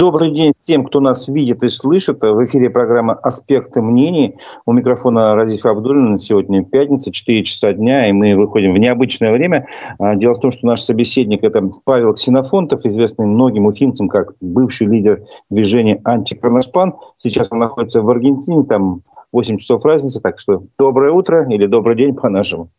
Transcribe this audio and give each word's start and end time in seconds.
Добрый 0.00 0.30
день 0.30 0.54
всем, 0.62 0.86
кто 0.86 0.98
нас 0.98 1.28
видит 1.28 1.62
и 1.62 1.68
слышит. 1.68 2.22
В 2.22 2.44
эфире 2.46 2.70
программа 2.70 3.12
«Аспекты 3.12 3.82
мнений». 3.82 4.36
У 4.64 4.72
микрофона 4.72 5.34
Разиф 5.34 5.66
Абдуллин. 5.66 6.18
Сегодня 6.18 6.64
пятница, 6.64 7.12
4 7.12 7.44
часа 7.44 7.74
дня, 7.74 8.08
и 8.08 8.12
мы 8.12 8.34
выходим 8.34 8.72
в 8.72 8.78
необычное 8.78 9.30
время. 9.30 9.66
А, 9.98 10.14
дело 10.14 10.32
в 10.32 10.40
том, 10.40 10.52
что 10.52 10.66
наш 10.66 10.80
собеседник– 10.80 11.40
это 11.44 11.70
Павел 11.84 12.14
Ксенофонтов, 12.14 12.86
известный 12.86 13.26
многим 13.26 13.66
уфимцам 13.66 14.08
как 14.08 14.32
бывший 14.40 14.86
лидер 14.86 15.22
движения 15.50 16.00
«Антикроноспан». 16.02 16.94
Сейчас 17.18 17.48
он 17.50 17.58
находится 17.58 18.00
в 18.00 18.08
Аргентине, 18.08 18.64
там 18.64 19.02
8 19.32 19.58
часов 19.58 19.84
разницы, 19.84 20.22
так 20.22 20.38
что 20.38 20.62
доброе 20.78 21.12
утро 21.12 21.46
или 21.46 21.66
добрый 21.66 21.94
день 21.94 22.14
по-нашему. 22.14 22.70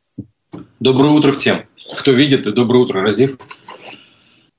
Доброе 0.80 1.12
утро 1.12 1.34
всем. 1.34 1.58
Кто 2.00 2.14
видит, 2.14 2.48
и 2.48 2.52
доброе 2.52 2.80
утро, 2.80 3.04
Разиф. 3.04 3.38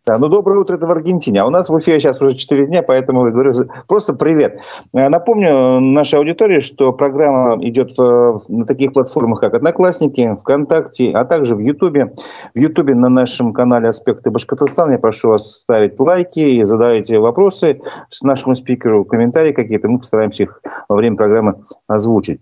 Да, 0.04 0.18
ну 0.18 0.28
доброе 0.28 0.58
утро, 0.58 0.74
это 0.74 0.88
в 0.88 0.90
Аргентине. 0.90 1.42
А 1.42 1.46
у 1.46 1.50
нас 1.50 1.68
в 1.68 1.72
Уфе 1.72 2.00
сейчас 2.00 2.20
уже 2.20 2.34
4 2.34 2.66
дня, 2.66 2.82
поэтому 2.82 3.22
говорю 3.30 3.52
просто 3.86 4.14
привет. 4.14 4.58
Э, 4.92 5.08
напомню 5.08 5.78
нашей 5.78 6.18
аудитории, 6.18 6.58
что 6.58 6.92
программа 6.92 7.64
идет 7.64 7.96
в, 7.96 8.40
на 8.48 8.66
таких 8.66 8.94
платформах, 8.94 9.38
как 9.38 9.54
Одноклассники, 9.54 10.34
ВКонтакте, 10.40 11.12
а 11.12 11.24
также 11.24 11.54
в 11.54 11.60
Ютубе. 11.60 12.14
В 12.52 12.58
Ютубе 12.58 12.96
на 12.96 13.08
нашем 13.08 13.52
канале 13.52 13.90
«Аспекты 13.90 14.32
Башкортостана» 14.32 14.92
я 14.92 14.98
прошу 14.98 15.28
вас 15.28 15.60
ставить 15.60 16.00
лайки 16.00 16.40
и 16.40 16.64
задавайте 16.64 17.20
вопросы 17.20 17.80
с 18.08 18.22
нашему 18.22 18.56
спикеру, 18.56 19.04
комментарии 19.04 19.52
какие-то. 19.52 19.88
Мы 19.88 20.00
постараемся 20.00 20.42
их 20.42 20.60
во 20.88 20.96
время 20.96 21.16
программы 21.16 21.54
озвучить. 21.86 22.40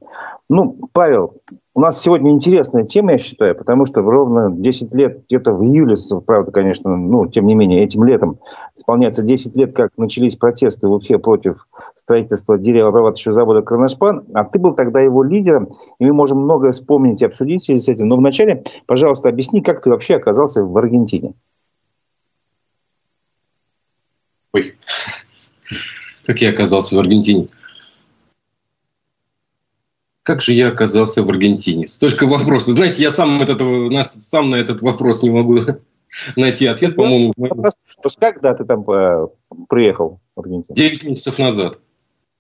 Ну, 0.48 0.78
Павел, 0.94 1.34
у 1.72 1.80
нас 1.80 2.02
сегодня 2.02 2.32
интересная 2.32 2.84
тема, 2.84 3.12
я 3.12 3.18
считаю, 3.18 3.54
потому 3.54 3.86
что 3.86 4.00
ровно 4.00 4.50
10 4.50 4.92
лет, 4.94 5.24
где-то 5.26 5.52
в 5.52 5.62
июле, 5.62 5.94
правда, 6.26 6.50
конечно, 6.50 6.96
ну, 6.96 7.26
тем 7.26 7.46
не 7.46 7.54
менее, 7.54 7.84
этим 7.84 8.02
летом 8.04 8.40
исполняется 8.74 9.22
10 9.22 9.56
лет, 9.56 9.74
как 9.74 9.96
начались 9.96 10.34
протесты 10.34 10.88
в 10.88 10.92
Уфе 10.92 11.18
против 11.18 11.68
строительства 11.94 12.58
деревообрабатывающего 12.58 13.34
завода 13.34 13.62
«Кроношпан», 13.62 14.24
а 14.34 14.44
ты 14.44 14.58
был 14.58 14.74
тогда 14.74 15.00
его 15.00 15.22
лидером, 15.22 15.68
и 16.00 16.06
мы 16.06 16.12
можем 16.12 16.38
многое 16.38 16.72
вспомнить 16.72 17.22
и 17.22 17.26
обсудить 17.26 17.62
в 17.62 17.66
связи 17.66 17.80
с 17.80 17.88
этим. 17.88 18.08
Но 18.08 18.16
вначале, 18.16 18.64
пожалуйста, 18.86 19.28
объясни, 19.28 19.62
как 19.62 19.80
ты 19.80 19.90
вообще 19.90 20.16
оказался 20.16 20.64
в 20.64 20.76
Аргентине? 20.76 21.34
Ой, 24.52 24.74
как 26.26 26.40
я 26.40 26.50
оказался 26.50 26.96
в 26.96 26.98
Аргентине? 26.98 27.46
Как 30.30 30.42
же 30.42 30.52
я 30.52 30.68
оказался 30.68 31.24
в 31.24 31.28
Аргентине? 31.28 31.88
Столько 31.88 32.24
вопросов. 32.24 32.74
Знаете, 32.74 33.02
я 33.02 33.10
сам, 33.10 33.42
этот, 33.42 33.60
сам 34.04 34.50
на 34.50 34.54
этот 34.54 34.80
вопрос 34.80 35.24
не 35.24 35.30
могу 35.30 35.58
найти 36.36 36.66
ответ, 36.66 36.94
по-моему. 36.94 37.34
Когда 38.20 38.54
ты 38.54 38.64
там 38.64 38.88
э, 38.88 39.26
приехал 39.68 40.20
в 40.36 40.40
Аргентину? 40.40 40.76
Девять 40.76 41.02
месяцев 41.02 41.40
назад. 41.40 41.80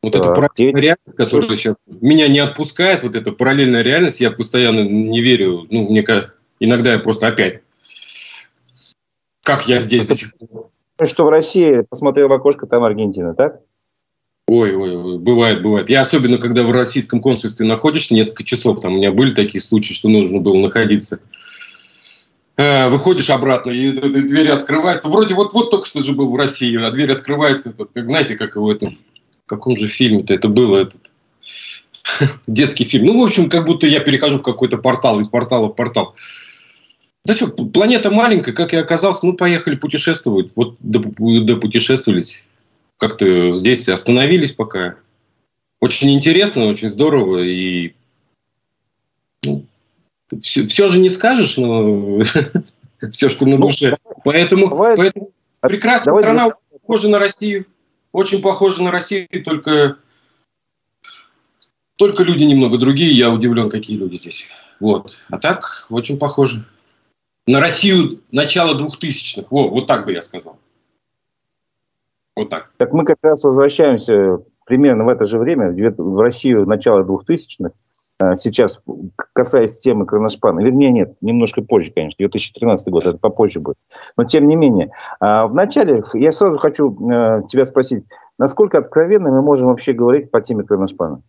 Вот 0.04 0.12
да, 0.12 0.20
это 0.20 0.30
параллельная 0.30 0.80
реальность, 0.80 1.16
которая 1.16 1.56
сейчас 1.56 1.74
меня 2.00 2.28
не 2.28 2.38
отпускает, 2.38 3.02
вот 3.02 3.16
эта 3.16 3.32
параллельная 3.32 3.82
реальность, 3.82 4.20
я 4.20 4.30
постоянно 4.30 4.88
не 4.88 5.20
верю. 5.20 5.66
Ну, 5.68 5.90
мне 5.90 6.04
кажется, 6.04 6.34
иногда 6.60 6.92
я 6.92 7.00
просто 7.00 7.26
опять. 7.26 7.62
Как 9.42 9.66
я 9.66 9.80
здесь? 9.80 10.32
Что 11.02 11.24
в 11.24 11.28
России, 11.28 11.80
посмотрел 11.90 12.28
в 12.28 12.32
окошко, 12.34 12.68
там 12.68 12.84
Аргентина, 12.84 13.34
так? 13.34 13.62
Ой, 14.52 14.74
ой, 14.74 15.18
бывает, 15.18 15.62
бывает. 15.62 15.88
Я 15.90 16.00
особенно, 16.00 16.36
когда 16.36 16.64
в 16.64 16.72
российском 16.72 17.20
консульстве 17.20 17.64
находишься 17.64 18.16
несколько 18.16 18.42
часов, 18.42 18.80
там 18.80 18.94
у 18.94 18.96
меня 18.96 19.12
были 19.12 19.32
такие 19.32 19.60
случаи, 19.60 19.94
что 19.94 20.08
нужно 20.08 20.40
было 20.40 20.56
находиться. 20.56 21.20
Э, 22.56 22.88
выходишь 22.88 23.30
обратно, 23.30 23.70
и 23.70 23.92
двери 23.92 24.48
открывают. 24.48 25.04
Вроде 25.04 25.36
вот, 25.36 25.52
вот 25.52 25.70
только 25.70 25.86
что 25.86 26.02
же 26.02 26.14
был 26.14 26.32
в 26.32 26.34
России, 26.34 26.76
а 26.82 26.90
дверь 26.90 27.12
открывается. 27.12 27.70
Этот, 27.70 27.92
как, 27.92 28.08
знаете, 28.08 28.34
как 28.34 28.56
в 28.56 28.68
этом, 28.68 28.98
в 29.44 29.48
каком 29.48 29.78
же 29.78 29.86
фильме-то 29.86 30.34
это 30.34 30.48
было, 30.48 30.78
этот 30.78 31.12
детский 32.48 32.82
фильм. 32.82 33.06
Ну, 33.06 33.20
в 33.20 33.24
общем, 33.24 33.48
как 33.48 33.66
будто 33.66 33.86
я 33.86 34.00
перехожу 34.00 34.38
в 34.38 34.42
какой-то 34.42 34.78
портал, 34.78 35.20
из 35.20 35.28
портала 35.28 35.68
в 35.68 35.76
портал. 35.76 36.16
Да 37.24 37.34
что, 37.34 37.46
планета 37.46 38.10
маленькая, 38.10 38.50
как 38.50 38.72
я 38.72 38.80
оказался, 38.80 39.26
ну, 39.26 39.34
поехали 39.34 39.76
путешествовать. 39.76 40.50
Вот 40.56 40.74
допутешествовались 40.80 42.48
как-то 43.00 43.52
здесь 43.52 43.88
остановились 43.88 44.52
пока. 44.52 44.96
Очень 45.80 46.14
интересно, 46.14 46.66
очень 46.66 46.90
здорово. 46.90 47.42
И 47.42 47.94
ну, 49.42 49.64
все, 50.38 50.64
все 50.66 50.88
же 50.88 51.00
не 51.00 51.08
скажешь, 51.08 51.56
но 51.56 52.20
все, 53.10 53.30
что 53.30 53.46
на 53.46 53.56
ну, 53.56 53.62
душе. 53.62 53.96
Поэтому, 54.22 54.68
поэтому 54.68 55.30
прекрасная 55.60 56.20
страна, 56.20 56.50
похожа 56.70 57.08
на 57.08 57.18
Россию. 57.18 57.66
Очень 58.12 58.42
похожа 58.42 58.82
на 58.82 58.90
Россию, 58.90 59.28
только, 59.44 59.96
только 61.96 62.22
люди 62.22 62.44
немного 62.44 62.76
другие. 62.76 63.12
Я 63.12 63.30
удивлен, 63.30 63.70
какие 63.70 63.96
люди 63.96 64.16
здесь. 64.16 64.48
Вот. 64.78 65.18
А 65.30 65.38
так, 65.38 65.86
очень 65.88 66.18
похоже. 66.18 66.66
На 67.46 67.60
Россию 67.60 68.20
начала 68.30 68.74
двухтысячных. 68.74 69.50
Во, 69.50 69.68
вот 69.68 69.86
так 69.86 70.04
бы 70.04 70.12
я 70.12 70.20
сказал. 70.20 70.58
Вот 72.36 72.48
так. 72.48 72.72
Так 72.76 72.92
мы 72.92 73.04
как 73.04 73.18
раз 73.22 73.44
возвращаемся 73.44 74.38
примерно 74.66 75.04
в 75.04 75.08
это 75.08 75.24
же 75.24 75.38
время, 75.38 75.72
в 75.72 76.20
Россию 76.20 76.66
начала 76.66 77.02
2000-х. 77.02 77.72
А 78.20 78.36
сейчас, 78.36 78.82
касаясь 79.32 79.78
темы 79.78 80.04
Кроношпана, 80.04 80.60
вернее, 80.60 80.90
нет, 80.90 81.16
немножко 81.22 81.62
позже, 81.62 81.90
конечно, 81.90 82.16
2013 82.18 82.88
год, 82.88 83.06
это 83.06 83.16
попозже 83.16 83.60
будет. 83.60 83.78
Но 84.18 84.24
тем 84.24 84.46
не 84.46 84.56
менее, 84.56 84.92
а, 85.20 85.46
вначале 85.46 86.04
я 86.12 86.30
сразу 86.30 86.58
хочу 86.58 86.94
а, 87.10 87.40
тебя 87.42 87.64
спросить, 87.64 88.04
насколько 88.38 88.76
откровенно 88.76 89.30
мы 89.30 89.40
можем 89.40 89.68
вообще 89.68 89.94
говорить 89.94 90.30
по 90.30 90.42
теме 90.42 90.64
Кроношпана? 90.64 91.22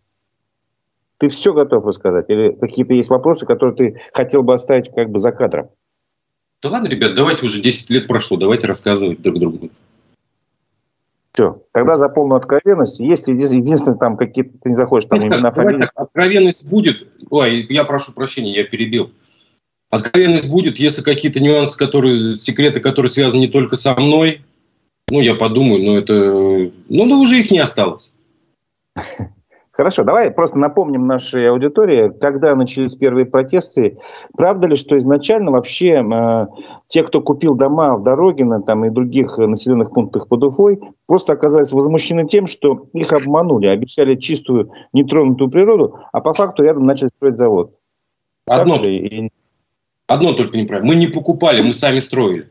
Ты 1.16 1.28
все 1.28 1.54
готов 1.54 1.86
рассказать? 1.86 2.26
Или 2.28 2.52
какие-то 2.52 2.92
есть 2.92 3.08
вопросы, 3.08 3.46
которые 3.46 3.74
ты 3.74 4.00
хотел 4.12 4.42
бы 4.42 4.52
оставить 4.52 4.92
как 4.94 5.08
бы 5.08 5.18
за 5.18 5.32
кадром? 5.32 5.70
Да 6.62 6.68
ладно, 6.68 6.88
ребят, 6.88 7.14
давайте 7.14 7.46
уже 7.46 7.62
10 7.62 7.88
лет 7.90 8.06
прошло, 8.06 8.36
давайте 8.36 8.66
рассказывать 8.66 9.22
друг 9.22 9.38
другу. 9.38 9.70
Все. 11.34 11.62
Тогда 11.72 11.96
за 11.96 12.08
полную 12.08 12.38
откровенность. 12.38 13.00
Если 13.00 13.32
единственное, 13.32 13.96
там 13.96 14.16
какие-то 14.16 14.58
ты 14.62 14.70
не 14.70 14.76
заходишь, 14.76 15.08
там 15.08 15.22
имена, 15.22 15.50
фамилии. 15.50 15.88
Откровенность 15.94 16.68
будет. 16.68 17.08
Ой, 17.30 17.66
я 17.70 17.84
прошу 17.84 18.12
прощения, 18.12 18.54
я 18.54 18.64
перебил. 18.64 19.12
Откровенность 19.88 20.50
будет, 20.50 20.78
если 20.78 21.02
какие-то 21.02 21.40
нюансы, 21.40 21.76
которые, 21.76 22.36
секреты, 22.36 22.80
которые 22.80 23.10
связаны 23.10 23.40
не 23.40 23.48
только 23.48 23.76
со 23.76 23.94
мной, 23.98 24.42
ну, 25.08 25.20
я 25.20 25.34
подумаю, 25.34 25.84
но 25.84 25.98
это... 25.98 26.14
Ну, 26.14 27.04
ну 27.04 27.20
уже 27.20 27.40
их 27.40 27.50
не 27.50 27.58
осталось. 27.58 28.12
Хорошо, 29.72 30.04
давай 30.04 30.30
просто 30.30 30.58
напомним 30.58 31.06
нашей 31.06 31.48
аудитории, 31.48 32.12
когда 32.20 32.54
начались 32.54 32.94
первые 32.94 33.24
протесты. 33.24 33.96
Правда 34.36 34.68
ли, 34.68 34.76
что 34.76 34.98
изначально 34.98 35.50
вообще 35.50 36.04
э, 36.04 36.46
те, 36.88 37.02
кто 37.02 37.22
купил 37.22 37.54
дома 37.54 37.96
в 37.96 38.02
Дорогино 38.02 38.60
там, 38.60 38.84
и 38.84 38.90
других 38.90 39.38
населенных 39.38 39.90
пунктах 39.90 40.28
под 40.28 40.44
Уфой, 40.44 40.78
просто 41.06 41.32
оказались 41.32 41.72
возмущены 41.72 42.28
тем, 42.28 42.48
что 42.48 42.86
их 42.92 43.14
обманули, 43.14 43.66
обещали 43.66 44.16
чистую, 44.16 44.70
нетронутую 44.92 45.50
природу, 45.50 45.98
а 46.12 46.20
по 46.20 46.34
факту 46.34 46.64
рядом 46.64 46.84
начали 46.84 47.08
строить 47.16 47.38
завод. 47.38 47.74
Одно, 48.46 48.78
одно 50.06 50.32
только 50.34 50.58
неправильно. 50.58 50.86
Мы 50.86 50.96
не 50.96 51.06
покупали, 51.06 51.62
мы 51.62 51.72
сами 51.72 52.00
строили. 52.00 52.50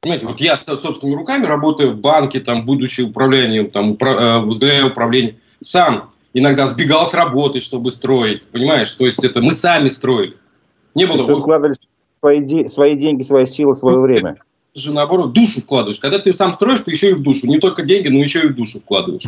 Понимаете, 0.00 0.26
вот 0.26 0.40
я 0.40 0.56
собственными 0.56 1.18
руками 1.18 1.44
работаю 1.44 1.90
в 1.90 2.00
банке, 2.00 2.40
там, 2.40 2.64
будучи 2.64 3.02
управлением, 3.02 3.68
там, 3.68 3.92
э, 3.92 4.38
возглавляю 4.38 4.88
управление– 4.92 5.36
сам 5.60 6.10
иногда 6.34 6.66
сбегал 6.66 7.06
с 7.06 7.14
работы, 7.14 7.60
чтобы 7.60 7.90
строить, 7.90 8.44
понимаешь? 8.46 8.92
То 8.92 9.04
есть 9.04 9.22
это 9.24 9.40
мы 9.40 9.52
сами 9.52 9.88
строили. 9.88 10.36
Не 10.94 11.06
было... 11.06 11.26
Ты 11.26 11.34
вкладывали 11.34 11.74
свои, 12.18 12.40
де- 12.40 12.68
свои 12.68 12.96
деньги, 12.96 13.22
свои 13.22 13.46
силы, 13.46 13.74
свое 13.74 13.98
время. 13.98 14.36
Же 14.74 14.92
наоборот, 14.92 15.32
душу 15.32 15.60
вкладываешь. 15.60 15.98
Когда 15.98 16.18
ты 16.18 16.32
сам 16.32 16.52
строишь, 16.52 16.80
ты 16.80 16.90
еще 16.90 17.10
и 17.10 17.14
в 17.14 17.22
душу. 17.22 17.46
Не 17.46 17.58
только 17.58 17.82
деньги, 17.82 18.08
но 18.08 18.18
еще 18.18 18.42
и 18.42 18.48
в 18.48 18.54
душу 18.54 18.80
вкладываешь. 18.80 19.24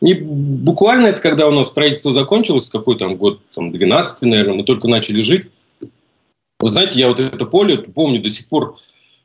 И 0.00 0.14
буквально 0.14 1.06
это, 1.06 1.20
когда 1.20 1.46
у 1.46 1.52
нас 1.52 1.68
строительство 1.68 2.10
закончилось, 2.10 2.68
какой 2.68 2.98
там 2.98 3.16
год, 3.16 3.40
там, 3.54 3.70
12 3.70 4.22
наверное, 4.22 4.54
мы 4.54 4.64
только 4.64 4.88
начали 4.88 5.20
жить. 5.20 5.46
Вы 6.58 6.68
знаете, 6.68 6.98
я 6.98 7.08
вот 7.08 7.20
это 7.20 7.46
поле 7.46 7.78
помню 7.78 8.20
до 8.20 8.28
сих 8.28 8.48
пор, 8.48 8.76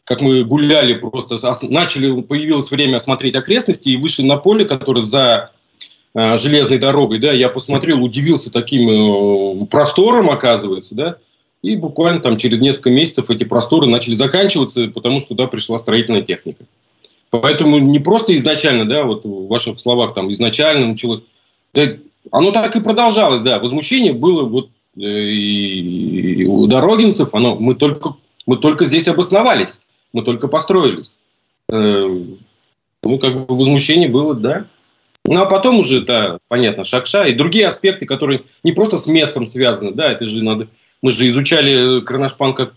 как 0.04 0.22
мы 0.22 0.44
гуляли 0.44 0.94
просто, 0.94 1.36
начали, 1.64 2.22
появилось 2.22 2.70
время 2.70 2.98
осмотреть 2.98 3.36
окрестности 3.36 3.90
и 3.90 3.98
вышли 3.98 4.24
на 4.24 4.38
поле, 4.38 4.66
которое 4.66 5.02
за 5.02 5.52
железной 6.16 6.80
дорогой, 6.80 7.20
да, 7.20 7.32
я 7.32 7.50
посмотрел, 7.50 8.04
удивился 8.04 8.52
таким 8.52 9.62
э, 9.62 9.66
простором, 9.68 10.30
оказывается, 10.30 10.96
да, 10.96 11.18
и 11.62 11.76
буквально 11.76 12.20
там 12.20 12.38
через 12.38 12.60
несколько 12.60 12.90
месяцев 12.90 13.30
эти 13.30 13.44
просторы 13.44 13.88
начали 13.88 14.16
заканчиваться, 14.16 14.88
потому 14.88 15.20
что 15.20 15.30
туда 15.30 15.48
пришла 15.48 15.78
строительная 15.78 16.22
техника. 16.22 16.66
Поэтому 17.30 17.78
не 17.78 18.00
просто 18.00 18.36
изначально, 18.36 18.86
да, 18.86 19.04
вот 19.04 19.26
в 19.26 19.48
ваших 19.48 19.80
словах 19.80 20.14
там 20.14 20.32
изначально 20.32 20.88
началось, 20.88 21.22
да, 21.74 21.88
оно 22.32 22.52
так 22.52 22.76
и 22.76 22.82
продолжалось, 22.82 23.42
да, 23.42 23.60
возмущение 23.60 24.14
было 24.14 24.44
вот 24.44 24.70
э, 24.98 25.02
и 25.02 26.46
у 26.46 26.68
дорогинцев, 26.68 27.34
оно, 27.34 27.56
мы 27.56 27.76
только, 27.76 28.16
мы 28.46 28.58
только 28.58 28.86
здесь 28.86 29.08
обосновались, 29.08 29.82
мы 30.14 30.24
только 30.24 30.48
построились. 30.48 31.16
Ну, 31.70 33.20
как 33.20 33.46
бы 33.46 33.56
возмущение 33.56 34.10
было, 34.10 34.34
да. 34.34 34.66
Ну, 35.28 35.42
а 35.42 35.46
потом 35.46 35.80
уже, 35.80 36.02
да, 36.02 36.40
понятно, 36.48 36.86
Шакша 36.86 37.26
и 37.26 37.34
другие 37.34 37.68
аспекты, 37.68 38.06
которые 38.06 38.44
не 38.64 38.72
просто 38.72 38.98
с 38.98 39.08
местом 39.08 39.46
связаны, 39.46 39.92
да, 39.92 40.12
это 40.12 40.26
же 40.26 40.44
надо... 40.44 40.70
Мы 41.02 41.12
же 41.12 41.30
изучали 41.30 42.02
Кронашпан 42.02 42.56
как 42.56 42.74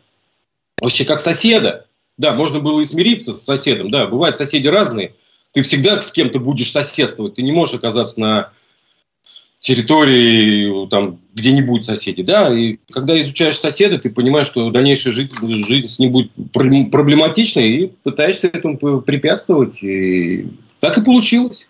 вообще 0.81 1.05
как 1.05 1.20
соседа. 1.20 1.87
Да, 2.19 2.35
можно 2.35 2.61
было 2.61 2.81
и 2.81 2.85
смириться 2.85 3.32
с 3.32 3.44
соседом, 3.44 3.91
да, 3.91 4.06
бывают 4.06 4.37
соседи 4.37 4.67
разные. 4.67 5.14
Ты 5.52 5.62
всегда 5.62 6.02
с 6.02 6.12
кем-то 6.12 6.38
будешь 6.38 6.70
соседствовать, 6.70 7.37
ты 7.37 7.43
не 7.43 7.52
можешь 7.52 7.76
оказаться 7.76 8.20
на 8.20 8.50
территории 9.61 10.88
там 10.88 11.19
где-нибудь 11.35 11.85
соседи, 11.85 12.23
да, 12.23 12.52
и 12.52 12.79
когда 12.91 13.19
изучаешь 13.20 13.58
соседа, 13.58 13.99
ты 13.99 14.11
понимаешь, 14.11 14.49
что 14.49 14.70
дальнейшая 14.70 15.12
жизнь, 15.12 15.35
жизнь 15.64 15.88
с 15.88 15.99
ним 15.99 16.12
будет 16.12 16.32
проблематичной, 16.52 17.69
и 17.70 17.87
пытаешься 17.87 18.49
этому 18.49 19.00
препятствовать, 19.00 19.82
и 19.82 20.49
так 20.81 20.99
и 20.99 21.05
получилось. 21.05 21.69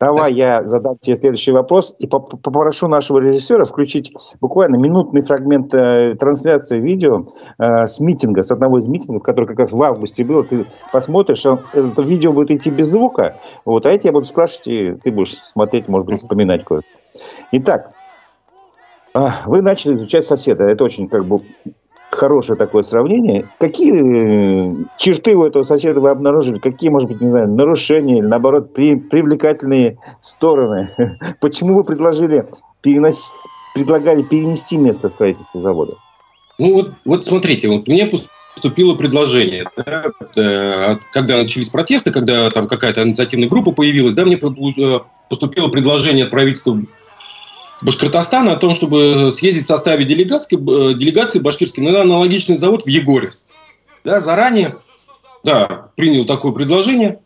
Давай 0.00 0.34
я 0.34 0.66
задам 0.66 0.98
тебе 0.98 1.14
следующий 1.14 1.52
вопрос 1.52 1.94
и 2.00 2.08
попрошу 2.08 2.88
нашего 2.88 3.20
режиссера 3.20 3.64
включить 3.64 4.12
буквально 4.40 4.76
минутный 4.76 5.22
фрагмент 5.22 5.72
э, 5.72 6.16
трансляции 6.18 6.80
видео 6.80 7.24
э, 7.58 7.86
с 7.86 8.00
митинга, 8.00 8.42
с 8.42 8.50
одного 8.50 8.78
из 8.78 8.88
митингов, 8.88 9.22
который 9.22 9.46
как 9.46 9.60
раз 9.60 9.70
в 9.70 9.80
августе 9.80 10.24
был. 10.24 10.42
Ты 10.42 10.66
посмотришь, 10.92 11.44
это 11.46 12.02
видео 12.02 12.32
будет 12.32 12.50
идти 12.50 12.70
без 12.70 12.88
звука, 12.88 13.38
вот, 13.64 13.86
а 13.86 13.92
я 13.92 13.98
тебя 13.98 14.12
буду 14.12 14.26
спрашивать, 14.26 14.66
и 14.66 14.94
ты 15.02 15.12
будешь 15.12 15.38
смотреть, 15.44 15.86
может 15.86 16.06
быть, 16.06 16.16
вспоминать 16.16 16.64
кое-что. 16.64 16.88
Итак, 17.52 17.92
э, 19.16 19.20
вы 19.46 19.62
начали 19.62 19.94
изучать 19.94 20.24
соседа. 20.24 20.64
Это 20.64 20.82
очень 20.82 21.08
как 21.08 21.24
бы 21.24 21.42
хорошее 22.14 22.56
такое 22.56 22.82
сравнение. 22.82 23.48
Какие 23.58 23.92
э, 23.92 24.84
черты 24.98 25.34
у 25.34 25.44
этого 25.44 25.62
соседа 25.62 26.00
вы 26.00 26.10
обнаружили? 26.10 26.58
Какие, 26.58 26.90
может 26.90 27.08
быть, 27.08 27.20
не 27.20 27.30
знаю, 27.30 27.48
нарушения 27.48 28.18
или, 28.18 28.26
наоборот, 28.26 28.72
при, 28.72 28.96
привлекательные 28.96 29.98
стороны? 30.20 30.88
Почему 31.40 31.74
вы 31.74 31.84
предложили 31.84 32.46
переносить, 32.82 33.32
предлагали 33.74 34.22
перенести 34.22 34.76
место 34.76 35.08
строительства 35.08 35.60
завода? 35.60 35.94
Ну 36.58 36.72
вот, 36.74 36.92
вот 37.04 37.24
смотрите, 37.24 37.68
вот 37.68 37.88
мне 37.88 38.08
поступило 38.54 38.94
предложение, 38.94 39.68
да, 39.76 40.06
э, 40.36 40.96
когда 41.12 41.38
начались 41.38 41.70
протесты, 41.70 42.12
когда 42.12 42.48
там 42.50 42.68
какая-то 42.68 43.02
инициативная 43.02 43.48
группа 43.48 43.72
появилась, 43.72 44.14
да, 44.14 44.24
мне 44.24 44.36
э, 44.36 44.98
поступило 45.28 45.68
предложение 45.68 46.24
от 46.26 46.30
правительства 46.30 46.78
Башкортостана 47.82 48.52
о 48.52 48.56
том, 48.56 48.74
чтобы 48.74 49.30
съездить 49.30 49.64
в 49.64 49.66
составе 49.66 50.04
делегации, 50.04 50.56
э, 50.56 50.94
делегации 50.94 51.38
башкирской 51.38 51.84
на 51.84 52.00
аналогичный 52.00 52.56
завод 52.56 52.84
в 52.84 52.88
Егорьевск. 52.88 53.50
Да, 54.04 54.20
заранее 54.20 54.76
да, 55.44 55.90
принял 55.96 56.24
такое 56.24 56.52
предложение. 56.52 57.20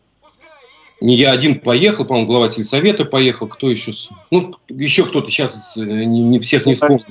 Не 1.01 1.15
я 1.15 1.31
один 1.31 1.59
поехал, 1.59 2.03
по-моему, 2.03 2.27
глава 2.27 2.49
сельсовета 2.49 3.05
поехал, 3.05 3.47
кто 3.47 3.69
еще? 3.69 3.93
Ну, 4.31 4.55
еще 4.67 5.05
кто-то 5.05 5.31
сейчас, 5.31 5.77
э, 5.77 5.81
не, 5.81 6.19
не 6.19 6.39
всех 6.39 6.65
не 6.65 6.73
вспомню. 6.73 7.05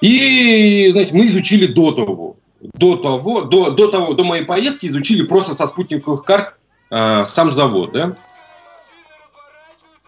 И, 0.00 0.90
знаете, 0.92 1.14
мы 1.14 1.26
изучили 1.26 1.66
до 1.66 1.92
того, 1.92 2.36
до 2.60 2.96
того, 2.96 3.42
до, 3.42 3.70
до 3.70 3.88
того, 3.88 4.14
до 4.14 4.22
моей 4.22 4.44
поездки 4.44 4.86
изучили 4.86 5.22
просто 5.22 5.54
со 5.54 5.66
спутниковых 5.66 6.24
карт 6.24 6.54
э, 6.90 7.24
сам 7.26 7.52
завод, 7.52 7.92
да 7.92 8.16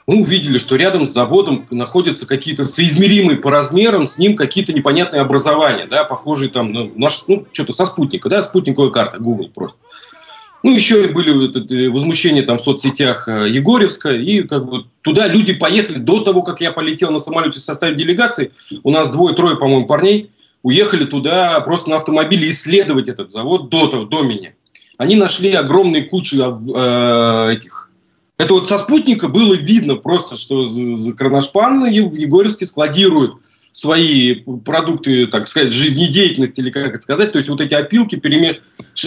мы 0.06 0.20
увидели, 0.20 0.58
что 0.58 0.76
рядом 0.76 1.06
с 1.06 1.12
заводом 1.12 1.66
находятся 1.70 2.26
какие-то 2.26 2.64
соизмеримые 2.64 3.38
по 3.38 3.50
размерам 3.50 4.06
с 4.06 4.18
ним 4.18 4.36
какие-то 4.36 4.72
непонятные 4.72 5.20
образования, 5.20 5.86
да, 5.86 6.04
похожие 6.04 6.48
там 6.48 6.72
на 6.72 6.88
наш, 6.94 7.24
ну, 7.26 7.44
что-то 7.52 7.72
со 7.72 7.86
спутника, 7.86 8.28
да, 8.28 8.42
спутниковая 8.42 8.90
карта, 8.90 9.18
Google 9.18 9.50
просто. 9.52 9.78
Ну, 10.62 10.74
еще 10.74 11.08
были 11.08 11.88
возмущения 11.88 12.42
там 12.42 12.58
в 12.58 12.60
соцсетях 12.60 13.28
э, 13.28 13.48
Егорьевска, 13.50 14.12
и 14.12 14.42
как 14.42 14.68
бы 14.68 14.86
туда 15.02 15.28
люди 15.28 15.52
поехали 15.52 15.98
до 15.98 16.20
того, 16.20 16.42
как 16.42 16.60
я 16.60 16.72
полетел 16.72 17.10
на 17.10 17.20
самолете 17.20 17.60
в 17.60 17.62
составе 17.62 17.94
делегации. 17.94 18.52
У 18.82 18.90
нас 18.90 19.10
двое-трое, 19.10 19.56
по-моему, 19.56 19.86
парней 19.86 20.30
уехали 20.62 21.04
туда 21.04 21.60
просто 21.60 21.90
на 21.90 21.96
автомобиле 21.96 22.48
исследовать 22.48 23.08
этот 23.08 23.30
завод 23.30 23.68
до, 23.68 24.06
до 24.06 24.22
меня. 24.22 24.54
Они 24.98 25.14
нашли 25.14 25.52
огромные 25.52 26.04
кучи 26.04 26.36
э, 26.36 27.52
этих 27.52 27.85
это 28.38 28.54
вот 28.54 28.68
со 28.68 28.78
спутника 28.78 29.28
было 29.28 29.54
видно 29.54 29.96
просто, 29.96 30.36
что 30.36 30.68
Кроношпан 31.16 31.82
в 31.82 32.14
Егорьевске 32.14 32.66
складируют 32.66 33.36
свои 33.72 34.36
продукты, 34.64 35.26
так 35.26 35.48
сказать, 35.48 35.70
жизнедеятельности, 35.70 36.60
или 36.60 36.70
как 36.70 36.94
это 36.94 37.00
сказать, 37.00 37.32
то 37.32 37.38
есть 37.38 37.48
вот 37.48 37.60
эти 37.60 37.74
опилки, 37.74 38.16
переме... 38.16 38.60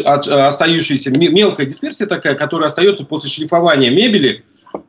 остающиеся, 0.06 1.10
мелкая 1.12 1.66
дисперсия 1.66 2.06
такая, 2.06 2.36
которая 2.36 2.68
остается 2.68 3.04
после 3.04 3.32
шлифования 3.32 3.90
мебели, 3.90 4.44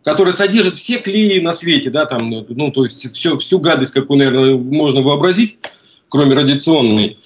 которая 0.05 0.35
содержит 0.35 0.75
все 0.75 0.99
клеи 0.99 1.41
на 1.41 1.53
свете, 1.53 1.89
да, 1.91 2.05
там, 2.05 2.29
ну, 2.49 2.71
то 2.71 2.85
есть 2.85 3.11
все, 3.15 3.39
всю 3.39 3.59
гадость, 3.59 3.93
какую, 3.93 4.19
наверное, 4.19 4.59
можно 4.59 5.01
вообразить, 5.01 5.57
кроме 6.09 6.35
радиационной. 6.35 7.19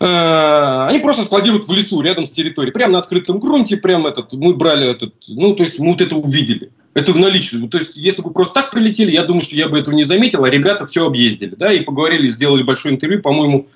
Э, 0.00 0.86
они 0.88 1.00
просто 1.00 1.24
складируют 1.24 1.66
в 1.66 1.72
лесу 1.72 2.00
рядом 2.00 2.26
с 2.26 2.30
территорией, 2.30 2.72
прямо 2.72 2.94
на 2.94 2.98
открытом 3.00 3.40
грунте, 3.40 3.76
прямо 3.76 4.10
этот, 4.10 4.32
мы 4.32 4.54
брали 4.54 4.88
этот, 4.88 5.14
ну, 5.26 5.56
то 5.56 5.64
есть 5.64 5.80
мы 5.80 5.92
вот 5.92 6.00
это 6.00 6.16
увидели. 6.16 6.70
Это 6.94 7.12
в 7.12 7.16
наличии. 7.16 7.66
То 7.66 7.78
есть, 7.78 7.96
если 7.96 8.22
бы 8.22 8.30
просто 8.30 8.54
так 8.54 8.70
прилетели, 8.70 9.10
я 9.10 9.24
думаю, 9.24 9.42
что 9.42 9.56
я 9.56 9.68
бы 9.68 9.78
этого 9.78 9.94
не 9.94 10.04
заметил, 10.04 10.44
а 10.44 10.50
ребята 10.50 10.86
все 10.86 11.06
объездили, 11.06 11.54
да, 11.56 11.72
и 11.72 11.80
поговорили, 11.80 12.28
сделали 12.28 12.62
большое 12.62 12.94
интервью, 12.94 13.22
по-моему, 13.22 13.66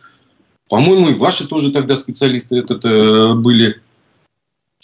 по-моему, 0.68 1.08
и 1.08 1.14
ваши 1.14 1.48
тоже 1.48 1.72
тогда 1.72 1.96
специалисты 1.96 2.56
этот, 2.56 2.84
э, 2.84 3.34
были. 3.34 3.80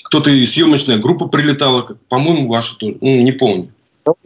Кто-то 0.04 0.30
и 0.30 0.44
съемочная 0.44 0.98
группа 0.98 1.28
прилетала, 1.28 1.96
по-моему, 2.08 2.48
ваши 2.48 2.76
тоже, 2.78 2.98
ну, 3.00 3.20
не 3.22 3.32
помню. 3.32 3.68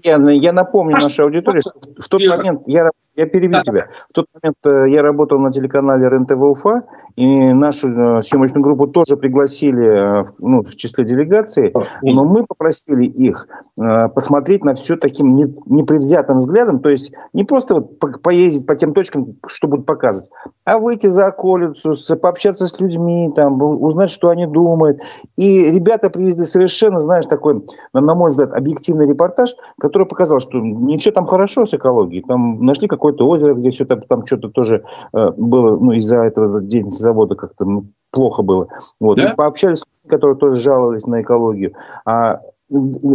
Я, 0.02 0.18
я 0.30 0.52
напомню 0.52 0.94
нашей 0.94 1.24
аудитории, 1.24 1.60
что 1.60 1.72
в 1.98 2.08
тот 2.08 2.24
момент 2.24 2.62
я 2.66 2.90
я 3.14 3.26
перебью 3.26 3.58
да. 3.58 3.62
тебя. 3.62 3.88
В 4.10 4.14
тот 4.14 4.26
момент 4.34 4.56
э, 4.64 4.90
я 4.90 5.02
работал 5.02 5.38
на 5.38 5.52
телеканале 5.52 6.08
РЕН-ТВ 6.08 6.40
Уфа, 6.40 6.82
и 7.16 7.52
нашу 7.52 7.88
э, 7.88 8.22
съемочную 8.22 8.62
группу 8.62 8.86
тоже 8.86 9.16
пригласили 9.16 10.22
э, 10.22 10.24
ну, 10.38 10.62
в 10.62 10.74
числе 10.76 11.04
делегации, 11.04 11.74
но 12.02 12.24
мы 12.24 12.46
попросили 12.46 13.04
их 13.04 13.48
посмотреть 13.76 14.64
на 14.64 14.74
все 14.74 14.96
таким 14.96 15.34
непредвзятым 15.34 16.38
взглядом, 16.38 16.80
то 16.80 16.88
есть 16.88 17.12
не 17.32 17.44
просто 17.44 17.74
вот 17.74 17.98
поездить 18.22 18.66
по 18.66 18.76
тем 18.76 18.94
точкам, 18.94 19.36
что 19.46 19.68
будут 19.68 19.86
показывать, 19.86 20.30
а 20.64 20.78
выйти 20.78 21.06
за 21.06 21.26
околицу, 21.26 21.92
пообщаться 22.16 22.66
с 22.66 22.80
людьми, 22.80 23.30
там, 23.34 23.60
узнать, 23.62 24.10
что 24.10 24.28
они 24.28 24.46
думают. 24.46 25.00
И 25.36 25.70
ребята 25.70 26.10
привезли 26.10 26.44
совершенно, 26.44 27.00
знаешь, 27.00 27.26
такой, 27.26 27.64
на 27.92 28.14
мой 28.14 28.30
взгляд, 28.30 28.52
объективный 28.52 29.08
репортаж, 29.08 29.54
который 29.78 30.06
показал, 30.06 30.40
что 30.40 30.58
не 30.58 30.96
все 30.96 31.10
там 31.10 31.26
хорошо 31.26 31.66
с 31.66 31.74
экологией, 31.74 32.24
там 32.26 32.64
нашли 32.64 32.88
как 32.88 33.01
какое-то 33.02 33.26
озеро, 33.26 33.54
где 33.54 33.70
все 33.70 33.84
там, 33.84 34.00
там 34.02 34.24
что-то 34.24 34.48
тоже 34.48 34.84
э, 35.12 35.30
было, 35.36 35.76
ну, 35.76 35.92
из-за 35.92 36.22
этого 36.22 36.60
деятельности 36.60 37.02
завода 37.02 37.34
как-то 37.34 37.64
ну, 37.64 37.86
плохо 38.12 38.42
было. 38.42 38.68
Вот. 39.00 39.16
Да? 39.16 39.32
И 39.32 39.34
пообщались 39.34 39.78
с 39.78 39.84
людьми, 39.84 40.08
которые 40.08 40.38
тоже 40.38 40.60
жаловались 40.60 41.04
на 41.06 41.20
экологию. 41.20 41.72
А 42.04 42.40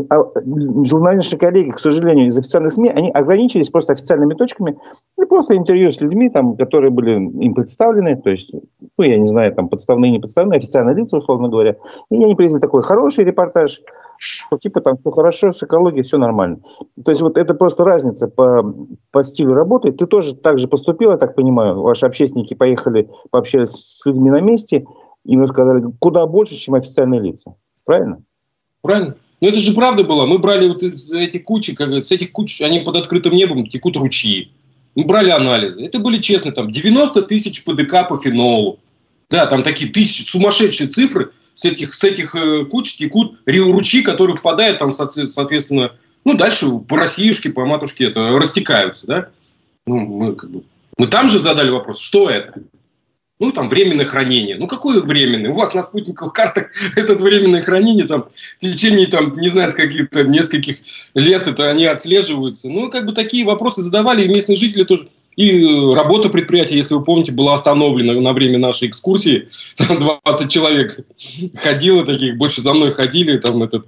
а 0.10 0.24
журналисты 0.84 1.36
коллеги, 1.36 1.72
к 1.72 1.80
сожалению, 1.80 2.28
из 2.28 2.38
официальных 2.38 2.74
СМИ, 2.74 2.90
они 2.90 3.10
ограничились 3.10 3.70
просто 3.70 3.94
официальными 3.94 4.36
точками 4.36 4.78
и 5.20 5.26
просто 5.26 5.58
интервью 5.58 5.90
с 5.90 6.00
людьми, 6.00 6.30
там, 6.30 6.56
которые 6.58 6.92
были 6.92 7.14
им 7.16 7.56
представлены, 7.56 8.18
то 8.18 8.30
есть, 8.30 8.52
ну, 8.54 9.04
я 9.04 9.18
не 9.18 9.26
знаю, 9.26 9.56
там, 9.56 9.68
подставные, 9.68 10.12
не 10.12 10.20
подставные, 10.20 10.60
официальные 10.60 10.96
лица, 10.96 11.18
условно 11.18 11.50
говоря. 11.50 11.76
И 12.12 12.24
они 12.24 12.36
привезли 12.36 12.60
такой 12.60 12.84
хороший 12.84 13.24
репортаж, 13.24 13.82
что 14.18 14.58
типа 14.58 14.82
там 14.82 14.98
все 14.98 15.12
хорошо, 15.12 15.52
с 15.52 15.62
экологией 15.64 16.04
все 16.04 16.18
нормально. 16.18 16.60
То 17.04 17.12
есть 17.12 17.22
вот 17.22 17.38
это 17.38 17.54
просто 17.54 17.84
разница 17.84 18.28
по, 18.28 18.74
по 19.12 19.24
стилю 19.24 19.54
работы. 19.54 19.92
Ты 19.92 20.06
тоже 20.06 20.36
так 20.36 20.60
же 20.60 20.68
поступил, 20.68 21.12
я 21.12 21.18
так 21.18 21.36
понимаю. 21.36 21.82
Ваши 21.82 22.06
общественники 22.06 22.54
поехали, 22.54 23.10
пообщались 23.30 23.72
с 23.72 24.06
людьми 24.06 24.30
на 24.30 24.42
месте, 24.42 24.86
и 25.26 25.38
мы 25.38 25.48
сказали 25.48 25.84
куда 26.00 26.26
больше, 26.26 26.56
чем 26.56 26.76
официальные 26.76 27.22
лица. 27.22 27.56
Правильно? 27.86 28.22
Правильно. 28.82 29.16
Но 29.40 29.50
это 29.50 29.60
же 29.60 29.74
правда 29.74 30.04
было. 30.04 30.26
Мы 30.26 30.40
брали 30.40 30.68
вот 30.68 30.82
эти 30.82 31.38
кучи, 31.38 31.76
как, 31.76 31.90
с 31.90 32.12
этих 32.12 32.32
куч, 32.32 32.62
они 32.62 32.80
под 32.80 32.96
открытым 32.96 33.34
небом 33.34 33.68
текут 33.68 33.96
ручьи. 33.98 34.52
Мы 34.96 35.06
брали 35.06 35.30
анализы. 35.30 35.86
Это 35.86 36.00
были 36.00 36.20
честно, 36.20 36.52
там 36.52 36.72
90 36.72 37.22
тысяч 37.24 37.64
ПДК 37.64 38.08
по 38.10 38.18
фенолу. 38.18 38.80
Да, 39.30 39.46
там 39.46 39.62
такие 39.62 39.92
тысячи, 39.92 40.24
сумасшедшие 40.24 40.90
цифры 40.90 41.32
с 41.58 41.66
этих, 41.66 41.96
с 41.96 42.04
этих 42.04 42.36
э, 42.36 42.66
куч 42.66 42.98
текут 42.98 43.40
ручьи, 43.48 44.04
которые 44.04 44.38
впадают 44.38 44.78
там, 44.78 44.92
соответственно, 44.92 45.92
ну, 46.24 46.36
дальше 46.36 46.68
по 46.88 46.98
Россиюшке, 46.98 47.50
по 47.50 47.66
матушке 47.66 48.06
это 48.06 48.38
растекаются, 48.38 49.08
да. 49.08 49.30
Ну, 49.88 50.02
мы, 50.02 50.36
как 50.36 50.52
бы, 50.52 50.64
мы 51.00 51.08
там 51.08 51.30
же 51.30 51.40
задали 51.40 51.72
вопрос, 51.72 52.00
что 52.00 52.30
это? 52.30 52.62
Ну, 53.40 53.52
там, 53.52 53.70
временное 53.70 54.06
хранение. 54.06 54.56
Ну, 54.58 54.68
какое 54.68 55.02
временное? 55.02 55.50
У 55.50 55.56
вас 55.56 55.74
на 55.74 55.82
спутниковых 55.82 56.32
картах 56.32 56.70
это 56.96 57.16
временное 57.16 57.64
хранение, 57.64 58.06
там, 58.06 58.28
в 58.30 58.60
течение, 58.60 59.08
там, 59.08 59.36
не 59.36 59.50
знаю, 59.50 59.72
с 59.72 59.74
каких-то 59.74 60.26
нескольких 60.26 60.78
лет 61.16 61.48
это 61.48 61.72
они 61.72 61.88
отслеживаются. 61.88 62.70
Ну, 62.70 62.92
как 62.92 63.08
бы 63.08 63.14
такие 63.14 63.46
вопросы 63.46 63.82
задавали, 63.82 64.24
и 64.24 64.28
местные 64.28 64.58
жители 64.58 64.84
тоже. 64.84 65.10
И 65.38 65.94
работа 65.94 66.30
предприятия, 66.30 66.78
если 66.78 66.96
вы 66.96 67.04
помните, 67.04 67.32
была 67.32 67.54
остановлена 67.54 68.20
на 68.20 68.34
время 68.34 68.58
нашей 68.58 68.88
экскурсии. 68.88 69.48
Там 69.76 70.00
20 70.00 70.52
человек 70.52 71.00
ходило 71.56 72.04
таких, 72.04 72.38
больше 72.38 72.62
за 72.62 72.74
мной 72.74 72.92
ходили. 72.92 73.38
Там 73.38 73.62
этот, 73.62 73.86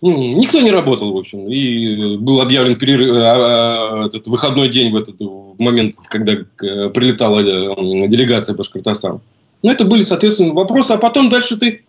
ну, 0.00 0.36
никто 0.36 0.60
не 0.60 0.70
работал, 0.70 1.12
в 1.12 1.16
общем. 1.16 1.48
И 1.48 2.16
был 2.16 2.40
объявлен 2.40 2.76
перерыв, 2.76 3.16
а, 3.16 4.04
а, 4.04 4.06
этот 4.06 4.28
выходной 4.28 4.68
день 4.68 4.92
в 4.92 4.96
этот 4.96 5.16
в 5.18 5.56
момент, 5.58 5.96
когда 6.08 6.34
э, 6.34 6.44
прилетала 6.90 7.40
э, 7.40 8.08
делегация 8.08 8.54
Башкортостана. 8.54 9.20
Ну, 9.64 9.70
это 9.72 9.84
были, 9.84 10.02
соответственно, 10.02 10.54
вопросы. 10.54 10.92
А 10.92 10.98
потом 10.98 11.28
дальше 11.28 11.58
ты... 11.58 11.84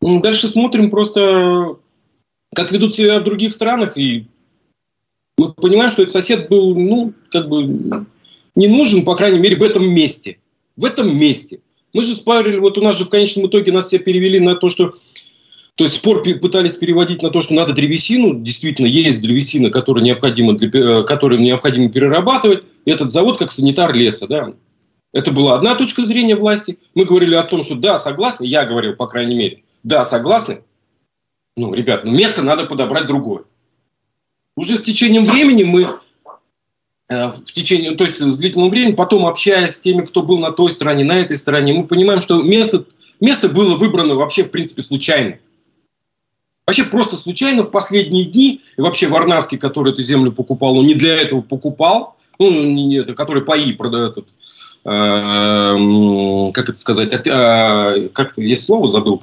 Дальше 0.00 0.48
смотрим 0.48 0.88
просто, 0.88 1.76
как 2.54 2.72
ведут 2.72 2.94
себя 2.94 3.20
в 3.20 3.24
других 3.24 3.52
странах. 3.52 3.98
И 3.98 4.26
мы 5.36 5.52
понимаем, 5.52 5.90
что 5.90 6.02
этот 6.02 6.14
сосед 6.14 6.48
был, 6.48 6.74
ну, 6.74 7.12
как 7.30 7.48
бы 7.48 8.06
не 8.54 8.68
нужен, 8.68 9.04
по 9.04 9.16
крайней 9.16 9.38
мере, 9.38 9.56
в 9.56 9.62
этом 9.62 9.88
месте. 9.88 10.38
В 10.76 10.84
этом 10.84 11.16
месте. 11.16 11.60
Мы 11.92 12.02
же 12.02 12.14
спорили, 12.16 12.58
вот 12.58 12.76
у 12.78 12.82
нас 12.82 12.98
же 12.98 13.04
в 13.04 13.08
конечном 13.08 13.46
итоге 13.46 13.72
нас 13.72 13.86
все 13.86 13.98
перевели 13.98 14.40
на 14.40 14.56
то, 14.56 14.68
что 14.68 14.94
то 15.76 15.82
есть 15.82 15.96
спор 15.96 16.22
пытались 16.22 16.76
переводить 16.76 17.22
на 17.22 17.30
то, 17.30 17.40
что 17.40 17.54
надо 17.54 17.72
древесину. 17.72 18.34
Действительно, 18.34 18.86
есть 18.86 19.20
древесина, 19.20 19.70
которую 19.70 20.04
необходимо, 20.04 20.54
для, 20.56 20.68
э, 20.68 21.02
которую 21.02 21.40
необходимо 21.40 21.90
перерабатывать. 21.90 22.62
Этот 22.84 23.10
завод 23.10 23.38
как 23.38 23.50
санитар 23.50 23.92
леса. 23.92 24.28
Да? 24.28 24.54
Это 25.12 25.32
была 25.32 25.56
одна 25.56 25.74
точка 25.74 26.04
зрения 26.04 26.36
власти. 26.36 26.78
Мы 26.94 27.04
говорили 27.04 27.34
о 27.34 27.42
том, 27.42 27.64
что 27.64 27.74
да, 27.74 27.98
согласны. 27.98 28.44
Я 28.44 28.64
говорил, 28.64 28.94
по 28.94 29.08
крайней 29.08 29.34
мере. 29.34 29.62
Да, 29.82 30.04
согласны. 30.04 30.60
Ну, 31.56 31.74
ребят, 31.74 32.04
ну, 32.04 32.12
место 32.12 32.42
надо 32.42 32.66
подобрать 32.66 33.06
другое. 33.06 33.44
Уже 34.56 34.76
с 34.76 34.82
течением 34.82 35.24
времени 35.24 35.64
мы 35.64 35.88
в 37.08 37.44
течение, 37.44 37.94
то 37.96 38.04
есть 38.04 38.18
с 38.18 38.36
длительного 38.36 38.70
времени, 38.70 38.94
потом 38.94 39.26
общаясь 39.26 39.74
с 39.74 39.80
теми, 39.80 40.04
кто 40.06 40.22
был 40.22 40.38
на 40.38 40.52
той 40.52 40.70
стороне, 40.70 41.04
на 41.04 41.18
этой 41.18 41.36
стороне, 41.36 41.74
мы 41.74 41.86
понимаем, 41.86 42.20
что 42.20 42.42
место, 42.42 42.86
место 43.20 43.48
было 43.48 43.76
выбрано 43.76 44.14
вообще 44.14 44.44
в 44.44 44.50
принципе 44.50 44.82
случайно. 44.82 45.38
Вообще 46.66 46.84
просто 46.84 47.16
случайно 47.16 47.62
в 47.62 47.70
последние 47.70 48.24
дни, 48.24 48.62
и 48.76 48.80
вообще 48.80 49.08
Варнавский, 49.08 49.58
который 49.58 49.92
эту 49.92 50.02
землю 50.02 50.32
покупал, 50.32 50.78
он 50.78 50.86
не 50.86 50.94
для 50.94 51.20
этого 51.20 51.42
покупал, 51.42 52.16
ну, 52.38 52.50
не, 52.50 52.84
не, 52.86 53.02
который 53.02 53.44
паи 53.44 53.72
продает, 53.72 54.12
этот, 54.12 54.28
э, 54.84 56.52
как 56.52 56.68
это 56.70 56.78
сказать, 56.78 57.12
э, 57.12 58.08
как 58.14 58.38
есть 58.38 58.64
слово, 58.64 58.88
забыл. 58.88 59.22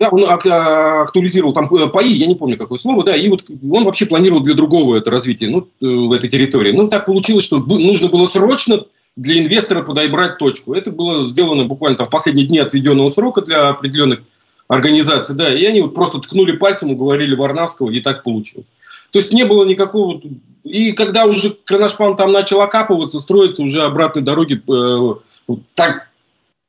Да, 0.00 0.08
он 0.08 0.24
актуализировал 0.24 1.52
там 1.52 1.72
э, 1.74 1.86
паи, 1.88 2.08
я 2.08 2.26
не 2.26 2.34
помню 2.34 2.56
какое 2.56 2.78
слово, 2.78 3.04
да, 3.04 3.14
и 3.14 3.28
вот 3.28 3.44
он 3.48 3.84
вообще 3.84 4.06
планировал 4.06 4.40
для 4.42 4.54
другого 4.54 4.96
это 4.96 5.10
развитие, 5.10 5.50
ну, 5.50 5.68
э, 5.80 5.86
в 5.86 6.12
этой 6.12 6.30
территории. 6.30 6.72
Ну, 6.72 6.88
так 6.88 7.04
получилось, 7.04 7.44
что 7.44 7.58
нужно 7.58 8.08
было 8.08 8.26
срочно 8.26 8.86
для 9.16 9.38
инвестора 9.38 9.82
подобрать 9.82 10.38
точку. 10.38 10.72
Это 10.74 10.90
было 10.90 11.26
сделано 11.26 11.66
буквально 11.66 11.98
там 11.98 12.06
в 12.06 12.10
последние 12.10 12.46
дни 12.46 12.58
отведенного 12.58 13.08
срока 13.08 13.42
для 13.42 13.68
определенных 13.68 14.20
организаций, 14.66 15.36
да, 15.36 15.54
и 15.54 15.64
они 15.66 15.82
вот 15.82 15.94
просто 15.94 16.18
ткнули 16.18 16.52
пальцем, 16.52 16.90
уговорили 16.90 17.34
Варнавского, 17.34 17.90
и 17.90 18.00
так 18.00 18.22
получилось. 18.22 18.66
То 19.10 19.18
есть 19.18 19.32
не 19.32 19.44
было 19.44 19.64
никакого... 19.64 20.22
И 20.64 20.92
когда 20.92 21.26
уже 21.26 21.50
Кронашпан 21.64 22.16
там 22.16 22.32
начал 22.32 22.62
окапываться, 22.62 23.20
строиться 23.20 23.62
уже 23.62 23.82
обратной 23.82 24.22
дороги, 24.22 24.62
э, 24.66 25.54
так, 25.74 26.08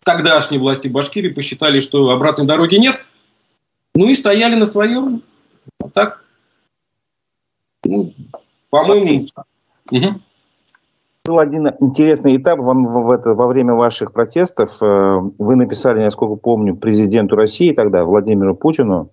тогдашние 0.03 0.60
власти 0.60 0.89
Башкирии 0.89 1.30
посчитали, 1.30 1.80
что 1.80 2.10
обратной 2.10 2.46
дороги 2.46 2.75
нет– 2.75 3.00
ну 3.96 4.08
и 4.08 4.16
стояли 4.16 4.56
на 4.56 4.66
своем. 4.66 5.22
А 5.80 5.90
так, 5.90 6.24
ну, 7.86 8.14
по-моему... 8.70 9.28
Угу. 9.92 10.22
Был 11.26 11.40
один 11.40 11.70
интересный 11.80 12.36
этап 12.36 12.60
вам 12.60 12.84
в 12.84 13.10
это, 13.10 13.34
во 13.34 13.48
время 13.48 13.76
ваших 13.76 14.12
протестов. 14.12 14.82
Э, 14.82 15.22
вы 15.40 15.56
написали, 15.56 16.04
насколько 16.04 16.36
помню, 16.36 16.76
президенту 16.76 17.38
России 17.38 17.72
тогда, 17.72 18.04
Владимиру 18.04 18.56
Путину. 18.56 19.10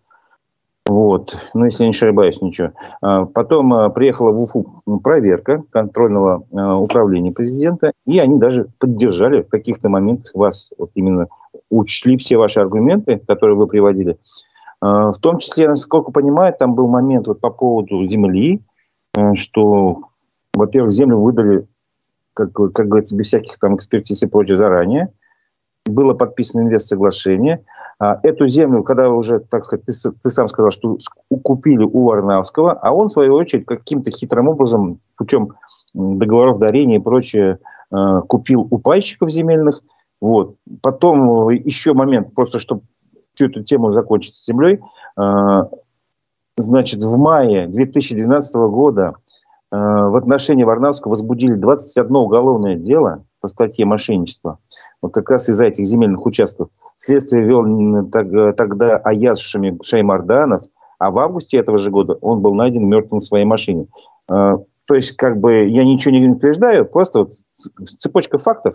Вот. 0.86 1.38
Ну, 1.54 1.66
если 1.66 1.84
я 1.84 1.90
не 1.90 1.94
ошибаюсь, 1.94 2.42
ничего. 2.42 2.70
А 3.00 3.26
потом 3.26 3.72
э, 3.74 3.90
приехала 3.90 4.32
в 4.32 4.42
Уфу 4.42 4.82
проверка 5.04 5.62
контрольного 5.70 6.42
э, 6.50 6.60
управления 6.60 7.30
президента, 7.30 7.92
и 8.06 8.18
они 8.18 8.40
даже 8.40 8.66
поддержали 8.78 9.42
в 9.42 9.48
каких-то 9.48 9.88
моментах 9.88 10.32
вас, 10.34 10.72
вот 10.78 10.90
именно 10.96 11.28
учли 11.70 12.16
все 12.16 12.36
ваши 12.38 12.58
аргументы, 12.58 13.22
которые 13.24 13.56
вы 13.56 13.68
приводили. 13.68 14.18
А, 14.80 15.12
в 15.12 15.18
том 15.18 15.38
числе, 15.38 15.68
насколько 15.68 16.10
понимаю, 16.10 16.54
там 16.58 16.74
был 16.74 16.88
момент 16.88 17.26
вот 17.26 17.40
по 17.40 17.50
поводу 17.50 18.04
земли, 18.04 18.62
э, 19.16 19.34
что, 19.34 20.00
во-первых, 20.54 20.92
землю 20.92 21.18
выдали, 21.18 21.66
как, 22.34 22.52
как 22.52 22.88
говорится, 22.88 23.16
без 23.16 23.26
всяких 23.26 23.58
там 23.58 23.76
экспертиз 23.76 24.22
и 24.22 24.26
прочее 24.26 24.56
заранее. 24.56 25.12
Было 25.86 26.14
подписано 26.14 26.62
инвест-соглашение. 26.62 27.64
А, 27.98 28.18
эту 28.22 28.48
землю, 28.48 28.82
когда 28.82 29.10
уже, 29.10 29.40
так 29.40 29.64
сказать, 29.64 29.84
ты, 29.84 29.92
ты 29.92 30.30
сам 30.30 30.48
сказал, 30.48 30.70
что 30.70 30.96
купили 31.42 31.84
у 31.84 32.04
Варнавского, 32.04 32.72
а 32.72 32.92
он, 32.92 33.08
в 33.08 33.12
свою 33.12 33.34
очередь, 33.34 33.66
каким-то 33.66 34.10
хитрым 34.10 34.48
образом, 34.48 35.00
путем 35.16 35.54
договоров 35.92 36.58
дарения 36.58 36.96
и 36.96 37.02
прочее, 37.02 37.58
э, 37.92 38.20
купил 38.26 38.66
у 38.70 38.78
пайщиков 38.78 39.30
земельных. 39.30 39.82
Вот. 40.20 40.56
Потом 40.82 41.50
еще 41.50 41.92
момент, 41.92 42.34
просто 42.34 42.58
чтобы 42.58 42.82
всю 43.40 43.46
эту 43.46 43.62
тему 43.62 43.90
закончить 43.90 44.34
с 44.34 44.46
землей. 44.46 44.80
А, 45.16 45.68
значит, 46.56 47.02
в 47.02 47.16
мае 47.16 47.66
2012 47.68 48.54
года 48.54 49.14
а, 49.70 50.08
в 50.08 50.16
отношении 50.16 50.64
Варнавского 50.64 51.12
возбудили 51.12 51.54
21 51.54 52.14
уголовное 52.16 52.76
дело 52.76 53.24
по 53.40 53.48
статье 53.48 53.86
мошенничества. 53.86 54.58
Вот 55.00 55.14
как 55.14 55.30
раз 55.30 55.48
из-за 55.48 55.66
этих 55.66 55.86
земельных 55.86 56.26
участков. 56.26 56.68
Следствие 56.96 57.44
вел 57.44 58.10
тогда 58.10 58.98
Аяз 58.98 59.38
Шаймарданов, 59.38 60.62
а 60.98 61.10
в 61.10 61.18
августе 61.18 61.56
этого 61.56 61.78
же 61.78 61.90
года 61.90 62.14
он 62.20 62.40
был 62.40 62.54
найден 62.54 62.86
мертвым 62.86 63.20
в 63.20 63.24
своей 63.24 63.46
машине. 63.46 63.86
А, 64.28 64.58
то 64.84 64.94
есть, 64.94 65.12
как 65.12 65.38
бы, 65.38 65.68
я 65.68 65.84
ничего 65.84 66.12
не 66.12 66.28
утверждаю, 66.28 66.84
просто 66.84 67.20
вот 67.20 67.32
цепочка 68.00 68.38
фактов. 68.38 68.74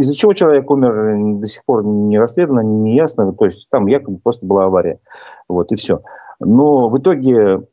Из-за 0.00 0.14
чего 0.14 0.32
человек 0.32 0.70
умер, 0.70 1.38
до 1.40 1.46
сих 1.46 1.62
пор 1.64 1.84
не 1.84 2.18
расследовано, 2.18 2.60
не 2.60 2.96
ясно. 2.96 3.32
То 3.32 3.44
есть 3.44 3.68
там 3.70 3.86
якобы 3.86 4.18
просто 4.18 4.46
была 4.46 4.64
авария. 4.64 4.98
Вот 5.46 5.70
и 5.72 5.76
все. 5.76 6.00
Но 6.40 6.88
в 6.88 6.98
итоге, 6.98 7.66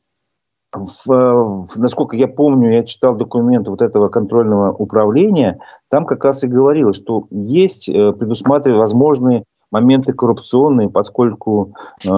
в, 0.74 1.08
в, 1.08 1.78
насколько 1.78 2.18
я 2.18 2.28
помню, 2.28 2.74
я 2.74 2.84
читал 2.84 3.16
документы 3.16 3.72
вот 3.72 3.82
этого 3.82 4.10
контрольного 4.10 4.74
управления, 4.74 5.60
там 5.90 6.06
как 6.06 6.26
раз 6.26 6.44
и 6.44 6.48
говорилось, 6.48 6.98
что 6.98 7.28
есть, 7.32 7.88
э, 7.88 8.12
предусматривая 8.12 8.80
возможные 8.80 9.46
моменты 9.72 10.12
коррупционные, 10.12 10.90
поскольку 10.90 11.76
э, 12.06 12.10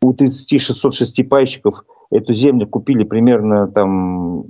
у 0.00 0.12
30 0.14 0.60
606 0.60 1.28
пайщиков 1.28 1.84
эту 2.10 2.32
землю 2.32 2.66
купили 2.66 3.04
примерно 3.04 3.68
там 3.68 4.46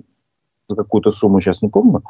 за 0.69 0.77
какую-то 0.77 1.11
сумму, 1.11 1.41
сейчас 1.41 1.63
не 1.63 1.69
помню, 1.69 2.03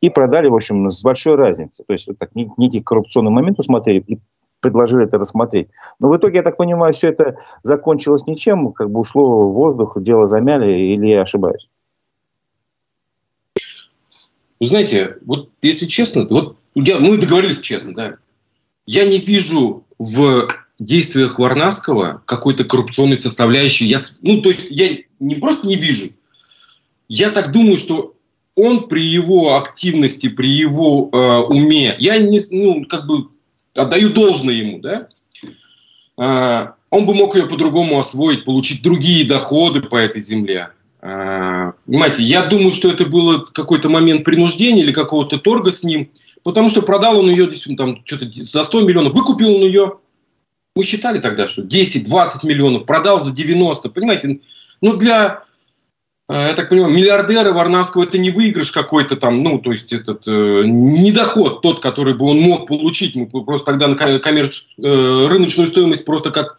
и 0.00 0.10
продали, 0.10 0.48
в 0.48 0.54
общем, 0.54 0.88
с 0.90 1.02
большой 1.02 1.36
разницей. 1.36 1.84
То 1.86 1.92
есть 1.92 2.06
вот 2.06 2.18
так 2.18 2.30
некий 2.34 2.80
коррупционный 2.80 3.30
момент 3.30 3.58
усмотрели 3.58 4.00
и 4.06 4.18
предложили 4.60 5.04
это 5.04 5.18
рассмотреть. 5.18 5.68
Но 5.98 6.08
в 6.08 6.16
итоге, 6.16 6.36
я 6.36 6.42
так 6.42 6.56
понимаю, 6.56 6.94
все 6.94 7.08
это 7.08 7.38
закончилось 7.62 8.26
ничем, 8.26 8.72
как 8.72 8.90
бы 8.90 9.00
ушло 9.00 9.48
в 9.48 9.52
воздух, 9.52 10.00
дело 10.00 10.26
замяли, 10.26 10.94
или 10.94 11.08
я 11.08 11.22
ошибаюсь? 11.22 11.68
Вы 14.60 14.66
знаете, 14.66 15.18
вот 15.24 15.50
если 15.62 15.86
честно, 15.86 16.26
вот 16.28 16.56
я, 16.74 16.98
мы 16.98 17.16
договорились 17.16 17.60
честно, 17.60 17.94
да, 17.94 18.16
я 18.86 19.08
не 19.08 19.18
вижу 19.18 19.84
в 19.98 20.48
действиях 20.80 21.38
Варнавского 21.38 22.22
какой-то 22.24 22.64
коррупционной 22.64 23.18
составляющей. 23.18 23.86
Я, 23.86 23.98
ну, 24.22 24.40
то 24.40 24.48
есть 24.48 24.70
я 24.70 24.96
не 25.20 25.36
просто 25.36 25.66
не 25.66 25.76
вижу, 25.76 26.10
я 27.08 27.30
так 27.30 27.52
думаю, 27.52 27.76
что 27.76 28.14
он 28.54 28.88
при 28.88 29.02
его 29.02 29.56
активности, 29.56 30.28
при 30.28 30.48
его 30.48 31.10
э, 31.12 31.38
уме, 31.48 31.96
я 31.98 32.18
не, 32.18 32.40
ну, 32.50 32.84
как 32.86 33.06
бы 33.06 33.28
отдаю 33.74 34.10
должное 34.10 34.54
ему, 34.54 34.80
да, 34.80 35.08
э, 36.18 36.72
он 36.90 37.06
бы 37.06 37.14
мог 37.14 37.36
ее 37.36 37.46
по-другому 37.46 37.98
освоить, 37.98 38.44
получить 38.44 38.82
другие 38.82 39.26
доходы 39.26 39.82
по 39.82 39.96
этой 39.96 40.20
земле. 40.20 40.70
Э, 41.00 41.72
понимаете, 41.86 42.24
я 42.24 42.46
думаю, 42.46 42.72
что 42.72 42.90
это 42.90 43.06
было 43.06 43.38
какой-то 43.38 43.88
момент 43.88 44.24
принуждения 44.24 44.82
или 44.82 44.92
какого-то 44.92 45.38
торга 45.38 45.70
с 45.70 45.84
ним, 45.84 46.10
потому 46.42 46.68
что 46.68 46.82
продал 46.82 47.20
он 47.20 47.30
ее 47.30 47.46
действительно 47.46 47.76
там 47.76 48.02
что-то 48.04 48.26
за 48.32 48.64
100 48.64 48.80
миллионов, 48.82 49.14
выкупил 49.14 49.54
он 49.54 49.62
ее, 49.62 49.96
мы 50.74 50.84
считали 50.84 51.20
тогда, 51.20 51.46
что 51.46 51.62
10-20 51.62 52.44
миллионов, 52.44 52.86
продал 52.86 53.20
за 53.20 53.32
90, 53.32 53.88
понимаете, 53.90 54.40
ну 54.80 54.96
для 54.96 55.44
я 56.34 56.54
так 56.54 56.68
понимаю, 56.68 56.94
миллиардеры 56.94 57.52
Варнавского 57.52 58.04
это 58.04 58.18
не 58.18 58.30
выигрыш 58.30 58.70
какой-то 58.70 59.16
там, 59.16 59.42
ну, 59.42 59.58
то 59.58 59.72
есть 59.72 59.94
этот 59.94 60.28
э, 60.28 60.62
не 60.64 61.10
доход 61.10 61.62
тот, 61.62 61.80
который 61.80 62.14
бы 62.14 62.26
он 62.26 62.40
мог 62.40 62.66
получить. 62.66 63.16
Мы 63.16 63.26
просто 63.26 63.72
тогда 63.72 63.88
на 63.88 63.94
коммерч... 63.96 64.74
э, 64.76 65.26
рыночную 65.26 65.66
стоимость 65.66 66.04
просто 66.04 66.30
как 66.30 66.58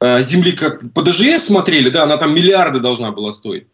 э, 0.00 0.22
земли 0.22 0.52
как 0.52 0.92
по 0.92 1.02
ДЖС 1.02 1.44
смотрели, 1.44 1.90
да, 1.90 2.02
она 2.02 2.16
там 2.16 2.34
миллиарды 2.34 2.80
должна 2.80 3.12
была 3.12 3.32
стоить. 3.32 3.66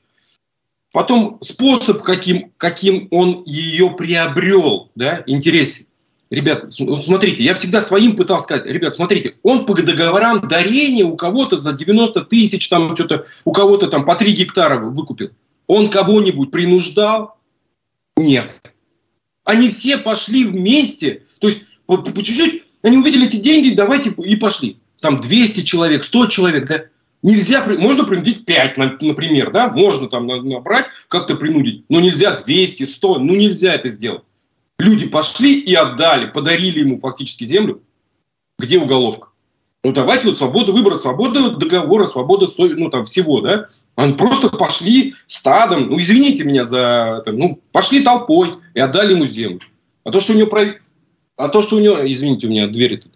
Потом 0.93 1.39
способ, 1.41 2.03
каким, 2.03 2.53
каким 2.57 3.09
он 3.11 3.43
ее 3.47 3.91
приобрел, 3.91 4.91
да, 4.95 5.23
интересен. 5.27 5.87
Ребят, 6.31 6.73
смотрите, 6.73 7.43
я 7.43 7.55
всегда 7.55 7.81
своим 7.81 8.15
пытался 8.15 8.45
сказать, 8.45 8.65
ребят, 8.65 8.95
смотрите, 8.95 9.35
он 9.43 9.67
по 9.67 9.75
договорам 9.75 10.47
дарения 10.47 11.05
у 11.05 11.17
кого-то 11.17 11.57
за 11.57 11.73
90 11.73 12.21
тысяч, 12.27 12.69
там 12.69 12.95
что-то, 12.95 13.27
у 13.45 13.51
кого-то 13.51 13.89
там 13.89 14.05
по 14.05 14.15
3 14.15 14.31
гектара 14.33 14.79
выкупил. 14.79 15.31
Он 15.67 15.91
кого-нибудь 15.91 16.53
принуждал? 16.53 17.37
Нет. 18.17 18.73
Они 19.45 19.71
все 19.71 19.99
пошли 19.99 20.45
вместе, 20.45 21.25
то 21.41 21.49
есть 21.49 21.67
по, 21.87 21.97
чуть-чуть, 22.23 22.63
они 22.83 22.99
увидели 22.99 23.27
эти 23.27 23.37
деньги, 23.37 23.75
давайте 23.75 24.11
и 24.11 24.37
пошли. 24.37 24.79
Там 25.01 25.19
200 25.19 25.63
человек, 25.63 26.05
100 26.05 26.27
человек, 26.27 26.69
да. 26.69 26.85
Нельзя, 27.23 27.67
можно 27.67 28.05
принудить 28.05 28.45
5, 28.45 28.77
например, 29.03 29.51
да, 29.51 29.69
можно 29.71 30.09
там 30.09 30.27
набрать, 30.27 30.87
как-то 31.09 31.35
принудить, 31.35 31.85
но 31.89 32.01
нельзя 32.01 32.37
200, 32.37 32.85
100, 32.85 33.19
ну 33.19 33.35
нельзя 33.35 33.75
это 33.75 33.89
сделать. 33.89 34.23
Люди 34.81 35.09
пошли 35.09 35.61
и 35.61 35.75
отдали, 35.75 36.27
подарили 36.27 36.81
ему 36.81 36.97
фактически 36.97 37.45
землю. 37.45 37.83
Где 38.59 38.79
уголовка? 38.79 39.29
Ну, 39.85 39.93
давайте 39.93 40.29
вот 40.29 40.39
свобода 40.39 40.73
выбора, 40.73 40.97
свобода 40.97 41.51
договора, 41.51 42.07
свобода 42.07 42.47
ну, 42.59 42.89
там, 42.89 43.05
всего, 43.05 43.43
да? 43.43 43.69
Они 43.97 44.15
просто 44.15 44.49
пошли 44.49 45.15
стадом, 45.27 45.89
ну, 45.89 46.01
извините 46.01 46.45
меня 46.45 46.65
за 46.65 47.19
это, 47.21 47.33
ну, 47.33 47.61
пошли 47.73 48.03
толпой 48.03 48.55
и 48.75 48.81
отдали 48.81 49.13
ему 49.13 49.27
землю. 49.27 49.61
А 50.05 50.11
то, 50.11 50.21
что 50.21 50.33
у 50.33 50.37
него 50.37 50.49
прав... 50.49 50.69
а 51.37 51.49
то, 51.49 51.61
что 51.61 51.77
у 51.77 51.81
него, 51.81 51.97
извините, 52.11 52.47
у 52.47 52.51
меня 52.51 52.67
дверь 52.67 53.01
тут, 53.01 53.13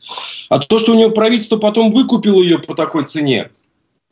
а 0.50 0.58
то, 0.58 0.78
что 0.78 0.92
у 0.92 0.98
него 0.98 1.10
правительство 1.12 1.56
потом 1.56 1.90
выкупило 1.90 2.42
ее 2.42 2.58
по 2.58 2.74
такой 2.74 3.04
цене, 3.04 3.50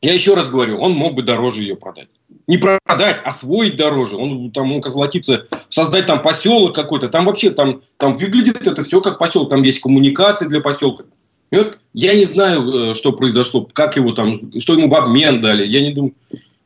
я 0.00 0.14
еще 0.14 0.32
раз 0.34 0.48
говорю, 0.48 0.78
он 0.78 0.92
мог 0.92 1.14
бы 1.14 1.22
дороже 1.22 1.60
ее 1.62 1.76
продать. 1.76 2.08
Не 2.46 2.58
продать, 2.58 3.20
освоить 3.24 3.76
дороже. 3.76 4.16
Он 4.16 4.50
там 4.50 4.68
мог 4.68 4.86
озолотиться, 4.86 5.46
создать 5.68 6.06
там 6.06 6.22
поселок 6.22 6.74
какой-то. 6.74 7.08
Там 7.08 7.24
вообще 7.24 7.50
там, 7.50 7.82
там 7.96 8.16
выглядит 8.16 8.66
это 8.66 8.82
все 8.82 9.00
как 9.00 9.18
поселок. 9.18 9.50
Там 9.50 9.62
есть 9.62 9.80
коммуникации 9.80 10.46
для 10.46 10.60
поселка. 10.60 11.04
И 11.50 11.56
вот 11.56 11.78
я 11.92 12.14
не 12.14 12.24
знаю, 12.24 12.90
э, 12.90 12.94
что 12.94 13.12
произошло, 13.12 13.68
как 13.72 13.96
его 13.96 14.12
там, 14.12 14.52
что 14.60 14.72
ему 14.74 14.88
в 14.88 14.94
обмен 14.94 15.40
дали. 15.40 15.66
Я 15.66 15.82
не 15.82 15.92
думаю. 15.92 16.14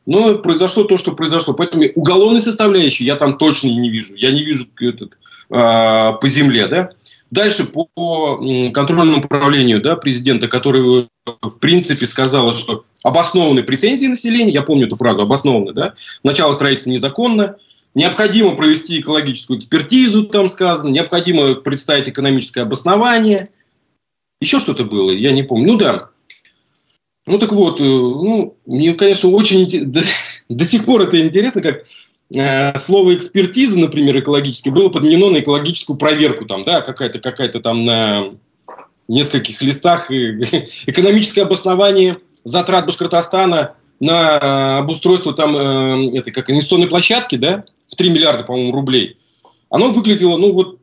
Но 0.06 0.38
произошло 0.38 0.85
то, 0.85 0.96
что 0.96 1.12
произошло. 1.12 1.54
Поэтому 1.54 1.85
уголовной 1.96 2.40
составляющей 2.40 3.04
я 3.04 3.16
там 3.16 3.37
точно 3.37 3.68
не 3.68 3.90
вижу. 3.90 4.14
Я 4.14 4.30
не 4.30 4.44
вижу 4.44 4.66
этот, 4.80 5.18
по 5.48 6.20
земле, 6.24 6.66
да. 6.66 6.90
Дальше 7.30 7.64
по 7.64 8.40
контрольному 8.72 9.18
управлению 9.18 9.80
да, 9.80 9.96
президента, 9.96 10.46
который 10.48 11.08
в 11.42 11.58
принципе 11.60 12.06
сказала, 12.06 12.52
что 12.52 12.84
обоснованы 13.02 13.62
претензии 13.62 14.06
населения, 14.06 14.52
я 14.52 14.62
помню 14.62 14.86
эту 14.86 14.96
фразу, 14.96 15.22
обоснованы, 15.22 15.72
да, 15.72 15.94
начало 16.22 16.52
строительства 16.52 16.90
незаконно, 16.90 17.56
необходимо 17.94 18.54
провести 18.54 19.00
экологическую 19.00 19.58
экспертизу, 19.58 20.24
там 20.24 20.48
сказано, 20.48 20.90
необходимо 20.90 21.56
представить 21.56 22.08
экономическое 22.08 22.62
обоснование, 22.62 23.50
еще 24.40 24.60
что-то 24.60 24.84
было, 24.84 25.10
я 25.10 25.32
не 25.32 25.42
помню, 25.42 25.72
ну 25.72 25.78
да. 25.78 26.10
Ну 27.26 27.40
так 27.40 27.50
вот, 27.50 27.80
э, 27.80 27.84
ну, 27.84 28.56
мне, 28.66 28.94
конечно, 28.94 29.30
очень 29.30 29.66
до, 29.90 30.02
до 30.48 30.64
сих 30.64 30.84
пор 30.84 31.02
это 31.02 31.20
интересно, 31.20 31.60
как 31.60 31.78
Э, 31.78 32.05
слово 32.33 33.14
экспертиза, 33.14 33.78
например, 33.78 34.18
экологически, 34.18 34.68
было 34.68 34.88
подменено 34.88 35.30
на 35.30 35.40
экологическую 35.40 35.97
проверку, 35.97 36.45
там, 36.45 36.64
да, 36.64 36.80
какая-то 36.80 37.21
какая 37.21 37.49
там 37.49 37.85
на 37.85 38.30
нескольких 39.09 39.62
листах 39.62 40.11
экономическое 40.11 41.42
обоснование 41.42 42.18
затрат 42.45 42.87
Башкортостана 42.87 43.75
на 44.00 44.38
э, 44.38 44.78
обустройство 44.78 45.33
там 45.35 45.56
э, 45.56 46.18
этой 46.18 46.33
как 46.33 46.50
инвестиционной 46.50 46.88
площадки, 46.88 47.37
да, 47.37 47.64
в 47.88 47.97
3 47.97 48.11
миллиарда, 48.11 48.45
по-моему, 48.45 48.73
рублей. 48.73 49.16
Оно 49.71 49.90
выглядело, 49.90 50.37
ну 50.37 50.52
вот, 50.52 50.78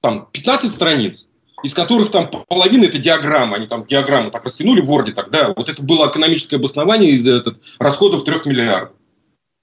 там, 0.00 0.28
15 0.32 0.72
страниц, 0.72 1.28
из 1.62 1.74
которых 1.74 2.10
там 2.10 2.30
половина 2.48 2.84
это 2.84 2.98
диаграмма, 2.98 3.56
они 3.56 3.66
там 3.66 3.86
диаграмму 3.86 4.30
так 4.30 4.44
растянули 4.44 4.80
в 4.80 4.90
Word, 4.90 5.12
так, 5.12 5.30
да, 5.30 5.52
вот 5.54 5.68
это 5.68 5.82
было 5.82 6.08
экономическое 6.08 6.56
обоснование 6.56 7.12
из 7.12 7.26
этот, 7.26 7.60
расходов 7.78 8.24
3 8.24 8.40
миллиардов. 8.46 8.92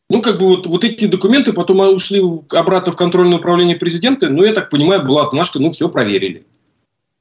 Ну, 0.10 0.22
как 0.22 0.40
бы 0.40 0.46
вот, 0.46 0.66
вот 0.68 0.84
эти 0.84 1.06
документы 1.06 1.52
потом 1.52 1.80
ушли 1.82 2.22
обратно 2.52 2.94
в 2.94 2.96
контрольное 2.96 3.40
управление 3.40 3.76
президента. 3.76 4.30
Ну, 4.30 4.44
я 4.44 4.54
так 4.54 4.70
понимаю, 4.70 5.06
была 5.06 5.24
отмашка, 5.24 5.60
ну, 5.60 5.72
все 5.72 5.90
проверили. 5.90 6.46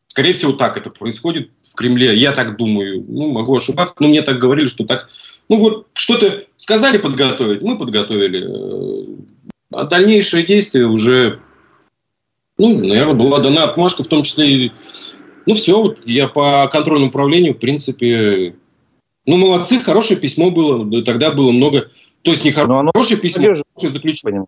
Скорее 0.07 0.33
всего, 0.33 0.53
так 0.53 0.77
это 0.77 0.91
происходит 0.91 1.51
в 1.69 1.75
Кремле. 1.75 2.17
Я 2.17 2.33
так 2.33 2.57
думаю. 2.57 3.05
Ну, 3.07 3.33
могу 3.33 3.57
ошибаться, 3.57 3.95
но 3.99 4.09
мне 4.09 4.23
так 4.23 4.39
говорили, 4.39 4.69
что 4.69 4.85
так. 4.85 5.09
Ну, 5.49 5.59
вот 5.59 5.89
что-то 5.95 6.45
сказали 6.57 6.99
подготовить, 6.99 7.61
мы 7.61 7.77
подготовили. 7.77 8.49
А 9.73 9.85
дальнейшие 9.85 10.47
действия 10.47 10.87
уже, 10.87 11.41
ну, 12.57 12.79
наверное, 12.79 13.15
была 13.15 13.41
дана 13.41 13.65
отмашка, 13.65 14.05
в 14.05 14.09
том 14.09 14.23
числе 14.23 14.51
и... 14.51 14.73
Ну, 15.45 15.55
все, 15.55 15.81
вот 15.81 15.99
я 16.07 16.29
по 16.29 16.69
контрольному 16.73 17.11
управлению, 17.11 17.55
в 17.55 17.59
принципе, 17.59 18.55
ну, 19.27 19.37
молодцы, 19.37 19.81
хорошее 19.81 20.21
письмо 20.21 20.51
было. 20.51 21.03
Тогда 21.03 21.33
было 21.33 21.51
много 21.51 21.91
то 22.27 22.33
есть 22.33 22.45
не 22.45 22.51
хорошее 22.51 23.21
письмо, 23.21 23.43
хорошее 23.43 23.93
заключение. 23.93 24.47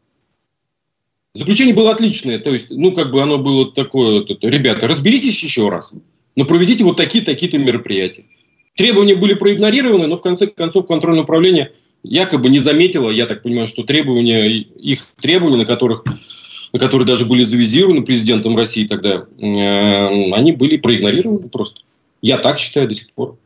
Заключение 1.33 1.75
было 1.77 1.93
отличное. 1.93 2.41
То 2.41 2.51
есть, 2.51 2.73
ну, 2.73 2.91
как 2.91 3.12
бы 3.12 3.23
оно 3.23 3.38
было 3.38 3.71
такое, 3.71 4.27
ребята, 4.41 4.88
разберитесь 4.88 5.41
еще 5.45 5.69
раз, 5.69 5.95
но 6.35 6.45
проведите 6.45 6.83
вот 6.83 6.97
такие-такие-то 6.97 7.57
мероприятия. 7.57 8.25
Требования 8.75 9.14
были 9.14 9.35
проигнорированы, 9.35 10.09
но 10.09 10.17
в 10.17 10.23
конце 10.23 10.49
концов 10.49 10.88
контрольное 10.88 11.23
управление 11.23 11.71
якобы 12.03 12.49
не 12.49 12.59
заметило, 12.59 13.11
я 13.11 13.27
так 13.27 13.43
понимаю, 13.43 13.69
что 13.69 13.85
требования, 13.85 14.49
их 14.49 15.07
требования, 15.21 15.59
на 15.59 15.67
которых 15.67 16.05
на 16.73 16.81
которые 16.81 17.07
даже 17.07 17.27
были 17.27 17.45
завизированы 17.45 18.03
президентом 18.03 18.57
России 18.57 18.87
тогда, 18.87 19.25
э, 19.38 20.33
они 20.33 20.51
были 20.51 20.77
проигнорированы 20.77 21.49
просто. 21.49 21.83
Я 22.21 22.38
так 22.38 22.59
считаю 22.59 22.88
до 22.88 22.95
сих 22.95 23.11
пор. 23.12 23.38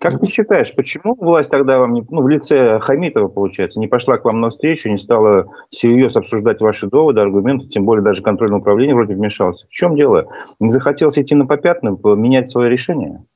Как 0.00 0.18
ты 0.18 0.28
считаешь, 0.28 0.74
почему 0.74 1.14
власть 1.14 1.50
тогда 1.50 1.78
вам, 1.78 1.92
не, 1.92 2.02
ну, 2.08 2.22
в 2.22 2.28
лице 2.28 2.80
Хамитова, 2.80 3.28
получается, 3.28 3.78
не 3.78 3.86
пошла 3.86 4.16
к 4.16 4.24
вам 4.24 4.40
навстречу, 4.40 4.88
не 4.88 4.96
стала 4.96 5.46
всерьез 5.68 6.16
обсуждать 6.16 6.62
ваши 6.62 6.86
доводы, 6.86 7.20
аргументы, 7.20 7.68
тем 7.68 7.84
более 7.84 8.02
даже 8.02 8.22
контрольное 8.22 8.60
управление 8.60 8.94
вроде 8.94 9.14
вмешалось? 9.14 9.66
В 9.68 9.70
чем 9.70 9.96
дело? 9.96 10.26
Не 10.58 10.70
захотелось 10.70 11.18
идти 11.18 11.34
на 11.34 11.44
попятную, 11.44 12.00
менять 12.16 12.50
свое 12.50 12.70
решение? 12.70 13.26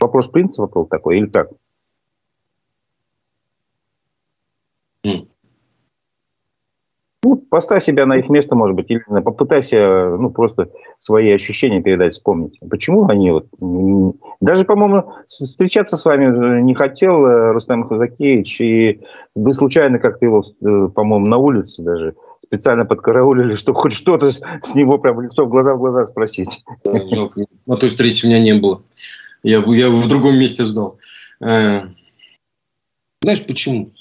Вопрос 0.00 0.28
принципа 0.28 0.68
был 0.68 0.86
такой 0.86 1.18
или 1.18 1.26
так? 1.26 1.50
Ну, 7.22 7.43
поставь 7.54 7.84
себя 7.84 8.04
на 8.04 8.14
их 8.14 8.28
место, 8.28 8.56
может 8.56 8.74
быть, 8.74 8.90
или 8.90 9.00
попытайся, 9.20 10.16
ну, 10.18 10.28
просто 10.30 10.70
свои 10.98 11.30
ощущения 11.30 11.80
передать, 11.80 12.14
вспомнить. 12.14 12.58
Почему 12.68 13.06
они 13.06 13.30
вот... 13.30 13.46
Даже, 14.40 14.64
по-моему, 14.64 15.12
встречаться 15.24 15.96
с 15.96 16.04
вами 16.04 16.62
не 16.62 16.74
хотел 16.74 17.24
э, 17.24 17.52
Рустам 17.52 17.84
Хазакевич, 17.84 18.60
и 18.60 19.02
вы 19.36 19.54
случайно 19.54 20.00
как-то 20.00 20.24
его, 20.24 20.42
э, 20.42 20.88
по-моему, 20.92 21.28
на 21.28 21.36
улице 21.36 21.80
даже 21.82 22.16
специально 22.42 22.86
подкараулили, 22.86 23.54
чтобы 23.54 23.78
хоть 23.78 23.92
что-то 23.92 24.32
с 24.32 24.74
него 24.74 24.98
прям 24.98 25.20
лицо 25.20 25.44
в 25.44 25.48
глаза 25.48 25.74
в 25.74 25.78
глаза 25.78 26.06
спросить. 26.06 26.64
Жалко. 26.84 27.44
На 27.66 27.76
той 27.76 27.90
встрече 27.90 28.26
у 28.26 28.30
меня 28.30 28.42
не 28.42 28.54
было. 28.54 28.82
Я, 29.44 29.62
я 29.64 29.90
в 29.90 30.08
другом 30.08 30.36
месте 30.40 30.64
ждал. 30.64 30.98
Э, 31.40 31.82
знаешь, 33.22 33.46
почему? 33.46 33.92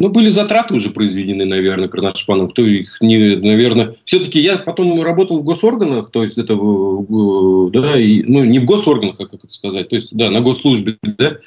Ну, 0.00 0.10
были 0.10 0.28
затраты 0.28 0.74
уже 0.74 0.90
произведены, 0.90 1.44
наверное, 1.44 1.88
Карнашпаном. 1.88 2.50
Кто 2.50 2.62
их 2.62 3.00
не, 3.00 3.34
наверное... 3.34 3.96
Все-таки 4.04 4.40
я 4.40 4.56
потом 4.58 5.02
работал 5.02 5.40
в 5.40 5.44
госорганах, 5.44 6.12
то 6.12 6.22
есть 6.22 6.38
это, 6.38 6.54
да, 6.54 8.00
и, 8.00 8.22
ну, 8.22 8.44
не 8.44 8.60
в 8.60 8.64
госорганах, 8.64 9.16
а 9.18 9.26
как 9.26 9.42
это 9.42 9.52
сказать, 9.52 9.88
то 9.88 9.96
есть, 9.96 10.14
да, 10.14 10.30
на 10.30 10.40
госслужбе, 10.40 10.98
да. 11.02 11.38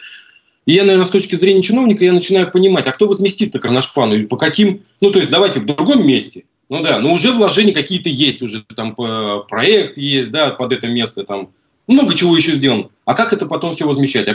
И 0.65 0.73
я, 0.73 0.83
наверное, 0.83 1.05
с 1.05 1.11
точки 1.11 1.35
зрения 1.35 1.61
чиновника, 1.61 2.03
я 2.03 2.11
начинаю 2.11 2.51
понимать, 2.51 2.87
а 2.87 2.91
кто 2.91 3.07
возместит-то 3.07 3.59
Карнашпану, 3.59 4.15
и 4.15 4.25
по 4.25 4.35
каким... 4.35 4.81
Ну, 4.99 5.11
то 5.11 5.19
есть, 5.19 5.31
давайте 5.31 5.61
в 5.61 5.65
другом 5.65 6.05
месте. 6.05 6.43
Ну 6.67 6.83
да, 6.83 6.99
но 6.99 7.13
уже 7.13 7.31
вложения 7.31 7.73
какие-то 7.73 8.09
есть, 8.09 8.41
уже 8.41 8.63
там 8.75 8.95
проект 8.95 9.97
есть, 9.97 10.29
да, 10.29 10.49
под 10.49 10.73
это 10.73 10.87
место, 10.87 11.23
там 11.23 11.51
много 11.87 12.13
чего 12.15 12.35
еще 12.35 12.51
сделано. 12.51 12.89
А 13.05 13.13
как 13.13 13.31
это 13.31 13.45
потом 13.45 13.73
все 13.73 13.87
возмещать? 13.87 14.27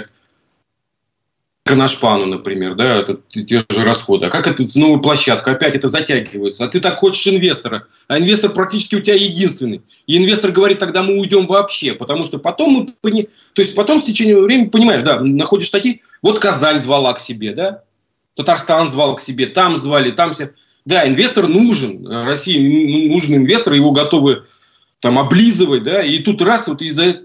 Канашпану, 1.67 2.27
например, 2.27 2.77
да, 2.77 2.97
это 2.97 3.19
те 3.31 3.59
же 3.59 3.85
расходы. 3.85 4.27
А 4.27 4.31
как 4.31 4.47
это 4.47 4.65
новая 4.79 4.99
площадка? 4.99 5.51
Опять 5.51 5.75
это 5.75 5.89
затягивается. 5.89 6.65
А 6.65 6.69
ты 6.69 6.79
так 6.79 6.97
хочешь 6.97 7.27
инвестора. 7.27 7.87
А 8.07 8.19
инвестор 8.19 8.53
практически 8.53 8.95
у 8.95 9.01
тебя 9.01 9.17
единственный. 9.17 9.83
И 10.07 10.17
инвестор 10.17 10.53
говорит, 10.53 10.79
тогда 10.79 11.03
мы 11.03 11.19
уйдем 11.19 11.47
вообще. 11.47 11.93
Потому 11.93 12.25
что 12.25 12.39
потом 12.39 12.95
мы... 13.03 13.27
То 13.53 13.63
есть 13.63 13.75
потом 13.75 13.99
с 13.99 14.05
течением 14.05 14.45
времени, 14.45 14.69
понимаешь, 14.69 15.03
да, 15.03 15.19
находишь 15.21 15.71
такие... 15.71 16.01
Вот 16.23 16.39
Казань 16.39 16.81
звала 16.83 17.13
к 17.15 17.21
себе, 17.21 17.53
да? 17.53 17.83
Татарстан 18.37 18.89
звал 18.89 19.17
к 19.17 19.21
себе, 19.21 19.47
там 19.47 19.77
звали, 19.77 20.13
там 20.13 20.35
все. 20.35 20.53
Да, 20.85 21.07
инвестор 21.09 21.49
нужен. 21.49 22.07
России 22.07 23.09
нужен 23.09 23.37
инвестор, 23.37 23.75
его 23.75 23.91
готовы 23.91 24.45
там 25.01 25.19
облизывать, 25.19 25.83
да, 25.83 26.03
и 26.03 26.19
тут 26.19 26.41
раз 26.43 26.69
вот 26.69 26.83
из-за 26.83 27.21